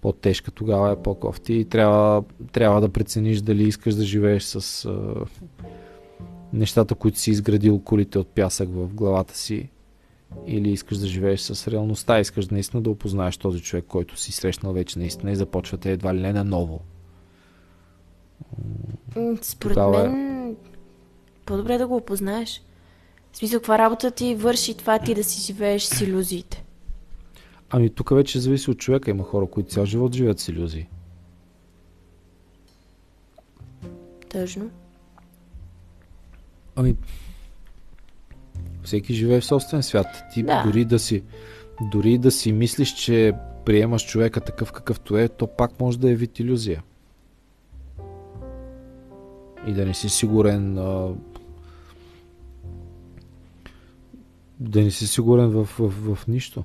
по-тежка, 0.00 0.50
тогава 0.50 0.92
е 0.92 1.02
по-кофти 1.02 1.54
и 1.54 1.64
трябва, 1.64 2.24
трябва 2.52 2.80
да 2.80 2.88
прецениш 2.88 3.40
дали 3.40 3.62
искаш 3.62 3.94
да 3.94 4.04
живееш 4.04 4.42
с 4.42 4.84
а, 4.84 5.14
нещата, 6.52 6.94
които 6.94 7.18
си 7.18 7.30
изградил 7.30 7.78
колите 7.78 8.18
от 8.18 8.28
пясък 8.28 8.68
в 8.68 8.86
главата 8.86 9.36
си 9.36 9.68
или 10.46 10.70
искаш 10.70 10.98
да 10.98 11.06
живееш 11.06 11.40
с 11.40 11.68
реалността, 11.68 12.20
искаш 12.20 12.48
наистина 12.48 12.82
да 12.82 12.90
опознаеш 12.90 13.36
този 13.36 13.60
човек, 13.60 13.84
който 13.88 14.16
си 14.16 14.32
срещнал 14.32 14.72
вече 14.72 14.98
наистина 14.98 15.32
и 15.32 15.36
започвате 15.36 15.92
едва 15.92 16.14
ли 16.14 16.20
не 16.20 16.32
на 16.32 16.44
ново. 16.44 16.80
Според 19.42 19.74
Тогава... 19.74 20.06
Е- 20.06 20.08
мен 20.08 20.56
по-добре 21.46 21.78
да 21.78 21.86
го 21.86 21.96
опознаеш. 21.96 22.62
В 23.32 23.36
смисъл, 23.36 23.60
каква 23.60 23.78
работа 23.78 24.10
ти 24.10 24.34
върши 24.34 24.76
това 24.76 24.98
ти 24.98 25.14
да 25.14 25.24
си 25.24 25.40
живееш 25.40 25.82
с 25.82 26.00
иллюзиите? 26.00 26.64
Ами 27.70 27.90
тук 27.90 28.10
вече 28.10 28.40
зависи 28.40 28.70
от 28.70 28.78
човека. 28.78 29.10
Има 29.10 29.24
хора, 29.24 29.46
които 29.46 29.70
цял 29.70 29.84
живот 29.84 30.14
живеят 30.14 30.40
с 30.40 30.48
иллюзии. 30.48 30.88
Тъжно. 34.28 34.70
Ами, 36.76 36.96
всеки 38.82 39.14
живее 39.14 39.40
в 39.40 39.44
собствен 39.44 39.82
свят. 39.82 40.06
Ти 40.34 40.42
да. 40.42 40.62
дори 40.62 40.84
да 40.84 40.98
си 40.98 41.22
дори 41.80 42.18
да 42.18 42.30
си 42.30 42.52
мислиш, 42.52 42.94
че 42.94 43.32
приемаш 43.64 44.06
човека 44.06 44.40
такъв 44.40 44.72
какъвто 44.72 45.18
е, 45.18 45.28
то 45.28 45.46
пак 45.46 45.80
може 45.80 45.98
да 45.98 46.10
е 46.10 46.14
вид 46.14 46.38
иллюзия. 46.38 46.82
И 49.66 49.72
да 49.72 49.86
не 49.86 49.94
си 49.94 50.08
сигурен 50.08 50.74
да 54.60 54.82
не 54.82 54.90
си 54.90 55.06
сигурен 55.06 55.48
в, 55.48 55.64
в, 55.78 56.14
в 56.14 56.26
нищо. 56.28 56.64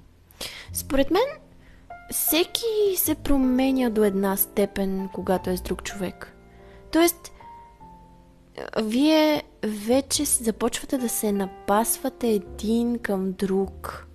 Според 0.74 1.12
мен, 1.12 1.24
всеки 2.12 2.96
се 2.96 3.16
променя 3.16 3.90
до 3.90 4.04
една 4.04 4.38
степен, 4.38 5.10
когато 5.14 5.50
е 5.50 5.58
с 5.58 5.62
друг 5.62 5.84
човек. 5.84 6.34
Тоест, 6.92 7.32
вие 8.84 9.44
вече 9.64 10.26
започвате 10.26 10.98
да 10.98 11.10
се 11.10 11.32
напасвате 11.32 12.28
един 12.28 13.00
към 13.00 13.32
друг. 13.32 14.08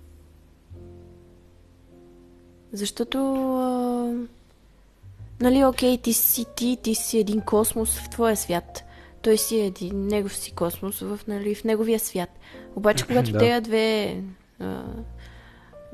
Защото, 2.71 3.17
нали, 5.41 5.65
окей, 5.65 5.97
ти 5.97 6.13
си 6.13 6.45
ти, 6.55 6.77
ти 6.83 6.95
си 6.95 7.19
един 7.19 7.41
космос 7.41 7.99
в 7.99 8.09
твоя 8.09 8.35
свят. 8.35 8.83
Той 9.21 9.37
си 9.37 9.59
е 9.59 9.65
един 9.65 10.07
негов 10.07 10.35
си 10.35 10.51
космос 10.51 10.99
в, 10.99 11.19
нали, 11.27 11.55
в 11.55 11.63
неговия 11.63 11.99
свят. 11.99 12.29
Обаче, 12.75 13.05
когато 13.07 13.31
да. 13.31 13.37
тези 13.37 13.61
две 13.61 14.17
а, 14.59 14.83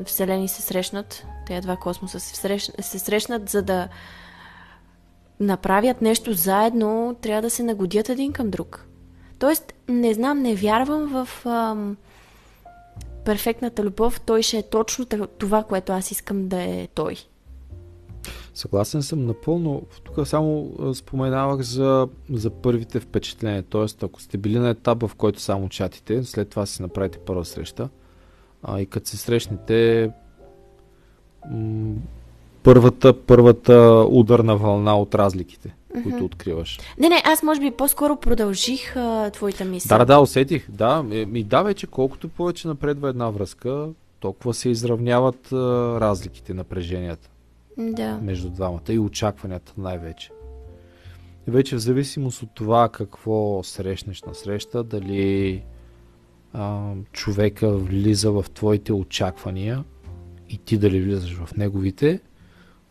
вселени 0.06 0.48
се 0.48 0.62
срещнат, 0.62 1.26
тези 1.48 1.62
два 1.62 1.76
космоса 1.76 2.20
се, 2.20 2.36
срещ, 2.36 2.72
се 2.82 3.00
срещнат, 3.00 3.50
за 3.50 3.62
да 3.62 3.88
направят 5.40 6.02
нещо 6.02 6.34
заедно, 6.34 7.16
трябва 7.22 7.42
да 7.42 7.50
се 7.50 7.64
нагодят 7.64 8.10
един 8.10 8.34
към 8.34 8.50
друг. 8.50 8.86
Тоест, 9.40 9.74
не 9.88 10.14
знам, 10.14 10.42
не 10.42 10.56
вярвам 10.56 11.08
в 11.08 11.46
ам, 11.46 11.98
перфектната 13.26 13.84
любов. 13.84 14.22
Той 14.22 14.42
ще 14.42 14.58
е 14.58 14.70
точно 14.70 15.06
това, 15.38 15.64
което 15.64 15.94
аз 15.94 16.12
искам 16.12 16.48
да 16.48 16.62
е 16.62 16.88
той. 16.88 17.16
Съгласен 18.54 19.04
съм 19.04 19.26
напълно. 19.26 19.82
Тук 20.04 20.28
само 20.28 20.72
споменавах 20.94 21.62
за, 21.62 22.08
за 22.30 22.50
първите 22.50 23.00
впечатления. 23.00 23.64
Тоест, 23.64 24.04
ако 24.04 24.22
сте 24.22 24.38
били 24.38 24.60
на 24.60 24.70
етап, 24.70 25.08
в 25.08 25.16
който 25.16 25.42
само 25.42 25.70
чатите, 25.70 26.24
след 26.24 26.50
това 26.50 26.66
си 26.66 26.82
направите 26.82 27.18
първа 27.18 27.46
среща, 27.46 27.90
а, 28.64 28.80
и 28.80 28.86
като 28.86 29.10
се 29.10 29.18
срещнете, 29.18 30.10
м- 31.52 31.96
първата, 32.64 33.22
първата 33.22 34.06
ударна 34.10 34.58
вълна 34.58 34.98
от 34.98 35.16
разликите, 35.16 35.76
mm-hmm. 35.96 36.04
които 36.04 36.26
откриваш. 36.26 36.80
Не, 37.00 37.10
не, 37.10 37.22
аз 37.26 37.44
може 37.44 37.60
би 37.60 37.72
по-скоро 37.72 38.16
продължих 38.16 38.96
а, 38.96 39.30
твоята 39.30 39.66
мисъл. 39.66 39.98
Да, 39.98 40.06
да, 40.06 40.20
усетих. 40.20 40.72
Да, 40.72 41.06
и 41.12 41.44
да, 41.44 41.64
вече 41.64 41.88
колкото 41.88 42.30
повече 42.30 42.68
напредва 42.68 43.10
една 43.10 43.30
връзка, 43.30 43.88
толкова 44.20 44.54
се 44.54 44.70
изравняват 44.70 45.52
а, 45.52 45.56
разликите, 46.00 46.54
напреженията. 46.54 47.30
Да. 47.78 48.20
Между 48.22 48.50
двамата 48.50 48.82
и 48.90 49.00
очакванията 49.00 49.74
най-вече. 49.78 50.30
И 51.48 51.52
вече 51.52 51.76
в 51.76 51.80
зависимост 51.80 52.44
от 52.44 52.50
това 52.54 52.90
какво 52.90 53.64
срещнеш 53.64 54.22
на 54.22 54.36
среща, 54.36 54.84
дали 54.84 55.64
а, 56.54 56.94
човека 57.12 57.78
влиза 57.78 58.32
в 58.32 58.46
твоите 58.54 58.94
очаквания 58.94 59.84
и 60.50 60.58
ти 60.58 60.78
дали 60.78 61.02
влизаш 61.02 61.36
в 61.36 61.56
неговите, 61.58 62.20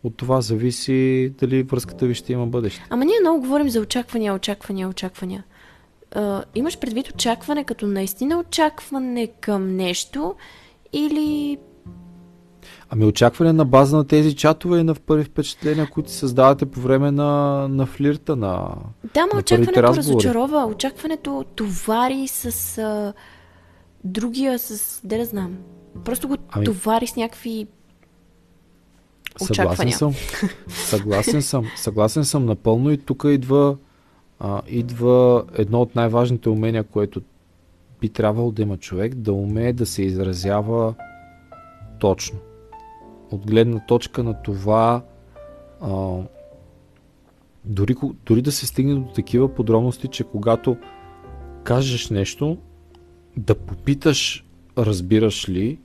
от 0.05 0.16
това 0.16 0.41
зависи 0.41 1.33
дали 1.39 1.62
връзката 1.62 2.07
ви 2.07 2.14
ще 2.14 2.33
има 2.33 2.47
бъдеще. 2.47 2.87
Ама 2.91 3.05
ние 3.05 3.20
много 3.20 3.41
говорим 3.41 3.68
за 3.68 3.80
очаквания, 3.80 4.35
очаквания, 4.35 4.89
очаквания. 4.89 5.45
А, 6.11 6.45
имаш 6.55 6.78
предвид 6.78 7.09
очакване 7.09 7.64
като 7.64 7.87
наистина 7.87 8.39
очакване 8.39 9.26
към 9.26 9.76
нещо 9.76 10.35
или 10.93 11.59
Ами 12.90 13.04
очакване 13.04 13.52
на 13.52 13.64
база 13.64 13.96
на 13.96 14.04
тези 14.04 14.36
чатове 14.36 14.78
и 14.78 14.82
на 14.82 14.94
първи 14.94 15.24
впечатления, 15.24 15.90
които 15.90 16.10
създавате 16.10 16.66
по 16.66 16.80
време 16.80 17.10
на, 17.10 17.66
на 17.68 17.86
флирта, 17.86 18.36
на 18.36 18.68
Да, 19.14 19.20
ма 19.20 19.28
на 19.32 19.38
очакването 19.40 19.82
разочарова. 19.82 20.66
Очакването 20.66 21.44
товари 21.56 22.28
с 22.28 22.78
а, 22.78 23.12
другия, 24.04 24.58
с... 24.58 25.00
Де 25.04 25.18
да 25.18 25.24
знам. 25.24 25.56
Просто 26.04 26.28
го 26.28 26.36
ами... 26.50 26.64
товари 26.64 27.06
с 27.06 27.16
някакви 27.16 27.66
Съгласен 29.38 29.92
съм. 29.92 30.14
Съгласен 30.68 31.42
съм. 31.42 31.66
Съгласен 31.76 32.24
съм 32.24 32.46
напълно 32.46 32.90
и 32.90 32.98
тук 32.98 33.24
идва, 33.26 33.76
а, 34.40 34.62
идва 34.68 35.44
едно 35.54 35.82
от 35.82 35.94
най-важните 35.94 36.48
умения, 36.48 36.84
което 36.84 37.22
би 38.00 38.08
трябвало 38.08 38.52
да 38.52 38.62
има 38.62 38.76
човек, 38.76 39.14
да 39.14 39.32
умее 39.32 39.72
да 39.72 39.86
се 39.86 40.02
изразява 40.02 40.94
точно. 41.98 42.38
От 43.33 43.47
гледна 43.47 43.80
точка 43.87 44.22
на 44.22 44.43
това 44.43 45.03
а, 45.80 46.16
дори, 47.64 47.95
дори 48.26 48.43
да 48.43 48.53
се 48.53 48.66
стигне 48.66 48.95
до 48.95 49.12
такива 49.12 49.55
подробности, 49.55 50.09
че 50.09 50.24
когато 50.24 50.76
кажеш 51.64 52.11
нещо, 52.11 52.57
да 53.37 53.55
попиташ 53.55 54.45
разбираш 54.78 55.49
ли 55.49 55.78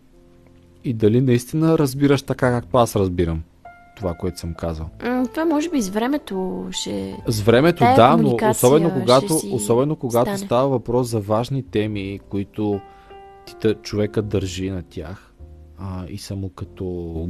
и 0.83 0.93
дали 0.93 1.21
наистина 1.21 1.77
разбираш 1.77 2.21
така, 2.21 2.51
както 2.51 2.77
аз 2.77 2.95
разбирам 2.95 3.43
това, 3.97 4.13
което 4.13 4.39
съм 4.39 4.53
казал. 4.53 4.89
Това 5.33 5.45
може 5.45 5.69
би 5.69 5.81
с 5.81 5.89
времето 5.89 6.67
ще... 6.71 7.17
С 7.27 7.41
времето, 7.41 7.79
Тая 7.79 7.95
да, 7.95 8.17
но 8.17 8.37
особено 8.49 8.93
когато, 8.93 9.41
особено 9.51 9.95
когато 9.95 10.37
става 10.37 10.69
въпрос 10.69 11.07
за 11.07 11.19
важни 11.19 11.63
теми, 11.63 12.19
които 12.29 12.79
ти, 13.45 13.75
човека 13.81 14.21
държи 14.21 14.69
на 14.69 14.83
тях 14.83 15.26
а, 15.77 16.05
и 16.09 16.17
само 16.17 16.49
като 16.49 17.29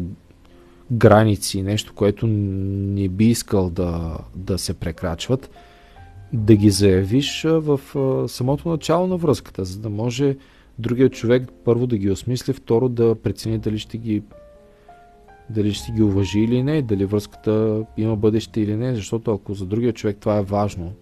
граници, 0.92 1.62
нещо, 1.62 1.94
което 1.96 2.28
не 2.28 3.10
би 3.10 3.26
искал 3.26 3.70
да, 3.70 4.18
да 4.36 4.58
се 4.58 4.74
прекрачват, 4.74 5.50
да 6.34 6.56
ги 6.56 6.70
заявиш 6.70 7.44
в 7.44 7.80
самото 8.30 8.70
начало 8.70 9.08
на 9.08 9.18
връзката, 9.18 9.66
за 9.66 9.80
да 9.80 9.90
може 9.90 10.36
другият 10.80 11.14
човек 11.14 11.50
първо 11.66 11.88
да 11.88 11.98
ги 11.98 12.12
осмисли, 12.12 12.54
второ 12.54 12.90
да 12.90 13.16
прецени 13.16 13.58
дали 13.58 13.80
ще 13.80 13.98
ги 13.98 14.24
дали 15.50 15.74
ще 15.74 15.92
ги 15.92 16.04
уважи 16.04 16.40
или 16.40 16.64
не, 16.64 16.82
дали 16.82 17.06
връзката 17.06 17.84
има 17.98 18.16
бъдеще 18.16 18.62
или 18.62 18.76
не, 18.76 18.96
защото 18.96 19.34
ако 19.34 19.54
за 19.54 19.66
другия 19.66 19.94
човек 19.94 20.18
това 20.20 20.38
е 20.38 20.42
важно, 20.44 20.94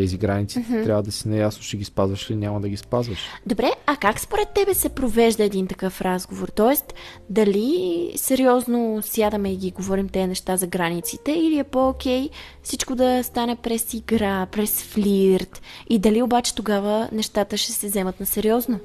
тези 0.00 0.18
граници 0.18 0.58
mm-hmm. 0.58 0.84
трябва 0.84 1.02
да 1.02 1.12
си 1.12 1.28
наясно, 1.28 1.62
ще 1.62 1.76
ги 1.76 1.84
спазваш 1.84 2.30
или 2.30 2.38
няма 2.38 2.60
да 2.60 2.68
ги 2.68 2.76
спазваш. 2.76 3.18
Добре, 3.46 3.70
а 3.86 3.96
как 3.96 4.20
според 4.20 4.48
тебе 4.54 4.74
се 4.74 4.88
провежда 4.88 5.44
един 5.44 5.66
такъв 5.66 6.00
разговор? 6.00 6.48
Тоест, 6.48 6.94
дали 7.30 8.12
сериозно 8.16 9.00
сядаме 9.02 9.52
и 9.52 9.56
ги 9.56 9.70
говорим 9.70 10.08
тези 10.08 10.26
неща 10.26 10.56
за 10.56 10.66
границите 10.66 11.32
или 11.32 11.58
е 11.58 11.64
по-окей 11.64 12.30
всичко 12.62 12.94
да 12.94 13.22
стане 13.24 13.56
през 13.56 13.94
игра, 13.94 14.46
през 14.46 14.82
флирт 14.82 15.62
и 15.90 15.98
дали 15.98 16.22
обаче 16.22 16.54
тогава 16.54 17.08
нещата 17.12 17.56
ще 17.56 17.72
се 17.72 17.86
вземат 17.86 18.20
на 18.20 18.26
сериозно? 18.26 18.78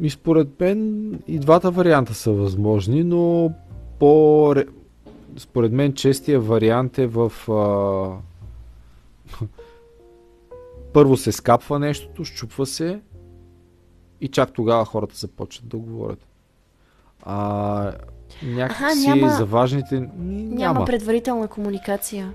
И 0.00 0.10
според 0.10 0.60
мен 0.60 1.12
и 1.28 1.38
двата 1.38 1.70
варианта 1.70 2.14
са 2.14 2.32
възможни, 2.32 3.04
но 3.04 3.52
по 3.98 4.54
според 5.36 5.72
мен 5.72 5.92
честия 5.92 6.40
вариант 6.40 6.98
е 6.98 7.06
в 7.06 7.32
а... 7.48 8.31
първо 10.92 11.16
се 11.16 11.32
скапва 11.32 11.78
нещото, 11.78 12.24
щупва 12.24 12.66
се 12.66 13.00
и 14.20 14.28
чак 14.28 14.52
тогава 14.52 14.84
хората 14.84 15.16
започват 15.16 15.68
да 15.68 15.76
говорят. 15.76 16.26
А, 17.22 17.92
някакси 18.42 18.82
Аха, 18.84 19.16
няма- 19.16 19.30
за 19.30 19.44
важните... 19.44 20.00
Няма, 20.00 20.54
Няма. 20.56 20.84
предварителна 20.84 21.48
комуникация. 21.48 22.32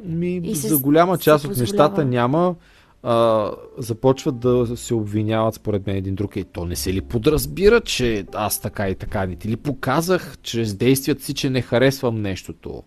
Ми, 0.00 0.36
И 0.36 0.54
за 0.54 0.78
голяма 0.78 1.18
част 1.18 1.44
от 1.44 1.50
позволява. 1.50 1.62
нещата 1.62 2.04
няма. 2.04 2.54
А, 3.02 3.50
започват 3.78 4.38
да 4.38 4.76
се 4.76 4.94
обвиняват 4.94 5.54
според 5.54 5.86
мен 5.86 5.96
един 5.96 6.14
друг. 6.14 6.36
И 6.36 6.44
то 6.44 6.64
не 6.64 6.76
се 6.76 6.92
ли 6.92 7.00
подразбира, 7.00 7.80
че 7.80 8.26
аз 8.34 8.60
така 8.60 8.88
и 8.88 8.94
така 8.94 9.26
не 9.26 9.36
ти 9.36 9.48
ли 9.48 9.56
показах 9.56 10.38
чрез 10.42 10.74
действията 10.74 11.22
си, 11.24 11.34
че 11.34 11.50
не 11.50 11.62
харесвам 11.62 12.22
нещото, 12.22 12.82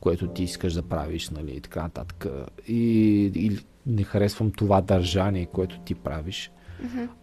което 0.00 0.26
ти 0.26 0.42
искаш 0.42 0.72
да 0.72 0.82
правиш, 0.82 1.30
нали, 1.30 1.50
и 1.50 1.60
така 1.60 1.82
нататък. 1.82 2.26
И, 2.68 2.80
или 3.34 3.58
не 3.86 4.02
харесвам 4.02 4.50
това 4.50 4.80
държание, 4.80 5.46
което 5.46 5.78
ти 5.78 5.94
правиш. 5.94 6.50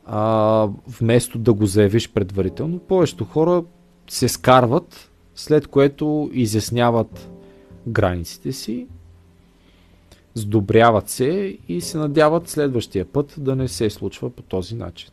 А, 0.05 0.69
вместо 0.87 1.39
да 1.39 1.53
го 1.53 1.65
заявиш 1.65 2.11
предварително, 2.11 2.79
повечето 2.79 3.25
хора 3.25 3.63
се 4.09 4.29
скарват, 4.29 5.11
след 5.35 5.67
което 5.67 6.29
изясняват 6.33 7.29
границите 7.87 8.51
си, 8.51 8.87
сдобряват 10.33 11.09
се 11.09 11.57
и 11.67 11.81
се 11.81 11.97
надяват 11.97 12.49
следващия 12.49 13.05
път 13.05 13.35
да 13.37 13.55
не 13.55 13.67
се 13.67 13.89
случва 13.89 14.29
по 14.29 14.41
този 14.41 14.75
начин. 14.75 15.09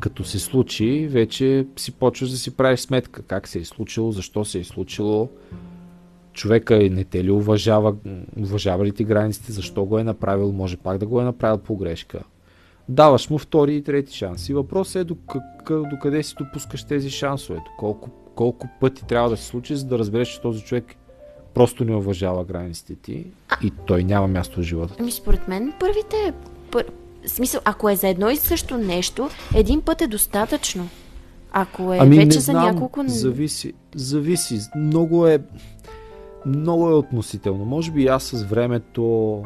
Като 0.00 0.24
се 0.24 0.38
случи, 0.38 1.08
вече 1.10 1.66
си 1.76 1.92
почваш 1.92 2.30
да 2.30 2.36
си 2.36 2.56
правиш 2.56 2.80
сметка 2.80 3.22
как 3.22 3.48
се 3.48 3.58
е 3.58 3.64
случило, 3.64 4.12
защо 4.12 4.44
се 4.44 4.58
е 4.58 4.64
случило, 4.64 5.28
човека 6.38 6.76
не 6.90 7.04
те 7.04 7.24
ли 7.24 7.30
уважава, 7.30 7.94
уважава 8.38 8.84
ли 8.84 8.92
ти 8.92 9.04
границите, 9.04 9.52
защо 9.52 9.84
го 9.84 9.98
е 9.98 10.04
направил, 10.04 10.52
може 10.52 10.76
пак 10.76 10.98
да 10.98 11.06
го 11.06 11.20
е 11.20 11.24
направил 11.24 11.58
по 11.58 11.76
грешка. 11.76 12.22
Даваш 12.88 13.30
му 13.30 13.38
втори 13.38 13.76
и 13.76 13.82
трети 13.82 14.16
шанс. 14.16 14.48
И 14.48 14.54
въпросът 14.54 14.96
е 14.96 15.04
до, 15.04 15.14
къ- 15.14 15.90
до 15.90 15.98
къде 16.02 16.22
си 16.22 16.34
допускаш 16.38 16.84
тези 16.84 17.10
шансове, 17.10 17.58
колко, 17.78 18.10
колко 18.34 18.68
пъти 18.80 19.04
трябва 19.04 19.30
да 19.30 19.36
се 19.36 19.44
случи, 19.44 19.76
за 19.76 19.86
да 19.86 19.98
разбереш, 19.98 20.28
че 20.28 20.40
този 20.40 20.62
човек 20.62 20.84
просто 21.54 21.84
не 21.84 21.94
уважава 21.94 22.44
границите 22.44 22.94
ти 22.94 23.26
и 23.62 23.72
той 23.86 24.04
няма 24.04 24.28
място 24.28 24.60
в 24.60 24.62
живота. 24.62 24.94
Ами 25.00 25.10
според 25.10 25.48
мен 25.48 25.72
първите... 25.80 26.32
Пър... 26.70 26.84
Смисъл, 27.26 27.60
ако 27.64 27.88
е 27.88 27.96
за 27.96 28.08
едно 28.08 28.30
и 28.30 28.36
също 28.36 28.78
нещо, 28.78 29.30
един 29.54 29.80
път 29.80 30.02
е 30.02 30.06
достатъчно. 30.06 30.88
Ако 31.52 31.94
е 31.94 31.98
Ами 32.00 32.16
вече 32.16 32.26
не 32.26 32.32
за 32.32 32.40
знам, 32.40 32.64
няколко... 32.64 33.04
зависи, 33.06 33.72
зависи. 33.94 34.60
Много 34.76 35.26
е, 35.26 35.38
много 36.48 36.90
е 36.90 36.94
относително. 36.94 37.64
Може 37.64 37.92
би 37.92 38.06
аз 38.06 38.24
с 38.24 38.42
времето 38.42 39.42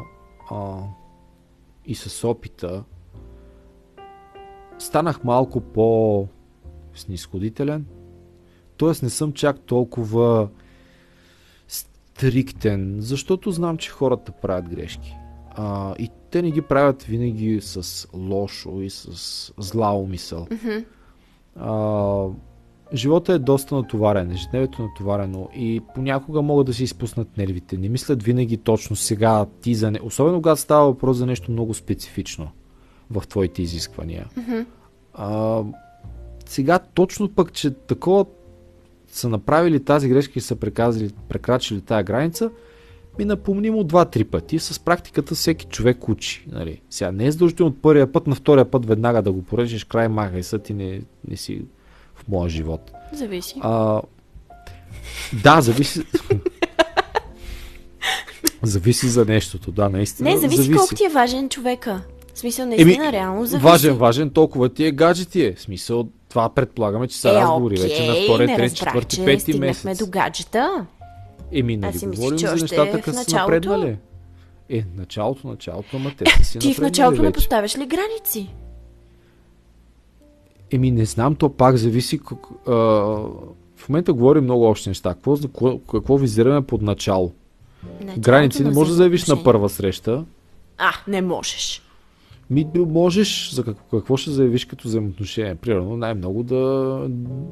а, 0.51 0.77
и 1.85 1.95
с 1.95 2.27
опита 2.27 2.83
станах 4.79 5.23
малко 5.23 5.61
по 5.61 6.27
снисходителен. 6.95 7.85
Тоест 8.77 9.03
не 9.03 9.09
съм 9.09 9.33
чак 9.33 9.59
толкова 9.59 10.49
стриктен, 11.67 12.95
защото 12.99 13.51
знам, 13.51 13.77
че 13.77 13.91
хората 13.91 14.31
правят 14.31 14.69
грешки. 14.69 15.15
А, 15.55 15.95
и 15.99 16.09
те 16.31 16.41
не 16.41 16.51
ги 16.51 16.61
правят 16.61 17.03
винаги 17.03 17.61
с 17.61 18.07
лошо 18.13 18.81
и 18.81 18.89
с 18.89 19.53
зла 19.57 19.97
умисъл. 19.99 20.47
А, 21.55 22.27
живота 22.93 23.33
е 23.33 23.39
доста 23.39 23.75
натоварен, 23.75 24.31
ежедневието 24.31 24.81
е 24.81 24.85
натоварено 24.85 25.49
и 25.55 25.81
понякога 25.95 26.41
могат 26.41 26.65
да 26.65 26.73
си 26.73 26.83
изпуснат 26.83 27.37
нервите. 27.37 27.77
Не 27.77 27.89
мислят 27.89 28.23
винаги 28.23 28.57
точно 28.57 28.95
сега 28.95 29.45
ти 29.61 29.75
за 29.75 29.91
не... 29.91 29.99
Особено 30.03 30.41
когато 30.41 30.61
става 30.61 30.85
въпрос 30.85 31.17
за 31.17 31.25
нещо 31.25 31.51
много 31.51 31.73
специфично 31.73 32.51
в 33.11 33.27
твоите 33.27 33.61
изисквания. 33.61 34.27
А, 35.13 35.61
сега 36.45 36.79
точно 36.79 37.29
пък, 37.29 37.53
че 37.53 37.71
такова 37.71 38.25
са 39.07 39.29
направили 39.29 39.83
тази 39.83 40.09
грешка 40.09 40.33
и 40.35 40.41
са 40.41 40.55
прекрачили 41.29 41.81
тази 41.81 42.03
граница, 42.03 42.51
ми 43.19 43.25
напомни 43.25 43.69
му 43.69 43.83
два-три 43.83 44.23
пъти. 44.23 44.59
С 44.59 44.79
практиката 44.79 45.35
всеки 45.35 45.65
човек 45.65 46.09
учи. 46.09 46.45
Нали. 46.51 46.81
Сега 46.89 47.11
не 47.11 47.25
е 47.25 47.31
задължително 47.31 47.69
от 47.69 47.81
първия 47.81 48.11
път, 48.11 48.27
на 48.27 48.35
втория 48.35 48.71
път 48.71 48.85
веднага 48.85 49.21
да 49.21 49.31
го 49.31 49.43
порежеш, 49.43 49.83
край 49.83 50.07
махай 50.07 50.43
са 50.43 50.59
ти 50.59 50.73
не, 50.73 51.01
не 51.27 51.37
си 51.37 51.61
в 52.25 52.27
моя 52.27 52.49
живот. 52.49 52.91
Зависи. 53.13 53.55
А, 53.61 54.01
да, 55.43 55.61
зависи. 55.61 56.03
зависи 58.63 59.07
за 59.07 59.25
нещото, 59.25 59.71
да, 59.71 59.89
наистина. 59.89 60.29
Не, 60.29 60.37
зависи, 60.37 60.71
колко 60.71 60.95
ти 60.95 61.05
е 61.05 61.09
важен 61.09 61.49
човека. 61.49 62.01
В 62.33 62.39
смисъл, 62.39 62.63
Еми, 62.63 62.75
наистина, 62.75 63.11
реално 63.11 63.45
зависи. 63.45 63.63
Важен, 63.65 63.95
важен, 63.97 64.29
толкова 64.29 64.69
ти 64.69 64.85
е 64.85 64.91
гаджети 64.91 65.45
е. 65.45 65.53
В 65.53 65.61
смисъл, 65.61 66.07
това 66.29 66.49
предполагаме, 66.49 67.07
че 67.07 67.17
са 67.17 67.29
е, 67.29 67.33
разговори 67.33 67.75
окей, 67.75 67.89
вече 67.89 68.07
на 68.07 68.13
втория, 68.13 68.47
не 68.47 68.55
трети, 68.55 68.75
четвърти, 68.75 69.15
че 69.15 69.25
пети 69.25 69.41
стигнахме 69.41 69.67
месец. 69.67 70.05
до 70.05 70.11
гаджета. 70.11 70.85
Еми, 71.51 71.77
нали 71.77 71.95
Аз 71.95 72.05
говорим 72.05 72.39
че 72.39 72.47
за 72.47 72.55
нещата, 72.55 73.01
като 73.01 73.23
са 73.23 73.35
напреднали. 73.35 73.97
Е, 74.69 74.83
началото, 74.97 75.47
началото, 75.47 75.97
ама 75.97 76.11
те 76.17 76.31
са 76.37 76.43
си 76.43 76.59
Ти 76.59 76.73
в 76.73 76.77
началото 76.79 77.21
не 77.21 77.27
вече. 77.27 77.35
поставяш 77.35 77.77
ли 77.77 77.85
граници? 77.85 78.49
Еми, 80.73 80.91
не 80.91 81.05
знам, 81.05 81.35
то 81.35 81.49
пак 81.49 81.77
зависи. 81.77 82.19
Как, 82.19 82.37
а, 82.67 82.71
в 83.75 83.89
момента 83.89 84.13
говорим 84.13 84.43
много 84.43 84.63
още 84.63 84.89
неща. 84.89 85.13
Какво, 85.13 85.37
какво, 85.37 85.77
какво 85.77 86.17
визираме 86.17 86.61
под 86.61 86.81
начало? 86.81 87.31
Началото 87.99 88.21
Граници 88.21 88.63
не 88.63 88.71
можеш 88.71 88.89
да 88.89 88.95
заявиш 88.95 89.27
на 89.27 89.43
първа 89.43 89.69
среща. 89.69 90.25
А, 90.77 90.91
не 91.07 91.21
можеш. 91.21 91.81
Ми 92.49 92.67
можеш, 92.75 93.51
за 93.51 93.63
какво, 93.63 93.99
какво 93.99 94.17
ще 94.17 94.31
заявиш 94.31 94.65
като 94.65 94.87
взаимоотношение? 94.87 95.55
Примерно 95.55 95.97
най-много 95.97 96.43
да, 96.43 97.05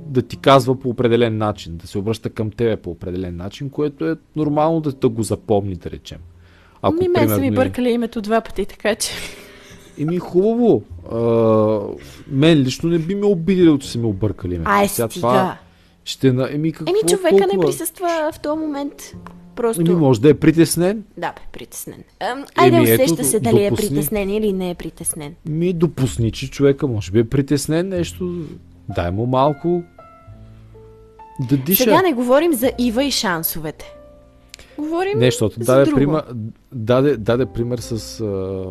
да 0.07 0.21
ти 0.21 0.37
казва 0.37 0.79
по 0.79 0.89
определен 0.89 1.37
начин, 1.37 1.77
да 1.77 1.87
се 1.87 1.97
обръща 1.97 2.29
към 2.29 2.51
тебе 2.51 2.77
по 2.77 2.91
определен 2.91 3.35
начин, 3.35 3.69
което 3.69 4.09
е 4.09 4.15
нормално 4.35 4.81
да, 4.81 4.91
да 4.91 5.09
го 5.09 5.23
запомни, 5.23 5.75
да 5.75 5.91
речем. 5.91 6.19
Ако, 6.81 6.95
ми 6.95 7.07
мен 7.07 7.29
са 7.29 7.37
ми 7.37 7.51
бъркали 7.51 7.89
името 7.89 8.21
два 8.21 8.41
пъти, 8.41 8.65
така 8.65 8.95
че... 8.95 9.11
Еми 9.99 10.19
хубаво. 10.19 10.83
А, 11.11 11.17
мен 12.27 12.57
лично 12.57 12.89
не 12.89 12.99
би 12.99 13.15
ме 13.15 13.25
обидило, 13.25 13.77
че 13.77 13.91
са 13.91 13.99
ми 13.99 14.05
объркали 14.05 14.55
името. 14.55 14.71
Ай, 14.71 14.87
Сега 14.87 15.09
стига. 15.09 15.57
ще 16.05 16.31
на... 16.31 16.49
Еми 16.51 16.71
какво 16.71 16.91
Еми, 16.91 16.99
човека 17.09 17.35
не 17.35 17.39
толкова? 17.39 17.65
присъства 17.67 18.07
в 18.33 18.39
този 18.39 18.59
момент. 18.59 18.93
Просто... 19.55 19.81
Еми 19.81 19.95
може 19.95 20.21
да 20.21 20.29
е 20.29 20.33
притеснен. 20.33 21.03
Да, 21.17 21.27
бе, 21.27 21.41
притеснен. 21.53 22.03
Ам, 22.21 22.45
айде, 22.55 22.77
Еми, 22.77 22.89
ето, 22.89 23.03
усеща 23.03 23.23
се 23.23 23.39
дали 23.39 23.63
е 23.63 23.69
допусни. 23.69 23.89
притеснен 23.89 24.29
или 24.29 24.53
не 24.53 24.69
е 24.69 24.75
притеснен. 24.75 25.35
Ми 25.45 25.73
допусни, 25.73 26.31
че 26.31 26.49
човека 26.49 26.87
може 26.87 27.11
би 27.11 27.19
е 27.19 27.23
притеснен 27.23 27.89
нещо. 27.89 28.33
Дай 28.89 29.11
му 29.11 29.25
малко 29.25 29.83
да 31.41 31.57
диша. 31.57 31.83
Сега 31.83 32.01
не 32.01 32.13
говорим 32.13 32.53
за 32.53 32.71
Ива 32.79 33.03
и 33.03 33.11
шансовете. 33.11 33.93
Говорим 34.77 35.19
Нещо, 35.19 35.49
за 35.49 35.65
даде 35.65 35.85
друго. 35.85 35.95
пример, 35.97 36.23
даде, 36.71 37.17
даде 37.17 37.45
пример 37.45 37.77
с, 37.77 37.91
а, 38.19 38.63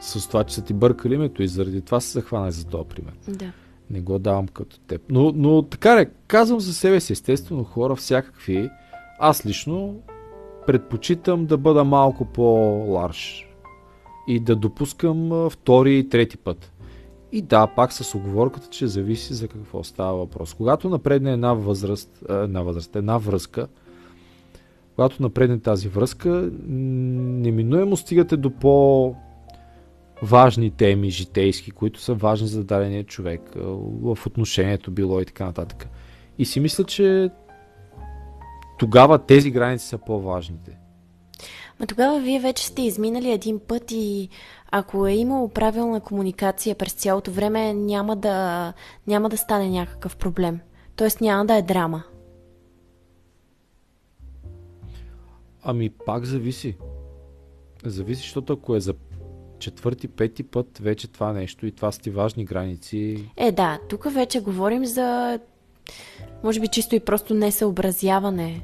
с 0.00 0.28
това, 0.28 0.44
че 0.44 0.54
са 0.54 0.64
ти 0.64 0.74
бъркали 0.74 1.14
името 1.14 1.42
и 1.42 1.48
заради 1.48 1.82
това 1.82 2.00
се 2.00 2.12
захвана 2.12 2.50
за 2.50 2.66
този 2.66 2.88
пример. 2.88 3.12
Да. 3.28 3.52
Не 3.90 4.00
го 4.00 4.18
давам 4.18 4.48
като 4.48 4.80
теб. 4.80 5.02
Но, 5.08 5.32
но 5.34 5.62
така 5.62 5.94
не, 5.94 6.06
казвам 6.26 6.60
за 6.60 6.74
себе 6.74 7.00
си, 7.00 7.12
естествено, 7.12 7.64
хора 7.64 7.96
всякакви. 7.96 8.70
Аз 9.18 9.46
лично 9.46 10.00
предпочитам 10.66 11.46
да 11.46 11.58
бъда 11.58 11.84
малко 11.84 12.24
по-ларш 12.24 13.46
и 14.28 14.40
да 14.40 14.56
допускам 14.56 15.50
втори 15.50 15.98
и 15.98 16.08
трети 16.08 16.36
път. 16.36 16.72
И 17.32 17.42
да, 17.42 17.66
пак 17.66 17.92
с 17.92 18.14
оговорката, 18.14 18.68
че 18.70 18.86
зависи 18.86 19.34
за 19.34 19.48
какво 19.48 19.84
става 19.84 20.18
въпрос. 20.18 20.54
Когато 20.54 20.88
напредне 20.88 21.32
една 21.32 21.52
възраст, 21.52 22.24
една 22.28 22.62
възраст, 22.62 22.96
една 22.96 23.18
връзка, 23.18 23.68
когато 24.94 25.22
напредне 25.22 25.60
тази 25.60 25.88
връзка, 25.88 26.50
неминуемо 26.66 27.96
стигате 27.96 28.36
до 28.36 28.50
по 28.50 29.14
важни 30.22 30.70
теми, 30.70 31.10
житейски, 31.10 31.70
които 31.70 32.00
са 32.00 32.14
важни 32.14 32.48
за 32.48 32.64
дадения 32.64 33.04
човек, 33.04 33.40
в 34.02 34.18
отношението 34.26 34.90
било 34.90 35.20
и 35.20 35.24
така 35.24 35.44
нататък. 35.44 35.88
И 36.38 36.44
си 36.44 36.60
мисля, 36.60 36.84
че 36.84 37.30
тогава 38.78 39.18
тези 39.18 39.50
граници 39.50 39.86
са 39.86 39.98
по-важните. 39.98 40.78
Ма 41.80 41.86
тогава 41.86 42.20
вие 42.20 42.40
вече 42.40 42.66
сте 42.66 42.82
изминали 42.82 43.30
един 43.30 43.60
път 43.68 43.90
и 43.90 44.28
ако 44.70 45.06
е 45.06 45.12
имало 45.12 45.48
правилна 45.48 46.00
комуникация 46.00 46.74
през 46.74 46.92
цялото 46.92 47.30
време, 47.30 47.74
няма 47.74 48.16
да, 48.16 48.72
няма 49.06 49.28
да 49.28 49.36
стане 49.36 49.70
някакъв 49.70 50.16
проблем. 50.16 50.60
Тоест 50.96 51.20
няма 51.20 51.46
да 51.46 51.54
е 51.54 51.62
драма. 51.62 52.02
Ами 55.62 55.90
пак 55.90 56.24
зависи. 56.24 56.76
Зависи, 57.84 58.22
защото 58.22 58.52
ако 58.52 58.76
е 58.76 58.80
за 58.80 58.94
четвърти, 59.60 60.08
пети 60.08 60.42
път 60.42 60.78
вече 60.78 61.08
това 61.08 61.32
нещо 61.32 61.66
и 61.66 61.72
това 61.72 61.92
са 61.92 62.00
ти 62.00 62.10
важни 62.10 62.44
граници, 62.44 63.24
Е, 63.36 63.52
да, 63.52 63.78
тук 63.88 64.12
вече 64.12 64.40
говорим 64.40 64.86
за 64.86 65.38
може 66.44 66.60
би 66.60 66.68
чисто 66.68 66.94
и 66.94 67.00
просто 67.00 67.34
несъобразяване 67.34 68.62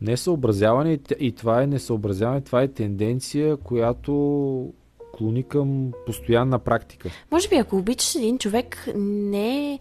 Несъобразяване 0.00 0.98
и 1.20 1.32
това 1.32 1.62
е 1.62 1.66
несъобразяване, 1.66 2.40
това 2.40 2.62
е 2.62 2.68
тенденция, 2.68 3.56
която 3.56 4.12
клони 5.12 5.42
към 5.42 5.92
постоянна 6.06 6.58
практика. 6.58 7.10
Може 7.30 7.48
би, 7.48 7.56
ако 7.56 7.76
обичаш 7.76 8.14
един 8.14 8.38
човек, 8.38 8.88
не 8.96 9.72
е 9.72 9.78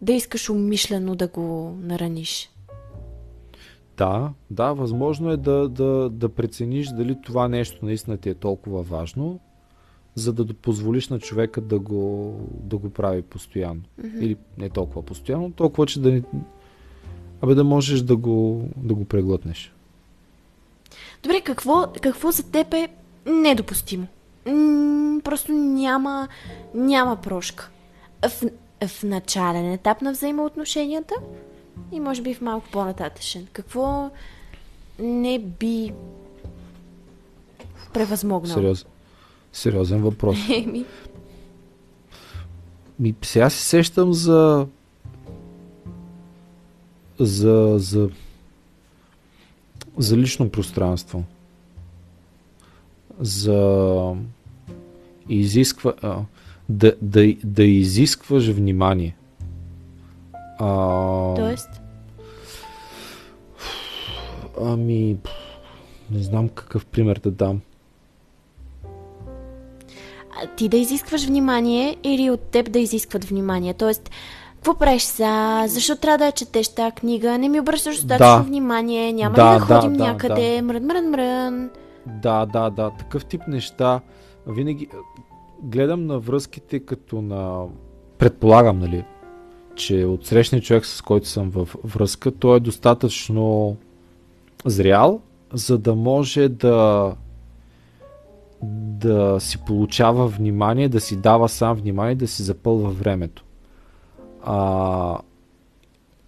да 0.00 0.12
искаш 0.12 0.50
умишлено 0.50 1.14
да 1.14 1.28
го 1.28 1.76
нараниш. 1.82 2.50
Да, 3.96 4.32
да, 4.50 4.72
възможно 4.72 5.30
е 5.30 5.36
да, 5.36 5.68
да, 5.68 6.10
да 6.10 6.28
прецениш 6.28 6.88
дали 6.88 7.16
това 7.22 7.48
нещо 7.48 7.84
наистина 7.84 8.16
ти 8.16 8.28
е 8.28 8.34
толкова 8.34 8.82
важно, 8.82 9.40
за 10.16 10.32
да 10.32 10.54
позволиш 10.54 11.08
на 11.08 11.18
човека 11.18 11.60
да 11.60 11.78
го, 11.78 12.34
да 12.60 12.76
го 12.76 12.90
прави 12.90 13.22
постоянно. 13.22 13.82
Мгм. 13.98 14.22
Или 14.22 14.36
не 14.58 14.70
толкова 14.70 15.02
постоянно, 15.02 15.52
толкова, 15.52 15.86
че 15.86 16.00
да 16.00 16.12
не... 16.12 16.22
Абе 17.40 17.54
да 17.54 17.64
можеш 17.64 18.00
да 18.00 18.16
го, 18.16 18.68
да 18.76 18.94
го 18.94 19.04
преглътнеш. 19.04 19.72
Добре, 21.22 21.40
какво, 21.40 21.86
какво 22.00 22.30
за 22.30 22.50
теб 22.50 22.74
е 22.74 22.88
недопустимо? 23.26 24.06
М, 24.46 25.20
просто 25.24 25.52
няма, 25.52 26.28
няма 26.74 27.16
прошка. 27.16 27.70
В, 28.22 28.42
в 28.86 29.02
начален 29.02 29.72
етап 29.72 30.02
на 30.02 30.12
взаимоотношенията 30.12 31.14
и 31.92 32.00
може 32.00 32.22
би 32.22 32.34
в 32.34 32.40
малко 32.40 32.66
по-нататъчен. 32.72 33.46
Какво 33.52 34.10
не 34.98 35.38
би 35.38 35.92
превъзмогнал? 37.92 38.54
Сериоз, 38.54 38.86
сериозен 39.56 40.02
въпрос. 40.02 40.36
Еми, 40.50 40.84
Ми, 42.98 43.14
сега 43.22 43.50
се 43.50 43.62
сещам 43.62 44.12
за 44.12 44.66
за, 47.18 47.74
за 47.78 48.10
за 49.98 50.16
лично 50.16 50.50
пространство. 50.50 51.24
За 53.20 54.14
изисква 55.28 55.94
а, 56.02 56.18
да, 56.68 56.96
да, 57.02 57.36
да 57.44 57.64
изискваш 57.64 58.48
внимание. 58.48 59.16
А, 60.58 61.34
тоест, 61.34 61.80
Ами, 64.60 65.16
не 66.10 66.22
знам 66.22 66.48
какъв 66.48 66.86
пример 66.86 67.18
да 67.18 67.30
дам. 67.30 67.60
Ти 70.56 70.68
да 70.68 70.76
изискваш 70.76 71.26
внимание 71.26 71.96
или 72.04 72.30
от 72.30 72.40
теб 72.40 72.72
да 72.72 72.78
изискват 72.78 73.24
внимание? 73.24 73.74
Тоест, 73.74 74.10
какво 74.54 74.74
правиш 74.74 75.02
сега? 75.02 75.64
Защо 75.68 75.96
трябва 75.96 76.18
да 76.18 76.26
я 76.26 76.32
четеш 76.32 76.68
тази 76.68 76.92
книга? 76.92 77.38
Не 77.38 77.48
ми 77.48 77.60
обръщаш 77.60 77.94
достатъчно 77.96 78.36
Да. 78.36 78.42
внимание? 78.42 79.12
Няма 79.12 79.34
Да, 79.34 79.54
ли 79.54 79.58
да 79.58 79.66
да, 79.66 79.74
ходим 79.74 79.92
да, 79.92 80.04
някъде? 80.04 80.62
Мрън, 80.62 80.84
мрън, 80.84 81.10
мрън. 81.10 81.70
Да, 82.06 82.46
да, 82.46 82.70
да. 82.70 82.90
Такъв 82.90 83.24
тип 83.24 83.40
неща. 83.48 84.00
Винаги 84.46 84.84
е, 84.84 84.88
гледам 85.62 86.06
на 86.06 86.18
връзките 86.18 86.80
като 86.80 87.22
на... 87.22 87.64
Предполагам, 88.18 88.78
нали, 88.78 89.04
че 89.74 90.04
от 90.04 90.26
срещния 90.26 90.62
човек, 90.62 90.86
с 90.86 91.02
който 91.02 91.28
съм 91.28 91.50
в 91.50 91.68
връзка, 91.84 92.30
той 92.30 92.56
е 92.56 92.60
достатъчно 92.60 93.76
зрял, 94.64 95.20
за 95.52 95.78
да 95.78 95.94
може 95.94 96.48
да 96.48 97.12
да 98.98 99.36
си 99.40 99.58
получава 99.58 100.28
внимание, 100.28 100.88
да 100.88 101.00
си 101.00 101.16
дава 101.16 101.48
сам 101.48 101.76
внимание, 101.76 102.14
да 102.14 102.28
си 102.28 102.42
запълва 102.42 102.90
времето. 102.90 103.44
А, 104.44 105.18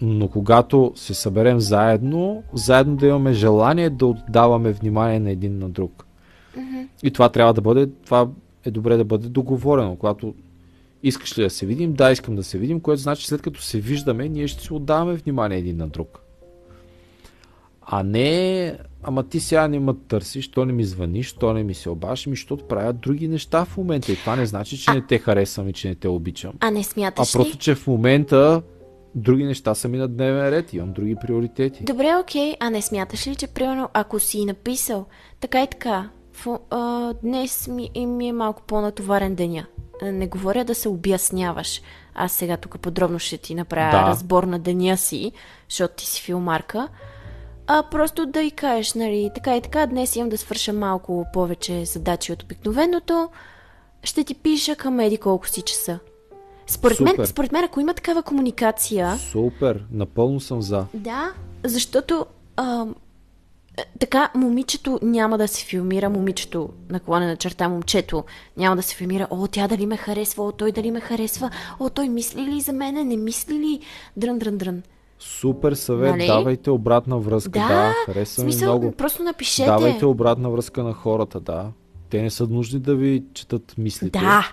но 0.01 0.29
когато 0.29 0.93
се 0.97 1.15
съберем 1.15 1.61
заедно, 1.61 2.43
заедно 2.53 2.97
да 2.97 3.07
имаме 3.07 3.33
желание 3.33 3.91
да 3.91 4.07
отдаваме 4.07 4.73
внимание 4.73 5.21
на 5.21 5.31
един 5.31 5.59
на 5.59 5.69
друг. 5.69 6.05
И 7.03 7.11
това 7.11 7.29
трябва 7.29 7.55
да 7.55 7.61
бъде, 7.61 7.87
това 8.05 8.29
е 8.65 8.71
добре 8.71 8.97
да 8.97 9.05
бъде 9.05 9.29
договорено. 9.29 9.97
Когато 9.97 10.35
искаш 11.03 11.39
ли 11.39 11.43
да 11.43 11.51
се 11.51 11.67
видим, 11.67 11.93
да, 11.93 12.11
искам 12.11 12.37
да 12.37 12.45
се 12.45 12.59
видим, 12.59 12.81
което 12.81 13.03
значи 13.03 13.27
след 13.27 13.43
като 13.43 13.63
се 13.63 13.81
виждаме, 13.81 14.29
ние 14.29 14.49
ще 14.49 14.63
си 14.63 14.73
отдаваме 14.73 15.15
внимание 15.15 15.59
един 15.59 15.77
на 15.77 15.89
друг. 15.89 16.21
А 17.83 18.03
не, 18.03 18.79
ама 19.03 19.23
ти 19.23 19.41
сега 19.41 19.69
не 19.69 19.81
ме 19.81 19.93
търсиш, 20.09 20.49
то 20.49 20.65
не 20.65 20.73
ми 20.73 20.85
звъниш, 20.85 21.33
то 21.33 21.53
не 21.53 21.63
ми 21.63 21.75
се 21.75 21.91
обаш, 21.91 22.27
ми 22.27 22.33
защото 22.33 22.65
правят 22.65 23.01
други 23.01 23.29
неща 23.29 23.65
в 23.65 23.77
момента. 23.77 24.13
И 24.13 24.17
това 24.17 24.37
не 24.37 24.47
значи, 24.47 24.79
че 24.79 24.91
не 24.91 25.01
те 25.01 25.19
харесвам 25.19 25.69
и 25.69 25.73
че 25.73 25.89
не 25.89 25.95
те 25.95 26.09
обичам. 26.09 26.53
А 26.61 26.71
не 26.71 26.81
А 26.81 26.83
смяташ 26.83 27.33
просто, 27.33 27.53
ли? 27.53 27.59
че 27.59 27.75
в 27.75 27.87
момента 27.87 28.63
други 29.15 29.45
неща 29.45 29.75
са 29.75 29.89
ми 29.89 29.99
на 29.99 30.09
дневен 30.09 30.49
ред, 30.49 30.73
имам 30.73 30.93
други 30.93 31.17
приоритети. 31.17 31.85
Добре, 31.85 32.17
окей, 32.17 32.55
а 32.61 32.71
не 32.71 32.83
смяташ 32.83 33.27
ли, 33.27 33.37
че 33.37 33.47
примерно 33.47 33.89
ако 33.93 34.21
си 34.21 34.45
написал 34.45 35.07
така 35.41 35.63
и 35.63 35.67
така, 35.67 36.09
фу, 36.33 36.59
а, 36.71 37.13
днес 37.15 37.69
ми, 37.69 38.07
ми 38.07 38.29
е 38.29 38.33
малко 38.33 38.63
по-натоварен 38.63 39.35
деня. 39.35 39.67
А, 40.03 40.13
Не 40.13 40.27
говоря 40.27 40.65
да 40.65 40.75
се 40.75 40.89
обясняваш. 40.89 41.81
Аз 42.15 42.33
сега 42.33 42.57
тук 42.57 42.81
подробно 42.81 43.19
ще 43.19 43.37
ти 43.37 43.55
направя 43.55 43.91
Да. 43.91 44.03
разбор 44.03 44.45
на 44.45 44.59
деня 44.59 44.97
си, 44.97 45.33
защото 45.71 45.95
ти 45.95 46.07
си 46.07 46.23
филмарка. 46.23 46.89
А 47.71 47.83
просто 47.83 48.27
да 48.27 48.43
и 48.43 48.51
кажеш, 48.51 48.95
нали, 48.95 49.31
така 49.35 49.57
и 49.57 49.61
така, 49.61 49.87
днес 49.87 50.17
имам 50.17 50.29
да 50.29 50.39
свърша 50.39 50.73
малко 50.73 51.27
повече 51.33 51.85
задачи 51.85 52.33
от 52.33 52.43
обикновеното. 52.43 53.29
Ще 54.03 54.25
ти 54.25 54.35
пиша 54.35 54.77
към 54.77 55.01
еди 55.01 55.17
колко 55.17 55.49
си 55.49 55.63
часа. 55.63 55.99
Според 56.67 57.01
мен, 57.01 57.27
според 57.27 57.53
мен, 57.53 57.65
ако 57.65 57.81
има 57.81 57.95
такава 57.95 58.23
комуникация, 58.23 59.17
Супер, 59.17 59.85
напълно 59.93 60.41
съм 60.41 60.63
за. 60.63 60.87
да, 60.95 61.33
защото 61.65 62.27
а, 62.57 62.87
е, 63.79 63.85
така 64.01 64.31
момичето 64.35 64.99
няма 65.03 65.39
да 65.39 65.49
се 65.49 65.65
филмира, 65.65 66.11
момичето 66.11 66.69
наклоне 66.91 67.27
на 67.27 67.37
черта 67.37 67.69
момчето 67.69 68.25
няма 68.57 68.77
да 68.77 68.83
се 68.83 68.97
филмира, 68.97 69.27
о, 69.31 69.47
тя 69.47 69.69
дали 69.69 69.87
ме 69.87 69.97
харесва, 69.97 70.45
о, 70.45 70.53
той 70.53 70.73
дали 70.73 70.91
ме 70.91 71.01
харесва, 71.01 71.51
о, 71.81 71.89
той 71.89 72.09
мисли 72.09 72.43
ли 72.43 72.61
за 72.61 72.73
мене, 72.73 73.05
не 73.05 73.17
мисли 73.17 73.55
ли, 73.55 73.81
дрън, 74.17 74.39
дрън, 74.39 74.59
дрън. 74.59 74.83
Супер 75.19 75.73
съвет, 75.73 76.11
Нали? 76.11 76.27
давайте 76.27 76.71
обратна 76.71 77.19
връзка, 77.19 77.51
да, 77.51 77.69
Да, 77.69 77.93
в 77.93 78.07
харесва 78.07 78.45
ми 78.45 78.53
много. 78.57 78.93
просто 78.93 79.23
напишете. 79.23 79.67
Давайте 79.67 80.07
обратна 80.07 80.51
връзка 80.51 80.83
на 80.83 80.93
хората, 80.93 81.41
да. 81.41 81.67
Те 82.11 82.23
не 82.23 82.31
са 82.31 82.47
нужни 82.47 82.79
да 82.81 82.95
ви 82.95 83.25
четат 83.35 83.75
мислите. 83.79 84.19
Да, 84.19 84.53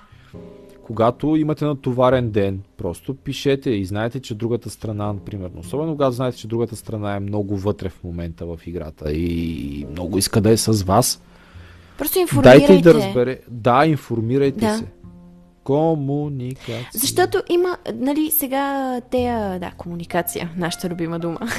Когато 0.84 1.36
имате 1.36 1.66
натоварен 1.66 2.32
ден, 2.32 2.62
просто 2.78 3.14
пишете 3.16 3.70
и 3.70 3.86
знаете, 3.86 4.20
че 4.20 4.36
другата 4.36 4.70
страна, 4.70 5.14
например, 5.14 5.50
особено 5.58 5.92
когато 5.92 6.12
знаете, 6.12 6.38
че 6.38 6.48
другата 6.48 6.76
страна 6.76 7.16
е 7.16 7.20
много 7.20 7.58
вътре 7.58 7.90
в 7.90 8.04
момента 8.04 8.46
в 8.46 8.60
играта 8.66 9.12
и 9.12 9.86
много 9.92 10.18
иска 10.18 10.42
да 10.42 10.50
е 10.50 10.58
с 10.58 10.84
вас, 10.84 11.22
просто 11.98 12.20
информирайте. 12.20 12.68
дайте 12.68 12.84
да 12.84 12.94
разбере. 12.94 13.40
Да, 13.50 13.86
информирайте 13.86 14.60
Да. 14.60 14.78
се. 14.78 14.86
Комуникация. 15.66 16.90
Защото 16.94 17.44
има, 17.50 17.78
нали, 17.94 18.32
сега 18.32 19.02
тея, 19.12 19.60
да, 19.60 19.72
комуникация, 19.78 20.52
нашата 20.58 20.90
любима 20.90 21.20
дума. 21.20 21.40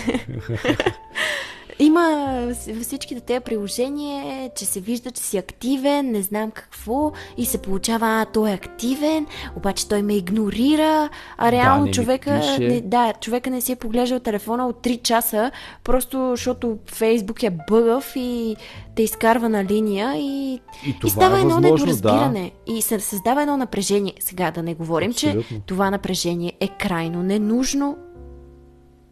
има 1.78 2.38
във 2.68 2.82
всичките 2.82 3.20
тези 3.20 3.40
приложения, 3.40 4.50
че 4.56 4.64
се 4.64 4.80
вижда, 4.80 5.10
че 5.10 5.22
си 5.22 5.38
активен, 5.38 6.10
не 6.10 6.22
знам 6.22 6.50
какво, 6.50 7.12
и 7.36 7.46
се 7.46 7.58
получава, 7.58 8.06
а, 8.06 8.24
той 8.24 8.50
е 8.50 8.54
активен, 8.54 9.26
обаче 9.56 9.88
той 9.88 10.02
ме 10.02 10.16
игнорира, 10.16 11.08
а 11.38 11.52
реално 11.52 11.82
не 11.82 11.88
ми 11.88 11.94
човека, 11.94 12.56
не, 12.60 12.80
да, 12.80 13.12
човека 13.20 13.50
не 13.50 13.60
си 13.60 13.72
е 13.72 13.76
поглеждал 13.76 14.20
телефона 14.20 14.66
от 14.66 14.76
3 14.84 15.02
часа, 15.02 15.50
просто 15.84 16.30
защото 16.30 16.78
Фейсбук 16.86 17.42
е 17.42 17.50
бъгъв 17.68 18.12
и 18.16 18.56
те 18.96 19.02
изкарва 19.02 19.48
на 19.48 19.64
линия 19.64 20.14
и 20.16 20.46
И 20.46 20.60
и 20.90 20.98
това 21.00 21.10
става 21.10 21.38
е 21.38 21.40
едно 21.40 21.60
недоразбиране. 21.60 22.50
И 22.66 22.82
се 22.82 23.00
създава 23.00 23.42
едно 23.42 23.56
напрежение. 23.56 24.14
Сега 24.20 24.50
да 24.50 24.62
не 24.62 24.74
говорим, 24.74 25.10
Абсолютно. 25.10 25.42
че 25.42 25.60
това 25.66 25.90
напрежение 25.90 26.52
е 26.60 26.68
крайно 26.68 27.22
ненужно. 27.22 27.96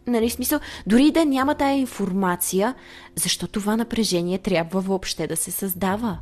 Нали, 0.06 0.30
смисъл, 0.30 0.60
дори 0.86 1.10
да 1.10 1.24
няма 1.24 1.54
тая 1.54 1.78
информация, 1.78 2.74
защо 3.14 3.46
това 3.46 3.76
напрежение 3.76 4.38
трябва 4.38 4.80
въобще 4.80 5.26
да 5.26 5.36
се 5.36 5.50
създава? 5.50 6.18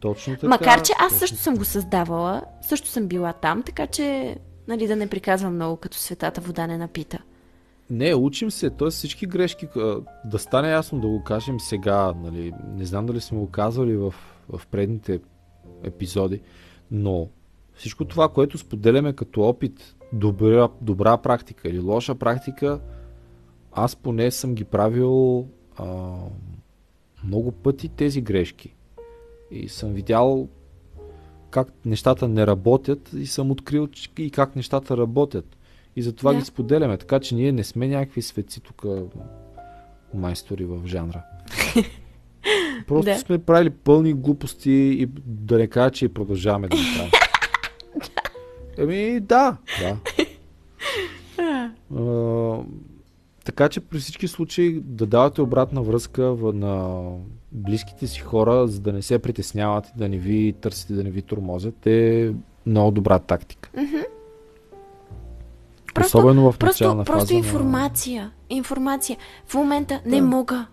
Точно 0.00 0.34
така. 0.34 0.48
Макар, 0.48 0.82
че 0.82 0.92
аз 0.98 1.12
също 1.12 1.36
съм 1.36 1.56
го 1.56 1.64
създавала, 1.64 2.42
също 2.62 2.88
съм 2.88 3.06
била 3.06 3.32
там, 3.32 3.62
така 3.62 3.86
че, 3.86 4.36
нали, 4.68 4.86
да 4.86 4.96
не 4.96 5.06
приказвам 5.06 5.54
много, 5.54 5.76
като 5.76 5.96
светата 5.96 6.40
вода 6.40 6.66
не 6.66 6.78
напита. 6.78 7.18
Не, 7.90 8.14
учим 8.14 8.50
се, 8.50 8.70
т.е. 8.70 8.90
всички 8.90 9.26
грешки, 9.26 9.68
да 10.24 10.38
стане 10.38 10.70
ясно 10.70 11.00
да 11.00 11.08
го 11.08 11.24
кажем 11.24 11.60
сега, 11.60 12.12
нали, 12.16 12.52
не 12.76 12.84
знам 12.84 13.06
дали 13.06 13.20
сме 13.20 13.38
го 13.38 13.50
казвали 13.50 13.96
в, 13.96 14.14
в 14.48 14.66
предните 14.66 15.20
епизоди, 15.82 16.40
но 16.90 17.28
всичко 17.74 18.04
това, 18.04 18.28
което 18.28 18.58
споделяме 18.58 19.12
като 19.12 19.40
опит, 19.40 19.96
добра, 20.12 20.68
добра 20.80 21.16
практика 21.16 21.68
или 21.68 21.78
лоша 21.78 22.14
практика, 22.14 22.80
аз 23.72 23.96
поне 23.96 24.30
съм 24.30 24.54
ги 24.54 24.64
правил 24.64 25.46
а, 25.76 26.12
много 27.24 27.52
пъти 27.52 27.88
тези 27.88 28.20
грешки. 28.20 28.74
И 29.50 29.68
съм 29.68 29.92
видял 29.92 30.48
как 31.50 31.68
нещата 31.84 32.28
не 32.28 32.46
работят 32.46 33.10
и 33.12 33.26
съм 33.26 33.50
открил 33.50 33.88
и 34.18 34.30
как 34.30 34.56
нещата 34.56 34.96
работят. 34.96 35.56
И 35.96 36.02
затова 36.02 36.32
Да. 36.32 36.38
ги 36.38 36.44
споделяме. 36.44 36.98
Така 36.98 37.20
че 37.20 37.34
ние 37.34 37.52
не 37.52 37.64
сме 37.64 37.88
някакви 37.88 38.22
светци 38.22 38.60
тук. 38.60 38.84
майстори 40.14 40.64
в 40.64 40.86
жанра. 40.86 41.22
Просто 42.86 43.04
Да. 43.04 43.18
сме 43.18 43.38
правили 43.38 43.70
пълни 43.70 44.12
глупости 44.12 44.70
и 44.70 45.06
да 45.26 45.58
не 45.58 45.66
кажа, 45.66 45.90
че 45.90 46.04
и 46.04 46.08
продължаваме 46.08 46.68
да 46.68 46.76
ги 46.76 46.82
правим. 46.96 47.12
Еми, 48.78 49.20
да, 49.20 49.56
да. 49.80 49.96
така 53.50 53.68
че 53.68 53.80
при 53.80 53.98
всички 53.98 54.28
случаи 54.28 54.80
да 54.80 55.06
давате 55.06 55.42
обратна 55.42 55.82
връзка 55.82 56.22
на 56.44 57.02
близките 57.52 58.06
си 58.06 58.20
хора, 58.20 58.66
за 58.66 58.80
да 58.80 58.92
не 58.92 59.02
се 59.02 59.18
притесняват 59.18 59.86
и 59.86 59.92
да 59.96 60.08
не 60.08 60.18
ви 60.18 60.52
търсите, 60.52 60.92
да 60.94 61.04
не 61.04 61.10
ви 61.10 61.22
тормозят, 61.22 61.86
е 61.86 62.32
много 62.66 62.90
добра 62.90 63.18
тактика. 63.18 63.70
Просто- 65.94 66.18
Особено 66.18 66.52
в 66.52 66.58
Просто, 66.58 66.84
начална 66.84 67.04
просто 67.04 67.20
фаза. 67.20 67.34
на- 67.34 67.38
информация. 67.38 68.30
Информация. 68.50 69.16
В 69.46 69.54
момента 69.54 70.00
не 70.06 70.16
Да. 70.16 70.26
мога. 70.26 70.66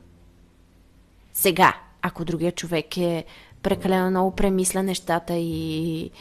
Сега, 1.34 1.74
ако 2.02 2.26
другия 2.26 2.52
човек 2.52 2.98
е 2.98 3.26
прекалено 3.62 4.10
много 4.10 4.32
премисля 4.32 4.84
нещата 4.84 5.34
и 5.36 6.12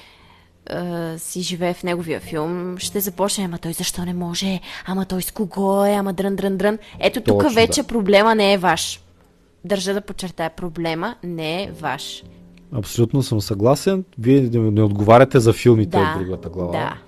си 1.18 1.42
живее 1.42 1.74
в 1.74 1.82
неговия 1.82 2.20
филм, 2.20 2.78
ще 2.78 3.00
започне, 3.00 3.44
ама 3.44 3.58
той 3.58 3.72
защо 3.72 4.04
не 4.04 4.14
може, 4.14 4.60
ама 4.86 5.04
той 5.04 5.22
с 5.22 5.30
кого 5.30 5.84
е, 5.84 5.92
ама 5.92 6.12
дрън, 6.12 6.36
дрън, 6.36 6.56
дрън. 6.56 6.78
Ето 7.00 7.20
тук 7.20 7.54
вече 7.54 7.82
да. 7.82 7.88
проблема 7.88 8.34
не 8.34 8.52
е 8.52 8.58
ваш. 8.58 9.00
Държа 9.64 9.94
да 9.94 10.00
подчертая, 10.00 10.50
проблема 10.50 11.16
не 11.22 11.62
е 11.62 11.70
ваш. 11.70 12.22
Абсолютно 12.72 13.22
съм 13.22 13.40
съгласен. 13.40 14.04
Вие 14.18 14.40
не, 14.40 14.82
отговаряте 14.82 15.40
за 15.40 15.52
филмите 15.52 15.98
Да, 15.98 16.14
от 16.16 16.24
другата 16.24 16.48
глава. 16.48 16.72
да. 16.72 16.98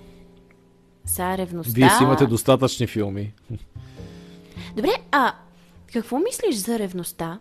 Сега 1.05 1.37
ревността... 1.37 1.73
Вие 1.75 1.89
си 1.89 2.03
имате 2.03 2.25
достатъчни 2.25 2.87
филми. 2.87 3.33
Добре, 4.75 4.91
а 5.11 5.33
какво 5.93 6.19
мислиш 6.19 6.55
за 6.55 6.79
ревността? 6.79 7.39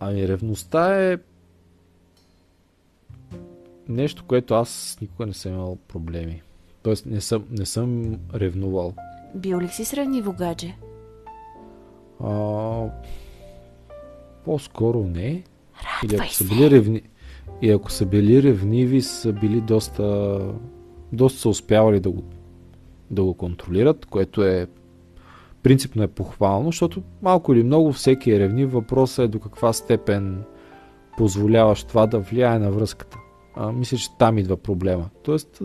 Ами 0.00 0.28
ревността 0.28 1.02
е 1.02 1.18
нещо, 3.88 4.24
което 4.28 4.54
аз 4.54 4.98
никога 5.00 5.26
не 5.26 5.32
съм 5.32 5.52
имал 5.52 5.78
проблеми. 5.88 6.42
Тоест 6.82 7.06
не 7.06 7.20
съм, 7.20 7.44
не 7.50 7.66
съм 7.66 8.16
ревнувал. 8.34 8.94
Бил 9.34 9.60
ли 9.60 9.68
си 9.68 9.84
сравниво 9.84 10.32
гадже? 10.32 10.76
А, 12.20 12.86
по-скоро 14.44 15.04
не. 15.04 15.28
Или 16.04 16.12
Радвай 16.12 16.26
ако 16.26 16.34
са 16.34 16.44
били 16.44 16.70
ревни... 16.70 17.02
И 17.62 17.70
ако 17.70 17.90
са 17.90 18.06
били 18.06 18.42
ревниви, 18.42 19.02
са 19.02 19.32
били 19.32 19.60
доста... 19.60 20.38
Доста 21.12 21.40
са 21.40 21.48
успявали 21.48 22.00
да 22.00 22.10
го, 22.10 22.22
да 23.10 23.22
го 23.22 23.34
контролират, 23.34 24.06
което 24.06 24.44
е 24.44 24.66
принципно 25.62 26.02
е 26.02 26.08
похвално, 26.08 26.66
защото 26.66 27.02
малко 27.22 27.52
или 27.52 27.62
много 27.62 27.92
всеки 27.92 28.32
е 28.32 28.38
ревнив. 28.38 28.72
Въпросът 28.72 29.24
е 29.24 29.28
до 29.28 29.40
каква 29.40 29.72
степен 29.72 30.44
позволяваш 31.16 31.84
това 31.84 32.06
да 32.06 32.18
влияе 32.18 32.58
на 32.58 32.70
връзката. 32.70 33.18
А, 33.54 33.72
мисля, 33.72 33.96
че 33.96 34.16
там 34.18 34.38
идва 34.38 34.56
проблема. 34.56 35.08
Тоест, 35.22 35.62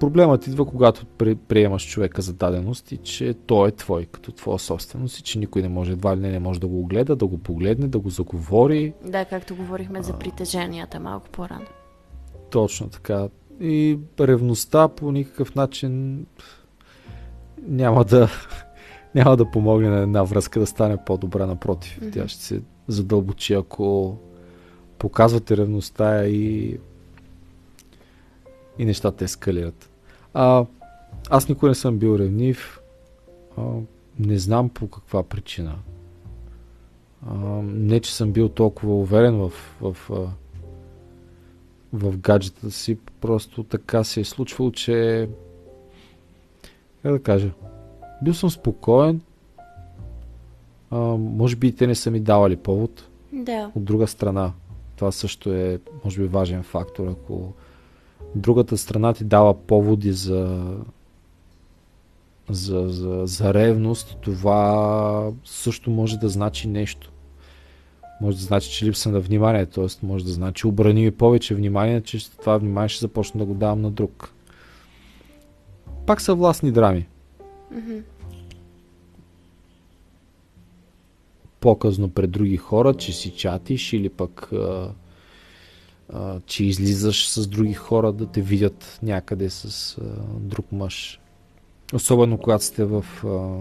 проблемът 0.00 0.46
идва, 0.46 0.64
когато 0.64 1.06
при- 1.06 1.34
приемаш 1.34 1.88
човека 1.88 2.22
за 2.22 2.32
даденост 2.32 2.92
и 2.92 2.96
че 2.96 3.34
той 3.34 3.68
е 3.68 3.72
твой, 3.72 4.04
като 4.04 4.32
твоя 4.32 4.58
собственост 4.58 5.18
и 5.18 5.22
че 5.22 5.38
никой 5.38 5.62
не 5.62 5.68
може, 5.68 5.92
едва 5.92 6.16
ли 6.16 6.20
не, 6.20 6.30
не 6.30 6.38
може 6.38 6.60
да 6.60 6.66
го 6.66 6.86
гледа, 6.86 7.16
да 7.16 7.26
го 7.26 7.38
погледне, 7.38 7.88
да 7.88 7.98
го 7.98 8.10
заговори. 8.10 8.92
Да, 9.04 9.24
както 9.24 9.56
говорихме 9.56 10.02
за 10.02 10.12
притеженията 10.18 11.00
малко 11.00 11.28
по-рано. 11.28 11.66
Точно 12.50 12.88
така. 12.88 13.28
И 13.60 13.98
ревността 14.20 14.88
по 14.88 15.12
никакъв 15.12 15.54
начин 15.54 16.24
няма 17.62 18.04
да, 18.04 18.28
няма 19.14 19.36
да 19.36 19.50
помогне 19.50 19.88
на 19.88 19.98
една 19.98 20.22
връзка 20.22 20.60
да 20.60 20.66
стане 20.66 20.96
по-добра, 21.06 21.46
напротив. 21.46 21.98
Мгм. 22.02 22.10
Тя 22.10 22.28
ще 22.28 22.42
се 22.42 22.62
задълбочи, 22.88 23.54
ако 23.54 24.16
показвате 24.98 25.56
ревността 25.56 26.26
и, 26.26 26.78
и 28.78 28.84
нещата 28.84 29.24
ескалират. 29.24 29.90
А, 30.34 30.66
аз 31.30 31.48
никога 31.48 31.68
не 31.68 31.74
съм 31.74 31.98
бил 31.98 32.18
ревнив. 32.18 32.80
А, 33.56 33.62
не 34.18 34.38
знам 34.38 34.68
по 34.68 34.88
каква 34.90 35.22
причина. 35.22 35.78
А, 37.26 37.34
не, 37.62 38.00
че 38.00 38.14
съм 38.14 38.32
бил 38.32 38.48
толкова 38.48 38.94
уверен 38.94 39.36
в, 39.36 39.52
в 39.80 40.10
а, 40.10 40.28
в 41.92 42.18
гаджета 42.18 42.70
си, 42.70 42.98
просто 43.20 43.62
така 43.62 44.04
се 44.04 44.20
е 44.20 44.24
случвало, 44.24 44.70
че 44.70 45.28
как 47.02 47.12
да 47.12 47.22
кажа, 47.22 47.50
бил 48.22 48.34
съм 48.34 48.50
спокоен, 48.50 49.20
а, 50.90 50.96
може 51.16 51.56
би 51.56 51.76
те 51.76 51.86
не 51.86 51.94
са 51.94 52.10
ми 52.10 52.20
давали 52.20 52.56
повод, 52.56 53.04
Да. 53.32 53.70
от 53.74 53.84
друга 53.84 54.06
страна, 54.06 54.52
това 54.96 55.12
също 55.12 55.52
е, 55.52 55.80
може 56.04 56.20
би, 56.20 56.26
важен 56.26 56.62
фактор, 56.62 57.08
ако 57.08 57.52
другата 58.34 58.76
страна 58.76 59.12
ти 59.12 59.24
дава 59.24 59.54
поводи 59.54 60.12
за 60.12 60.74
за, 62.50 62.88
за, 62.88 63.22
за 63.24 63.54
ревност, 63.54 64.18
това 64.20 65.30
също 65.44 65.90
може 65.90 66.18
да 66.18 66.28
значи 66.28 66.68
нещо. 66.68 67.12
Може 68.20 68.36
да 68.36 68.42
значи, 68.42 68.70
че 68.70 68.86
липса 68.86 69.10
на 69.10 69.20
внимание, 69.20 69.66
т.е. 69.66 70.06
може 70.06 70.24
да 70.24 70.32
значи 70.32 70.66
обрани 70.66 71.04
ми 71.04 71.10
повече 71.10 71.54
внимание, 71.54 72.00
че 72.00 72.30
това 72.30 72.58
внимание 72.58 72.88
ще 72.88 73.00
започна 73.00 73.38
да 73.38 73.44
го 73.44 73.54
давам 73.54 73.82
на 73.82 73.90
друг. 73.90 74.32
Пак 76.06 76.20
са 76.20 76.34
властни 76.34 76.72
драми. 76.72 77.06
Мгм. 77.70 77.98
Показно 81.66 82.08
пред 82.08 82.30
други 82.30 82.56
хора, 82.56 82.94
че 82.94 83.12
си 83.12 83.30
чатиш 83.30 83.92
или 83.92 84.08
пък 84.08 84.52
а, 84.52 84.92
а, 86.12 86.40
че 86.46 86.64
излизаш 86.64 87.28
с 87.28 87.46
други 87.46 87.74
хора 87.74 88.12
да 88.12 88.26
те 88.26 88.40
видят 88.40 88.98
някъде 89.02 89.50
с 89.50 89.98
а, 89.98 90.02
друг 90.38 90.72
мъж. 90.72 91.20
Особено 91.94 92.38
когато 92.38 92.64
сте 92.64 92.84
в 92.84 93.04
а, 93.24 93.58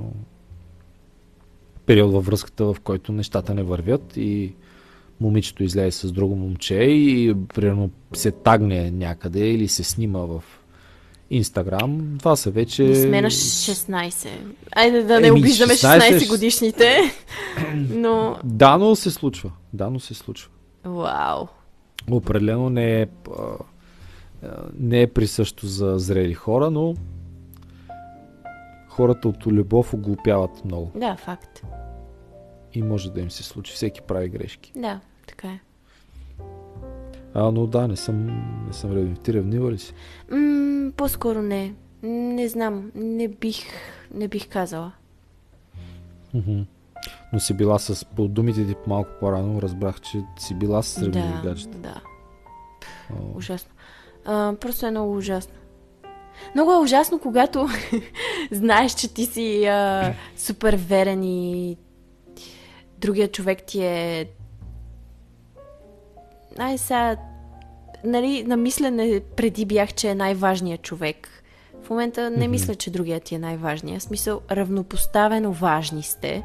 период 1.86 2.14
във 2.14 2.26
връзката, 2.26 2.66
в 2.66 2.76
който 2.84 3.12
нещата 3.12 3.54
не 3.54 3.64
вървят 3.64 4.18
и 4.18 4.54
момичето 5.22 5.64
излезе 5.64 5.92
с 5.92 6.12
друго 6.12 6.36
момче 6.36 6.76
и 6.76 7.36
примерно 7.56 7.90
се 8.14 8.32
тагне 8.32 8.92
някъде 8.92 9.50
или 9.50 9.68
се 9.68 9.84
снима 9.84 10.20
в 10.20 10.44
Инстаграм, 11.36 12.16
това 12.20 12.36
са 12.36 12.52
вече... 12.52 12.84
Не 12.84 12.96
сме 12.96 13.22
на 13.22 13.28
16. 13.28 14.30
Айде 14.72 15.04
да 15.04 15.20
не 15.20 15.28
Еми, 15.28 15.40
обиждаме 15.40 15.74
16 15.74 16.00
16 16.18 16.30
годишните. 16.30 16.98
Но, 17.76 18.38
Да, 18.44 18.78
но 18.78 18.96
се 18.96 19.12
случва. 19.12 19.52
Да, 19.74 19.90
но 19.90 20.00
се 20.00 20.14
случва. 20.14 20.50
вау. 20.86 21.46
Определено 22.12 22.70
не 22.70 23.02
е, 23.02 23.08
не 24.74 25.02
е 25.02 25.08
присъщо 25.08 25.68
за 25.68 25.94
зрели 25.98 26.34
хора, 26.34 26.72
но 26.72 26.96
хората 28.88 29.28
от 29.28 29.48
любов 29.48 29.94
оглупяват 29.94 30.66
много 30.66 30.92
Да, 30.96 31.16
факт. 31.16 31.62
и 32.74 32.82
може 32.82 33.12
да 33.12 33.22
им 33.22 33.32
се 33.32 33.44
случи. 33.44 33.74
Всеки 33.74 34.02
прави 34.02 34.30
грешки. 34.30 34.72
Да, 34.76 35.00
така 35.28 35.48
е. 35.48 35.60
А, 37.36 37.52
но 37.52 37.68
да, 37.68 37.88
не 37.88 37.96
съм, 37.96 38.26
не 38.68 38.74
съм 38.74 38.92
ревнив. 38.92 39.20
Ти 39.20 39.34
ревнива 39.34 39.72
ли 39.72 39.78
си? 39.78 39.94
М, 40.32 40.92
по-скоро 40.98 41.42
не. 41.42 41.74
Не 42.04 42.48
знам. 42.48 42.92
Не 42.96 43.28
бих, 43.28 43.58
не 44.14 44.28
бих 44.28 44.50
казала. 44.50 44.92
Мгм. 46.34 46.62
Но 47.34 47.40
си 47.40 47.54
била 47.54 47.80
с... 47.80 48.06
По 48.06 48.28
думите 48.28 48.68
ти 48.68 48.76
малко 48.88 49.10
по-рано 49.20 49.62
разбрах, 49.62 50.02
че 50.02 50.22
си 50.40 50.56
била 50.56 50.84
с 50.84 50.98
ревниви 50.98 51.28
Да, 51.34 51.50
гаджета. 51.50 51.78
да. 51.78 52.02
О, 53.12 53.38
Ужасно. 53.38 53.72
А, 54.26 54.54
просто 54.62 54.86
е 54.86 54.92
много 54.92 55.18
ужасно. 55.18 55.54
Много 56.56 56.72
е 56.72 56.78
ужасно, 56.78 57.20
когато 57.20 57.68
знаеш, 58.52 58.94
че 58.94 59.14
ти 59.14 59.26
си 59.26 59.66
а, 59.66 60.14
супер 60.38 60.76
верен 60.76 61.24
и 61.24 61.78
другия 62.98 63.32
човек 63.32 63.64
ти 63.64 63.82
е... 63.82 64.30
Ай, 66.60 66.78
сега... 66.78 67.16
Нали, 68.04 68.44
на 68.44 68.58
мислене 68.58 69.22
преди 69.36 69.66
бях, 69.66 69.94
че 69.94 70.10
е 70.10 70.16
най-важният 70.16 70.82
човек. 70.82 71.44
В 71.84 71.90
момента 71.90 72.30
не 72.30 72.38
Мгм. 72.38 72.52
мисля, 72.52 72.76
че 72.76 72.90
другият 72.92 73.24
ти 73.24 73.36
е 73.36 73.40
най-важният. 73.40 74.02
В 74.02 74.04
смисъл, 74.06 74.42
равнопоставено 74.52 75.54
важни 75.54 76.04
сте. 76.04 76.44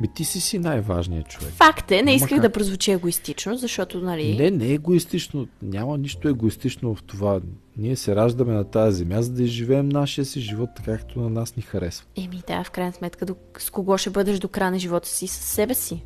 Ми 0.00 0.08
ти 0.14 0.24
си 0.24 0.40
си 0.40 0.58
най-важният 0.58 1.28
човек. 1.28 1.52
Факт 1.52 1.90
е, 1.90 1.96
не 1.96 2.02
Няма 2.02 2.12
исках 2.12 2.30
как. 2.30 2.40
да 2.40 2.50
прозвучи 2.50 2.92
егоистично, 2.92 3.56
защото, 3.56 4.00
нали... 4.00 4.36
Не, 4.36 4.50
не 4.50 4.66
е 4.66 4.72
егоистично. 4.72 5.46
Няма 5.62 5.98
нищо 5.98 6.28
егоистично 6.28 6.94
в 6.94 7.02
това. 7.02 7.40
Ние 7.76 7.96
се 7.96 8.16
раждаме 8.16 8.52
на 8.52 8.64
тази 8.64 8.96
земя, 8.96 9.22
за 9.22 9.32
да 9.32 9.42
изживеем 9.42 9.88
нашия 9.88 10.24
си 10.24 10.40
живот 10.40 10.70
така, 10.76 10.98
както 10.98 11.20
на 11.20 11.30
нас 11.30 11.56
ни 11.56 11.62
харесва. 11.62 12.06
Еми 12.16 12.42
да, 12.46 12.64
в 12.64 12.70
крайна 12.70 12.92
сметка, 12.92 13.26
до, 13.26 13.34
с 13.58 13.70
кого 13.70 13.98
ще 13.98 14.10
бъдеш 14.10 14.38
до 14.38 14.48
края 14.48 14.70
на 14.70 14.78
живота 14.78 15.08
си? 15.08 15.26
С 15.26 15.32
себе 15.32 15.74
си. 15.74 16.02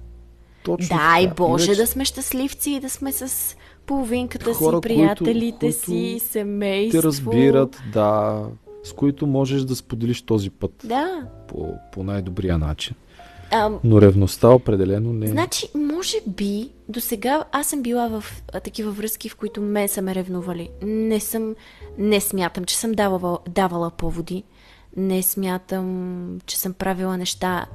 Точно 0.62 0.96
Дай 0.96 1.22
така. 1.22 1.34
Боже 1.36 1.64
Иначе 1.64 1.80
да 1.80 1.86
сме 1.86 2.04
щастливци 2.04 2.70
и 2.70 2.80
да 2.80 2.90
сме 2.90 3.12
с 3.12 3.56
половинката 3.86 4.54
Хора, 4.54 4.76
си, 4.76 4.80
приятелите 4.80 5.58
които- 5.60 5.78
си, 5.80 6.20
семейство. 6.24 7.00
Те 7.00 7.06
разбират, 7.06 7.82
да. 7.92 8.42
с 8.84 8.92
които 8.92 9.26
можеш 9.26 9.62
да 9.62 9.76
споделиш 9.76 10.22
този 10.22 10.50
път 10.50 10.72
Да. 10.84 11.22
по, 11.48 11.74
по 11.92 12.02
най-добрия 12.02 12.58
начин. 12.58 12.96
А, 13.50 13.70
Но 13.84 14.00
ревността 14.00 14.48
определено 14.48 15.12
не 15.12 15.26
е. 15.26 15.28
Значи, 15.28 15.68
може 15.74 16.16
би, 16.26 16.68
до 16.88 17.00
сега 17.00 17.44
аз 17.52 17.66
съм 17.66 17.82
била 17.82 18.08
в 18.10 18.24
а, 18.52 18.60
такива 18.60 18.90
връзки, 18.90 19.28
в 19.28 19.36
които 19.36 19.60
мен 19.60 19.88
са 19.88 20.02
ме 20.02 20.14
ревнували. 20.14 20.68
Не 20.82 21.20
съм, 21.20 21.54
не 21.98 22.20
смятам, 22.20 22.64
че 22.64 22.76
съм 22.76 22.92
давала, 22.92 23.38
давала 23.48 23.90
поводи. 23.90 24.42
Не 24.96 25.22
смятам, 25.22 26.14
че 26.46 26.58
съм 26.58 26.72
правила 26.72 27.16
неща, 27.16 27.66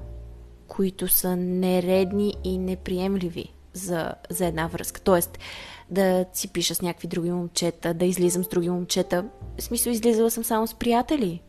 които 0.67 1.07
са 1.07 1.35
нередни 1.35 2.33
и 2.43 2.57
неприемливи 2.57 3.53
за, 3.73 4.13
за 4.29 4.45
една 4.45 4.67
връзка. 4.67 5.01
Тоест, 5.01 5.39
да 5.89 6.25
си 6.33 6.47
пиша 6.47 6.75
с 6.75 6.81
някакви 6.81 7.07
други 7.07 7.31
момчета, 7.31 7.93
да 7.93 8.05
излизам 8.05 8.43
с 8.43 8.47
други 8.47 8.69
момчета. 8.69 9.25
В 9.57 9.63
смисъл, 9.63 9.91
излизала 9.91 10.31
съм 10.31 10.43
само 10.43 10.67
с 10.67 10.73
приятели, 10.73 11.41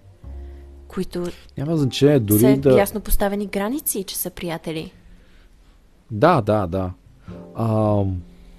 които 0.89 1.27
Няма 1.59 1.77
значение 1.77 2.21
дори 2.21 2.39
са 2.39 2.57
да... 2.57 2.79
ясно 2.79 3.01
поставени 3.01 3.47
граници, 3.47 4.05
че 4.05 4.17
са 4.17 4.31
приятели. 4.31 4.93
Да, 6.11 6.41
да, 6.41 6.67
да. 6.67 6.91
А, 7.55 8.05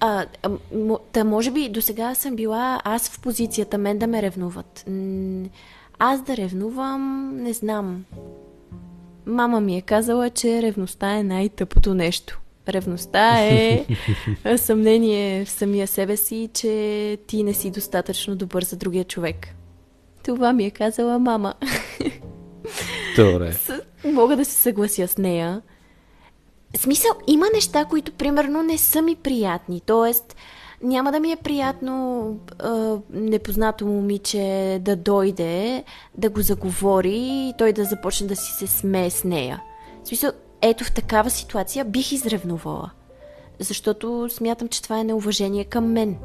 А, 0.00 0.26
та 1.12 1.24
може 1.24 1.50
би 1.50 1.68
до 1.68 1.82
сега 1.82 2.14
съм 2.14 2.36
била 2.36 2.80
аз 2.84 3.10
в 3.10 3.20
позицията 3.20 3.78
мен 3.78 3.98
да 3.98 4.06
ме 4.06 4.22
ревнуват. 4.22 4.84
Аз 5.98 6.22
да 6.22 6.36
ревнувам, 6.36 7.32
не 7.36 7.52
знам. 7.52 8.04
Мама 9.26 9.60
ми 9.60 9.76
е 9.76 9.80
казала, 9.80 10.30
че 10.30 10.62
ревността 10.62 11.10
е 11.10 11.22
най-тъпото 11.22 11.94
нещо. 11.94 12.40
Ревността 12.68 13.40
е 13.40 13.86
съмнение 14.56 15.44
в 15.44 15.50
самия 15.50 15.86
себе 15.86 16.16
си, 16.16 16.48
че 16.54 16.68
ти 17.26 17.42
не 17.42 17.54
си 17.54 17.70
достатъчно 17.70 18.36
добър 18.36 18.64
за 18.64 18.76
другия 18.76 19.04
човек. 19.04 19.48
Това 20.24 20.52
ми 20.52 20.64
е 20.64 20.70
казала 20.70 21.18
мама. 21.18 21.54
добре. 23.16 23.52
С- 23.52 23.80
Мога 24.04 24.36
да 24.36 24.44
се 24.44 24.52
съглася 24.52 25.08
с 25.08 25.18
нея. 25.18 25.62
В 26.76 26.80
смисъл, 26.80 27.10
има 27.26 27.46
неща, 27.54 27.84
които 27.84 28.12
примерно 28.12 28.62
не 28.62 28.78
са 28.78 29.02
ми 29.02 29.14
приятни. 29.14 29.80
Тоест, 29.80 30.36
няма 30.82 31.12
да 31.12 31.20
ми 31.20 31.32
е 31.32 31.36
приятно 31.36 32.26
а, 32.58 32.98
непознато 33.10 33.86
момиче 33.86 34.78
да 34.82 34.96
дойде, 34.96 35.84
да 36.18 36.30
го 36.30 36.40
заговори 36.40 37.16
и 37.18 37.54
той 37.58 37.72
да 37.72 37.84
започне 37.84 38.26
да 38.26 38.36
си 38.36 38.52
се 38.52 38.66
смее 38.66 39.10
с 39.10 39.24
нея. 39.24 39.62
В 40.04 40.08
смисъл, 40.08 40.30
ето 40.62 40.84
в 40.84 40.92
такава 40.92 41.30
ситуация 41.30 41.84
бих 41.84 42.12
изревнувала. 42.12 42.90
Защото 43.58 44.28
смятам, 44.30 44.68
че 44.68 44.82
това 44.82 45.00
е 45.00 45.04
неуважение 45.04 45.64
към 45.64 45.92
мен. 45.92 46.16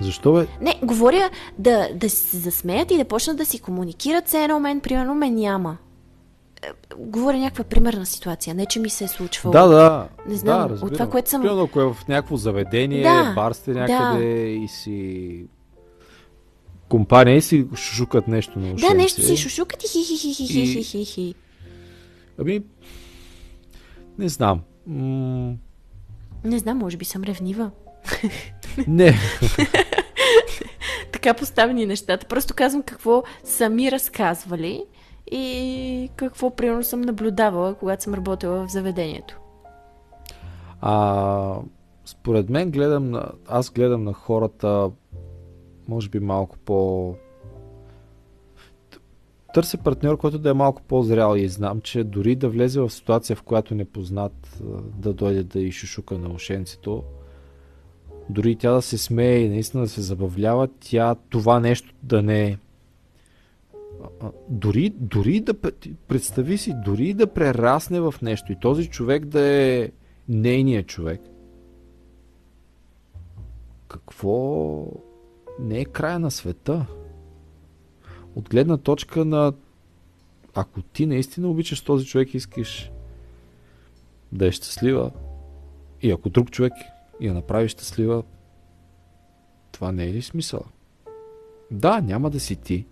Защо 0.00 0.32
бе? 0.32 0.46
Не, 0.60 0.80
говоря 0.82 1.30
да, 1.58 1.88
да 1.94 2.10
се 2.10 2.36
засмеят 2.36 2.90
и 2.90 2.96
да 2.96 3.04
почнат 3.04 3.36
да 3.36 3.46
си 3.46 3.60
комуникират, 3.60 4.26
все 4.26 4.44
едно 4.44 4.60
мен, 4.60 4.80
примерно, 4.80 5.14
ме 5.14 5.30
няма. 5.30 5.76
Говоря 6.96 7.36
някаква 7.38 7.64
примерна 7.64 8.06
ситуация, 8.06 8.54
не 8.54 8.66
че 8.66 8.80
ми 8.80 8.90
се 8.90 9.04
е 9.04 9.08
случвало. 9.08 9.52
Да, 9.52 9.66
да. 9.66 10.08
Не 10.28 10.34
знам, 10.34 10.68
да, 10.68 10.74
от 10.76 10.92
това, 10.92 11.10
което 11.10 11.30
съм- 11.30 11.40
Примерно, 11.42 11.62
ако 11.62 11.80
е 11.80 11.84
в 11.84 11.96
някакво 12.08 12.36
заведение, 12.36 13.02
Да, 13.02 13.32
бар 13.34 13.52
сте 13.52 13.72
да. 13.72 13.80
някъде 13.80 14.24
и 14.46 14.68
си 14.68 15.44
компания 16.88 17.36
и 17.36 17.42
си 17.42 17.66
шушукат 17.74 18.28
нещо 18.28 18.58
на 18.58 18.66
ушенце. 18.66 18.88
Да, 18.88 18.94
нещо 18.94 19.22
си 19.22 19.36
шушукат 19.36 19.84
и 19.84 19.88
хи-хи-хи-хи-хи-хи-хи. 19.88 21.34
Ами, 22.38 22.60
не 24.18 24.28
знам. 24.28 24.60
М- 24.86 25.54
Не 26.44 26.58
знам, 26.58 26.78
може 26.78 26.96
би 26.96 27.04
съм 27.04 27.24
ревнива. 27.24 27.70
не. 28.86 29.14
Така 31.12 31.34
поставени 31.34 31.86
нещата. 31.86 32.26
Просто 32.26 32.54
казвам 32.54 32.82
какво 32.82 33.22
са 33.44 33.68
ми 33.68 33.92
разказвали 33.92 34.84
и 35.30 36.10
какво 36.16 36.56
примерно 36.56 36.84
съм 36.84 37.00
наблюдавала, 37.00 37.74
когато 37.74 38.02
съм 38.02 38.14
работила 38.14 38.66
в 38.66 38.70
заведението. 38.70 39.40
А, 40.80 41.58
според 42.04 42.50
мен 42.50 42.70
гледам 42.70 43.10
на, 43.10 43.28
аз 43.48 43.70
гледам 43.70 44.04
на 44.04 44.12
хората 44.12 44.90
може 45.88 46.08
би 46.08 46.20
малко 46.20 46.58
по 46.58 47.14
търся 49.54 49.78
партньор, 49.78 50.18
който 50.18 50.38
да 50.38 50.50
е 50.50 50.54
малко 50.54 50.82
по-зрял 50.82 51.36
и 51.36 51.48
знам, 51.48 51.80
че 51.80 52.04
дори 52.04 52.36
да 52.36 52.48
влезе 52.48 52.80
в 52.80 52.90
ситуация, 52.90 53.36
в 53.36 53.42
която 53.42 53.74
непознат 53.74 54.60
а, 54.60 54.80
да 54.96 55.12
дойде 55.12 55.42
да 55.42 55.60
и 55.60 55.72
шушука 55.72 56.18
на 56.18 56.28
ушенцето, 56.28 57.02
дори 58.30 58.56
тя 58.56 58.72
да 58.72 58.82
се 58.82 58.98
смее 58.98 59.38
и 59.38 59.48
наистина 59.48 59.82
да 59.82 59.88
се 59.88 60.00
забавлява, 60.00 60.68
тя 60.80 61.14
това 61.14 61.60
нещо 61.60 61.94
да 62.02 62.22
не 62.22 62.44
е 62.44 62.58
дори, 64.48 64.90
дори 64.90 65.40
да 65.40 65.54
пре- 65.54 65.94
представи 66.08 66.58
си, 66.58 66.74
дори 66.84 67.14
да 67.14 67.26
прерасне 67.26 68.00
в 68.00 68.14
нещо 68.22 68.52
и 68.52 68.60
този 68.60 68.88
човек 68.88 69.24
да 69.24 69.40
е 69.40 69.90
нейният 70.28 70.86
човек. 70.86 71.20
Какво 73.88 74.86
не 75.60 75.80
е 75.80 75.84
края 75.84 76.18
на 76.18 76.30
света? 76.30 76.86
От 78.34 78.48
гледна 78.48 78.76
точка 78.76 79.24
на 79.24 79.52
ако 80.54 80.82
ти 80.82 81.06
наистина 81.06 81.48
обичаш 81.48 81.80
този 81.80 82.06
човек 82.06 82.34
искаш 82.34 82.90
да 84.32 84.46
е 84.46 84.52
щастлива 84.52 85.10
и 86.02 86.10
ако 86.10 86.30
друг 86.30 86.50
човек 86.50 86.72
я 87.20 87.34
направи 87.34 87.68
щастлива, 87.68 88.22
това 89.72 89.92
не 89.92 90.04
е 90.04 90.12
ли 90.12 90.22
смисъл? 90.22 90.60
Да, 91.70 92.00
няма 92.00 92.30
да 92.30 92.40
си 92.40 92.56
ти. 92.56 92.86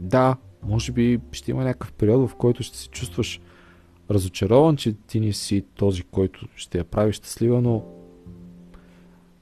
Да, 0.00 0.36
може 0.62 0.92
би 0.92 1.20
ще 1.32 1.50
има 1.50 1.64
някакъв 1.64 1.92
период, 1.92 2.30
в 2.30 2.34
който 2.34 2.62
ще 2.62 2.76
се 2.78 2.88
чувстваш 2.88 3.40
разочарован, 4.10 4.76
че 4.76 4.92
ти 4.92 5.20
не 5.20 5.32
си 5.32 5.64
този, 5.74 6.02
който 6.02 6.48
ще 6.56 6.78
я 6.78 6.84
прави 6.84 7.12
щастлива, 7.12 7.60
но 7.60 7.84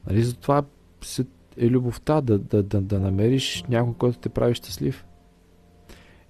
нали, 0.08 0.22
затова 0.22 0.62
се- 1.02 1.26
е 1.56 1.68
любовта, 1.68 2.20
да, 2.20 2.38
да, 2.38 2.62
да, 2.62 2.80
да 2.80 3.00
намериш 3.00 3.64
някой, 3.68 3.94
който 3.94 4.18
те 4.18 4.28
прави 4.28 4.54
щастлив. 4.54 5.04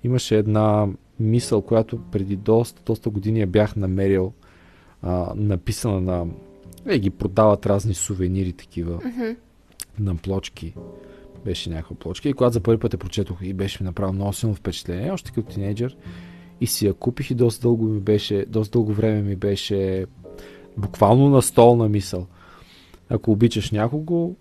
Имаше 0.04 0.38
една 0.38 0.88
мисъл, 1.20 1.62
която 1.62 1.98
преди 2.02 2.36
доста, 2.36 2.82
доста 2.82 3.10
години 3.10 3.40
я 3.40 3.46
бях 3.46 3.76
намерил, 3.76 4.32
а, 5.02 5.32
написана 5.36 6.00
на... 6.00 6.26
Е, 6.86 6.98
ги 6.98 7.10
продават 7.10 7.66
разни 7.66 7.94
сувенири 7.94 8.52
такива 8.52 8.94
Мгм. 8.94 9.24
на 9.98 10.16
плочки. 10.16 10.74
Беше 11.44 11.70
някаква 11.70 11.96
плочка 11.96 12.28
и 12.28 12.32
когато 12.32 12.52
за 12.52 12.60
първи 12.60 12.80
път 12.80 12.92
я 12.92 12.98
прочетох 12.98 13.38
и 13.42 13.52
беше 13.52 13.82
ми 13.82 13.84
направил 13.84 14.12
много 14.12 14.32
силно 14.32 14.54
впечатление, 14.54 15.10
още 15.10 15.30
като 15.30 15.48
тинейджър, 15.48 15.96
и 16.60 16.66
си 16.66 16.86
я 16.86 16.94
купих 16.94 17.30
и 17.30 17.34
доста 17.34 17.62
дълго 17.62 17.84
ми 17.84 18.00
беше, 18.00 18.46
доста 18.48 18.72
дълго 18.72 18.92
време 18.92 19.22
ми 19.22 19.36
беше 19.36 20.06
буквално 20.76 21.28
на 21.28 21.42
столна 21.42 21.88
мисъл. 21.88 22.26
Ако 23.08 23.30
обичаш 23.32 23.70
някого, 23.70 24.34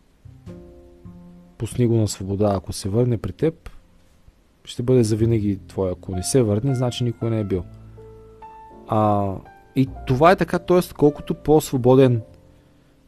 пусни 1.57 1.87
го 1.87 1.95
на 1.95 2.07
свобода. 2.07 2.53
Ако 2.55 2.73
се 2.73 2.89
върне 2.89 3.17
при 3.17 3.31
теб, 3.31 3.69
ще 4.65 4.83
бъде 4.83 5.03
завинаги 5.03 5.59
твой. 5.67 5.91
Ако 5.91 6.15
не 6.15 6.23
се 6.23 6.41
върне, 6.41 6.75
значи 6.75 7.03
никой 7.03 7.29
не 7.29 7.39
е 7.39 7.43
бил. 7.43 7.63
А, 8.87 9.35
и 9.75 9.89
това 10.07 10.31
е 10.31 10.35
така, 10.35 10.59
т.е. 10.59 10.93
колкото 10.97 11.33
по-свободен 11.33 12.21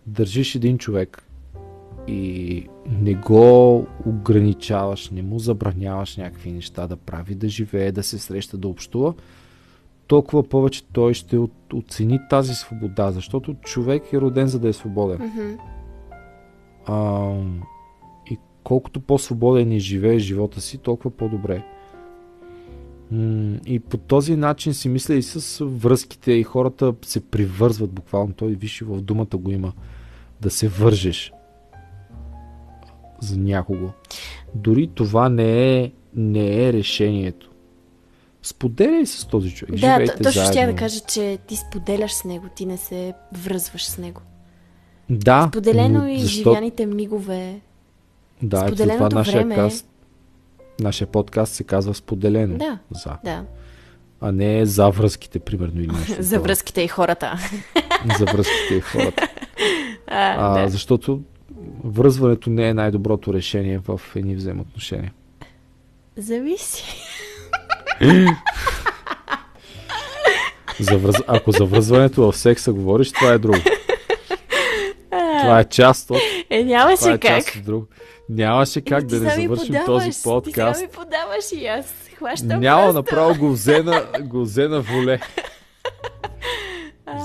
държиш 0.06 0.56
един 0.56 0.78
човек 0.78 1.28
и 2.08 2.68
не 3.02 3.14
го 3.14 3.88
ограничаваш, 4.06 5.10
не 5.10 5.22
му 5.22 5.40
забраняваш 5.40 6.18
някакви 6.18 6.52
неща 6.52 6.88
да 6.88 6.96
прави, 6.96 7.36
да 7.36 7.50
живее, 7.50 7.92
да 7.92 8.04
се 8.04 8.18
среща, 8.20 8.58
да 8.58 8.68
общува, 8.68 9.14
толкова 10.08 10.44
повече 10.44 10.84
той 10.84 11.14
ще 11.14 11.40
оцени 11.74 12.20
тази 12.30 12.54
свобода, 12.54 13.12
защото 13.12 13.54
човек 13.54 14.14
е 14.14 14.22
роден 14.22 14.48
за 14.48 14.60
да 14.60 14.68
е 14.68 14.74
свободен. 14.74 15.18
Мгм. 15.22 15.56
А, 16.86 17.32
и 18.32 18.38
колкото 18.64 19.00
по-свободен 19.00 19.72
и 19.72 19.80
живее 19.80 20.20
живота 20.20 20.62
си, 20.62 20.78
толкова 20.78 21.12
по-добре. 21.12 21.64
И 23.66 23.80
по 23.80 23.98
този 23.98 24.36
начин 24.36 24.74
си 24.74 24.90
мисля 24.90 25.14
и 25.14 25.24
с 25.24 25.66
връзките 25.66 26.32
и 26.32 26.44
хората 26.44 26.94
се 27.02 27.26
привързват 27.26 27.92
буквално. 27.92 28.34
Той 28.34 28.52
виж 28.52 28.82
в 28.82 29.02
думата 29.02 29.38
го 29.38 29.52
има. 29.52 29.74
Да 30.42 30.50
се 30.50 30.68
вържеш 30.68 31.34
за 33.24 33.38
някого. 33.38 33.90
Дори 34.56 34.88
това 34.88 35.30
не 35.30 35.76
е, 35.76 35.92
не 36.16 36.66
е 36.66 36.74
решението. 36.74 37.50
Споделяй 38.42 39.06
с 39.06 39.28
този 39.28 39.52
човек. 39.52 39.72
Да, 39.72 39.78
Живейте 39.78 40.24
точно 40.24 40.44
ще 40.44 40.60
я 40.60 40.68
да 40.68 40.76
кажа, 40.76 41.00
че 41.02 41.38
ти 41.48 41.56
споделяш 41.56 42.12
с 42.12 42.24
него, 42.24 42.46
ти 42.56 42.66
не 42.66 42.78
се 42.78 43.14
връзваш 43.36 43.86
с 43.86 43.98
него. 43.98 44.22
Да, 45.10 45.48
Споделено 45.50 46.00
но 46.00 46.08
и 46.08 46.20
защо- 46.20 46.50
живяните 46.50 46.86
мигове. 46.86 47.60
Да, 48.42 48.58
споделеното 48.58 48.98
това 49.00 49.10
нашия, 49.12 49.36
време- 49.36 49.56
каст, 49.56 49.88
нашия 50.80 51.08
подкаст 51.08 51.54
се 51.54 51.64
казва 51.64 51.94
споделено. 51.94 52.58
Да. 52.58 52.80
За. 52.92 53.18
Да, 53.24 53.44
А 54.22 54.32
не 54.32 54.66
за 54.66 54.90
връзките, 54.90 55.40
примерно, 55.40 55.82
или 55.82 55.88
нещо. 56.00 56.16
за 56.20 56.40
връзките 56.40 56.82
и 56.82 56.88
хората. 56.88 57.34
За 58.20 58.26
връзките 58.26 58.74
и 58.74 58.82
хората. 58.82 59.28
А, 60.08 60.52
А, 60.52 60.62
да. 60.62 60.70
Защото 60.70 61.22
връзването 61.84 62.50
не 62.50 62.70
е 62.70 62.74
най-доброто 62.74 63.34
решение 63.34 63.80
в 63.88 64.02
едни 64.16 64.36
взаимоотношения. 64.36 65.14
Зависи. 66.18 66.84
За 70.80 70.98
връз... 70.98 71.16
Ако 71.28 71.52
за 71.52 71.66
връзването 71.66 72.32
в 72.32 72.38
секса 72.38 72.74
говориш, 72.74 73.12
това 73.12 73.34
е 73.34 73.38
друго. 73.38 73.58
Това 75.42 75.60
е 75.60 75.66
част 75.66 76.10
от... 76.10 76.18
Е, 76.50 76.64
нямаше 76.64 76.98
Това 76.98 77.14
е 77.14 77.20
как. 77.20 77.46
част 77.46 77.56
от 77.56 77.64
друго. 77.64 77.88
Нямаше 78.30 78.82
как 78.82 79.02
Еми, 79.02 79.10
да 79.10 79.20
не 79.20 79.30
завършим 79.30 79.68
подаваш, 79.68 79.86
този 79.86 80.24
подкаст. 80.24 80.74
Ти 80.74 80.80
сега 80.80 80.92
ми 81.02 81.06
подаваш 81.06 81.52
и 81.56 81.66
аз 81.66 81.94
хващам 82.16 82.60
Няма, 82.60 82.82
просто. 82.82 82.96
направо 82.96 83.40
го 83.40 83.50
взе 83.50 83.84
на, 83.84 84.06
го 84.22 84.42
взе 84.42 84.68
на 84.68 84.82
воле. 84.82 85.20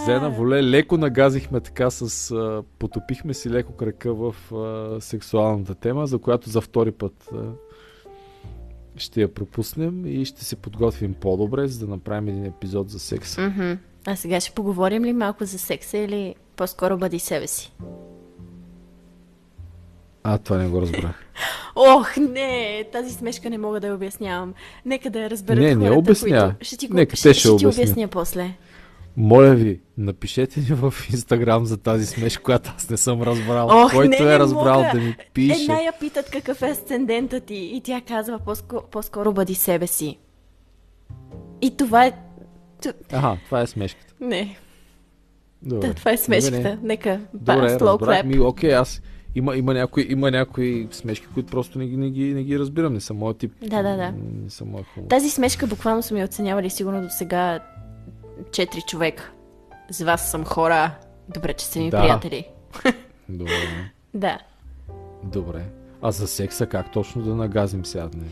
Взе 0.08 0.20
на 0.20 0.30
воле, 0.30 0.62
леко 0.62 0.96
нагазихме 0.96 1.60
така 1.60 1.90
с... 1.90 2.30
А, 2.30 2.62
потопихме 2.78 3.34
си 3.34 3.50
леко 3.50 3.72
крака 3.72 4.14
в 4.14 4.34
а, 4.54 5.00
сексуалната 5.00 5.74
тема, 5.74 6.06
за 6.06 6.18
която 6.18 6.50
за 6.50 6.60
втори 6.60 6.92
път 6.92 7.28
а, 7.34 7.36
ще 8.96 9.20
я 9.20 9.34
пропуснем 9.34 10.06
и 10.06 10.24
ще 10.24 10.44
се 10.44 10.56
подготвим 10.56 11.14
по-добре, 11.14 11.68
за 11.68 11.86
да 11.86 11.90
направим 11.92 12.28
един 12.28 12.44
епизод 12.44 12.90
за 12.90 12.98
секс. 12.98 13.38
Мгм. 13.38 13.72
А 14.06 14.16
сега 14.16 14.40
ще 14.40 14.50
поговорим 14.50 15.04
ли 15.04 15.12
малко 15.12 15.44
за 15.44 15.58
секса 15.58 15.98
или 15.98 16.34
по-скоро 16.56 16.98
бъди 16.98 17.18
себе 17.18 17.46
си? 17.46 17.72
А, 20.22 20.38
това 20.38 20.56
не 20.58 20.68
го 20.68 20.82
разбрах. 20.82 21.24
Ох, 21.76 22.16
не, 22.16 22.84
тази 22.92 23.14
смешка 23.14 23.50
не 23.50 23.58
мога 23.58 23.80
да 23.80 23.86
я 23.86 23.94
обяснявам. 23.94 24.54
Нека 24.86 25.10
да 25.10 25.20
я 25.20 25.30
разберат 25.30 25.62
Не, 25.62 25.74
не 25.74 25.84
хората, 25.84 25.98
обяснявай. 25.98 26.50
които... 26.50 26.64
Ще 26.64 26.76
ти 26.76 26.88
го... 26.88 26.94
Нека 26.94 27.16
ще, 27.16 27.28
те 27.28 27.34
ще 27.34 27.40
ще 27.40 27.56
ти 27.56 27.66
обяснят. 27.66 27.86
обясня 27.86 28.08
после. 28.08 28.54
Моля 29.20 29.54
ви, 29.54 29.80
напишете 29.98 30.60
ни 30.60 30.66
в 30.66 30.94
Инстаграм 31.12 31.66
за 31.66 31.76
тази 31.76 32.06
смешка, 32.06 32.42
която 32.42 32.72
аз 32.76 32.90
не 32.90 32.96
съм 32.96 33.22
разбрал. 33.22 33.68
Ох, 33.70 33.92
Който 33.92 34.10
не, 34.10 34.16
е 34.16 34.28
не 34.28 34.38
разбрал 34.38 34.82
мога. 34.82 34.90
да 34.94 35.00
ми 35.00 35.16
пише. 35.34 35.60
Една 35.62 35.80
я 35.80 35.92
питат 36.00 36.30
какъв 36.30 36.62
е 36.62 36.66
асцендента 36.66 37.40
ти 37.40 37.54
и 37.54 37.80
тя 37.84 38.00
казва 38.00 38.38
по-скоро, 38.38 38.82
по-скоро 38.90 39.32
бъди 39.32 39.54
себе 39.54 39.86
си. 39.86 40.18
И 41.60 41.76
това 41.76 42.06
е... 42.06 42.12
Ага, 43.12 43.36
това 43.44 43.60
е 43.60 43.66
смешката. 43.66 44.14
Не, 44.20 44.56
Добре. 45.62 45.88
да, 45.88 45.94
това 45.94 46.10
е 46.12 46.16
смешката. 46.16 46.78
Нека 46.82 47.20
Добре, 47.34 47.78
slow 47.78 48.00
clap. 48.00 48.22
Ми, 48.24 48.38
окей, 48.40 48.74
аз 48.74 49.02
има, 49.34 49.56
има, 49.56 49.74
някои, 49.74 50.06
има 50.10 50.30
някои 50.30 50.88
смешки, 50.90 51.26
които 51.34 51.50
просто 51.50 51.78
не, 51.78 51.86
ги- 51.86 51.96
не, 51.96 52.10
ги, 52.10 52.34
не 52.34 52.42
ги 52.42 52.58
разбирам. 52.58 52.92
Не 52.92 53.00
са 53.00 53.14
моят 53.14 53.38
тип. 53.38 53.52
Да, 53.62 53.82
да, 53.82 53.96
да. 53.96 54.14
Не 54.44 54.50
са 54.50 54.64
моят 54.64 54.86
хумор. 54.94 55.08
Тази 55.08 55.30
смешка 55.30 55.66
буквално 55.66 56.02
са 56.02 56.14
ми 56.14 56.24
оценявали 56.24 56.70
сигурно 56.70 57.02
до 57.02 57.08
сега 57.10 57.60
четири 58.52 58.82
човека. 58.82 59.30
С 59.90 60.00
вас 60.00 60.30
съм 60.30 60.44
хора. 60.44 60.90
Добре, 61.28 61.52
че 61.52 61.66
са 61.66 61.78
ми 61.78 61.90
Да. 61.90 62.00
приятели. 62.00 62.44
Добре. 63.28 63.52
Да. 64.14 64.38
Добре. 65.24 65.62
А 66.02 66.10
за 66.10 66.26
секса 66.26 66.66
как 66.66 66.92
точно 66.92 67.22
да 67.22 67.34
нагазим 67.34 67.86
сега? 67.86 68.08
Не? 68.14 68.24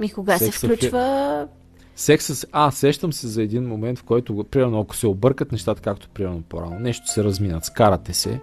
Ми 0.00 0.10
кога 0.10 0.38
се 0.38 0.44
Секса 0.44 0.58
в- 0.58 0.70
включва... 0.70 1.48
Секса, 1.96 2.34
с- 2.36 2.46
а, 2.52 2.70
сещам 2.70 3.12
се 3.12 3.26
за 3.26 3.42
един 3.42 3.66
момент, 3.66 3.98
в 3.98 4.02
който, 4.02 4.44
примерно, 4.44 4.80
ако 4.80 4.96
се 4.96 5.06
объркат 5.06 5.52
нещата, 5.52 5.80
както 5.82 6.08
примерно 6.08 6.42
по-рано, 6.42 6.78
нещо 6.78 7.06
се 7.06 7.24
разминат, 7.24 7.64
скарате 7.64 8.12
се 8.12 8.40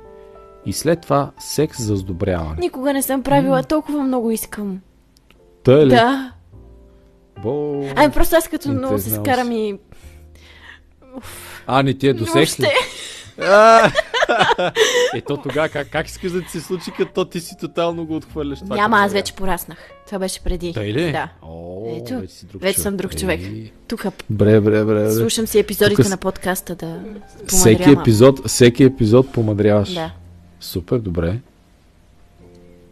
и 0.66 0.74
след 0.74 1.02
това 1.02 1.32
секс 1.40 1.82
за 1.82 1.96
сдобряване. 1.96 2.56
Никога 2.60 2.94
не 2.94 3.02
съм 3.02 3.24
правила, 3.24 3.64
толкова 3.64 4.04
много 4.04 4.32
искам. 4.32 4.82
Та 5.64 5.74
е 5.74 5.86
ли? 5.86 5.90
Да. 5.90 6.34
Бо... 7.42 7.84
Ами 7.96 8.14
просто 8.14 8.36
аз 8.36 8.48
като 8.48 8.70
много 8.70 9.00
се 9.00 9.10
скарам 9.10 9.52
и... 9.52 9.80
А, 11.68 11.84
не 11.84 11.94
ти 11.94 12.08
е 12.08 12.14
до 12.14 12.26
секс 12.26 12.60
ли? 12.60 12.64
Въобще. 12.64 12.74
А! 13.42 13.92
Ето 15.16 15.38
тогава 15.38 15.70
как, 15.70 15.90
как 15.90 16.08
искаш 16.08 16.32
да 16.32 16.42
ти 16.42 16.50
се 16.50 16.62
случи, 16.62 16.92
като 16.98 17.26
ти 17.26 17.40
си 17.40 17.56
тотално 17.58 18.06
го 18.06 18.16
отхвърляш 18.16 18.60
това? 18.60 18.76
Няма, 18.76 18.98
аз 18.98 19.14
вече 19.14 19.34
пораснах. 19.34 19.78
Това 20.06 20.20
беше 20.20 20.42
преди. 20.42 20.74
Тъй 20.74 20.94
ли? 20.94 21.12
Да. 21.12 21.30
О, 21.42 21.86
Ето, 21.98 22.20
вече 22.20 22.34
си 22.34 22.46
друг 22.46 22.62
вече 22.62 22.74
човек. 22.74 22.84
съм 22.84 22.98
друг 22.98 23.16
човек. 23.18 23.40
Ей. 23.44 23.72
Тук 23.88 24.06
Бре, 24.30 24.62
бре, 24.62 24.84
бре, 24.84 24.84
бре. 24.86 25.12
слушам 25.12 25.48
си 25.48 25.60
епизодите 25.60 25.96
Тук 25.96 26.06
с- 26.06 26.10
на 26.10 26.18
подкаста 26.18 26.76
да 26.76 27.00
Всеки 27.48 27.90
епизод, 27.92 28.48
всеки 28.48 28.84
епизод 28.84 29.32
помадряваш. 29.32 29.94
Да. 29.94 30.12
Супер, 30.60 30.98
добре. 30.98 31.40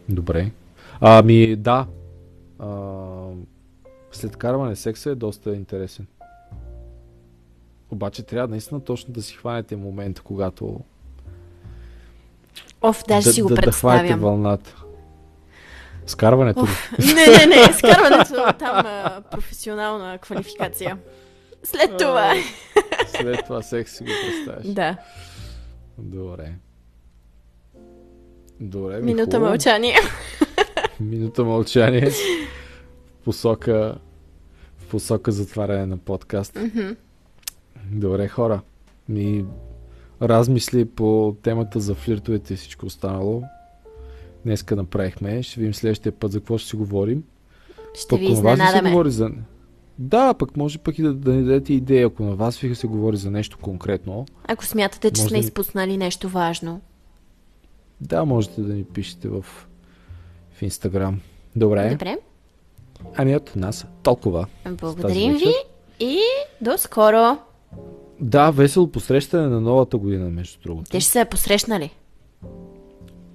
Добре. 0.08 0.50
Ами, 1.00 1.56
да. 1.56 1.86
А, 2.58 2.68
след 4.12 4.36
карване 4.36 4.76
секса 4.76 5.10
е 5.10 5.14
доста 5.14 5.50
интересен. 5.50 6.06
Обаче 7.90 8.22
трябва 8.22 8.48
наистина 8.48 8.80
точно 8.80 9.14
да 9.14 9.22
си 9.22 9.34
хванете 9.34 9.76
момента, 9.76 10.22
когато 10.22 10.80
Оф, 12.82 13.04
даже 13.08 13.24
да, 13.24 13.32
си 13.32 13.42
го 13.42 13.48
да, 13.48 13.54
да 13.54 13.72
хванете 13.72 14.14
вълната. 14.14 14.76
Скарването 16.06 16.64
ли? 16.64 16.68
не, 17.14 17.26
не, 17.26 17.46
не, 17.46 17.70
изкарването 17.70 18.54
там 18.58 18.86
а, 18.86 19.22
професионална 19.30 20.18
квалификация. 20.18 20.98
След 21.62 21.96
това. 21.98 22.34
След 23.06 23.44
това 23.46 23.62
секс 23.62 23.96
си 23.96 24.04
го 24.04 24.10
представяш. 24.26 24.66
да, 24.66 24.96
Добре. 25.98 26.52
Добре, 28.60 28.96
ми 28.96 29.02
минута 29.02 29.36
хубаво. 29.36 29.44
мълчание. 29.50 29.96
Минута 31.00 31.44
мълчание. 31.44 32.10
В 32.10 33.24
посока 33.24 33.98
в 34.78 34.86
посока 34.86 35.32
затваряне 35.32 35.86
на 35.86 35.96
подкаст. 35.96 36.56
Мгм. 36.56 36.94
Добре, 37.92 38.28
хора. 38.28 38.60
Ми 39.08 39.44
размисли 40.22 40.84
по 40.84 41.36
темата 41.42 41.80
за 41.80 41.94
флиртовете 41.94 42.54
и 42.54 42.56
всичко 42.56 42.86
останало. 42.86 43.42
Днеска 44.44 44.76
направихме. 44.76 45.42
Ще 45.42 45.60
видим 45.60 45.74
следващия 45.74 46.12
път 46.12 46.32
за 46.32 46.40
какво 46.40 46.58
ще 46.58 46.68
си 46.68 46.76
говорим. 46.76 47.24
Ще 47.94 48.16
ви 48.16 48.28
на 48.28 48.28
вас 48.28 48.38
ли 48.40 48.44
се 48.44 48.52
изненадаме. 48.52 48.90
говори 48.90 49.10
за... 49.10 49.30
Да, 49.98 50.34
пък 50.34 50.56
може 50.56 50.78
пък 50.78 50.98
и 50.98 51.02
да, 51.02 51.14
да 51.14 51.32
ни 51.32 51.42
дадете 51.42 51.74
идея, 51.74 52.06
ако 52.06 52.22
на 52.22 52.34
вас 52.34 52.58
ви 52.58 52.74
се 52.74 52.86
говори 52.86 53.16
за 53.16 53.30
нещо 53.30 53.58
конкретно. 53.58 54.26
Ако 54.48 54.64
смятате, 54.64 55.10
че 55.10 55.22
сме 55.22 55.38
да 55.38 55.44
изпуснали 55.44 55.96
нещо 55.96 56.28
важно. 56.28 56.80
Да, 58.00 58.24
можете 58.24 58.60
да 58.60 58.74
ни 58.74 58.84
пишете 58.84 59.28
в, 59.28 59.44
в 60.52 60.62
Инстаграм. 60.62 61.20
Добре. 61.56 61.90
Добре. 61.90 62.18
Ами 63.16 63.36
от 63.36 63.56
нас 63.56 63.86
толкова. 64.02 64.46
Благодарим 64.70 65.36
ви 65.36 65.54
и 66.00 66.20
до 66.60 66.78
скоро. 66.78 67.38
Да, 68.20 68.50
весело 68.50 68.90
посрещане 68.90 69.46
на 69.48 69.60
новата 69.60 69.98
година, 69.98 70.30
между 70.30 70.60
другото. 70.60 70.90
Те 70.90 71.00
ще 71.00 71.10
се 71.10 71.20
е 71.20 71.24
посрещнали. 71.24 71.90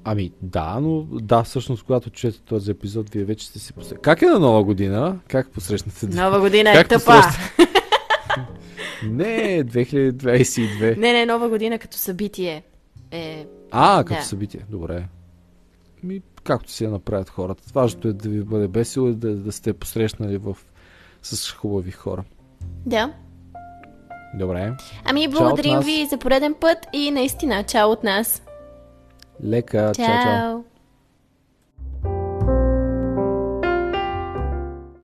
Ами 0.03 0.31
да, 0.41 0.79
но 0.79 1.01
да, 1.11 1.43
всъщност, 1.43 1.83
когато 1.83 2.09
чуете 2.09 2.39
този 2.41 2.71
епизод, 2.71 3.09
вие 3.09 3.23
вече 3.23 3.47
сте 3.47 3.59
си 3.59 3.73
посрещнали. 3.73 4.01
Как 4.01 4.21
е 4.21 4.25
на 4.25 4.39
нова 4.39 4.63
година? 4.63 5.19
Как 5.27 5.49
посрещнате? 5.51 6.07
Нова 6.07 6.39
година 6.39 6.69
е 6.69 6.73
Как 6.73 6.89
тъпа. 6.89 7.05
посрещате? 7.05 7.71
Не, 9.09 9.63
2022. 9.65 10.97
Не, 10.97 11.13
не, 11.13 11.25
нова 11.25 11.49
година 11.49 11.79
като 11.79 11.97
събитие 11.97 12.63
е... 13.11 13.45
А, 13.71 14.03
като 14.03 14.19
Да. 14.19 14.25
събитие. 14.25 14.65
Добре. 14.69 15.07
Ми, 16.03 16.21
както 16.43 16.71
си 16.71 16.83
я 16.83 16.89
направят 16.89 17.29
хората. 17.29 17.63
Важното 17.73 18.07
е 18.07 18.13
да 18.13 18.29
ви 18.29 18.43
бъде 18.43 18.67
весело 18.67 19.07
и 19.07 19.15
да, 19.15 19.35
да 19.35 19.51
сте 19.51 19.73
посрещнали 19.73 20.37
в... 20.37 20.57
с 21.21 21.51
хубави 21.51 21.91
хора. 21.91 22.23
Да. 22.85 23.13
Добре. 24.35 24.73
Ами, 25.05 25.27
благодарим 25.27 25.79
ви 25.79 26.05
за 26.05 26.17
пореден 26.17 26.53
път 26.53 26.77
и 26.93 27.11
наистина, 27.11 27.63
чао 27.63 27.91
от 27.91 28.03
нас. 28.03 28.41
Лека. 29.43 29.91
Чао, 29.95 30.05
чао. 30.05 30.23
Чао. 30.23 30.74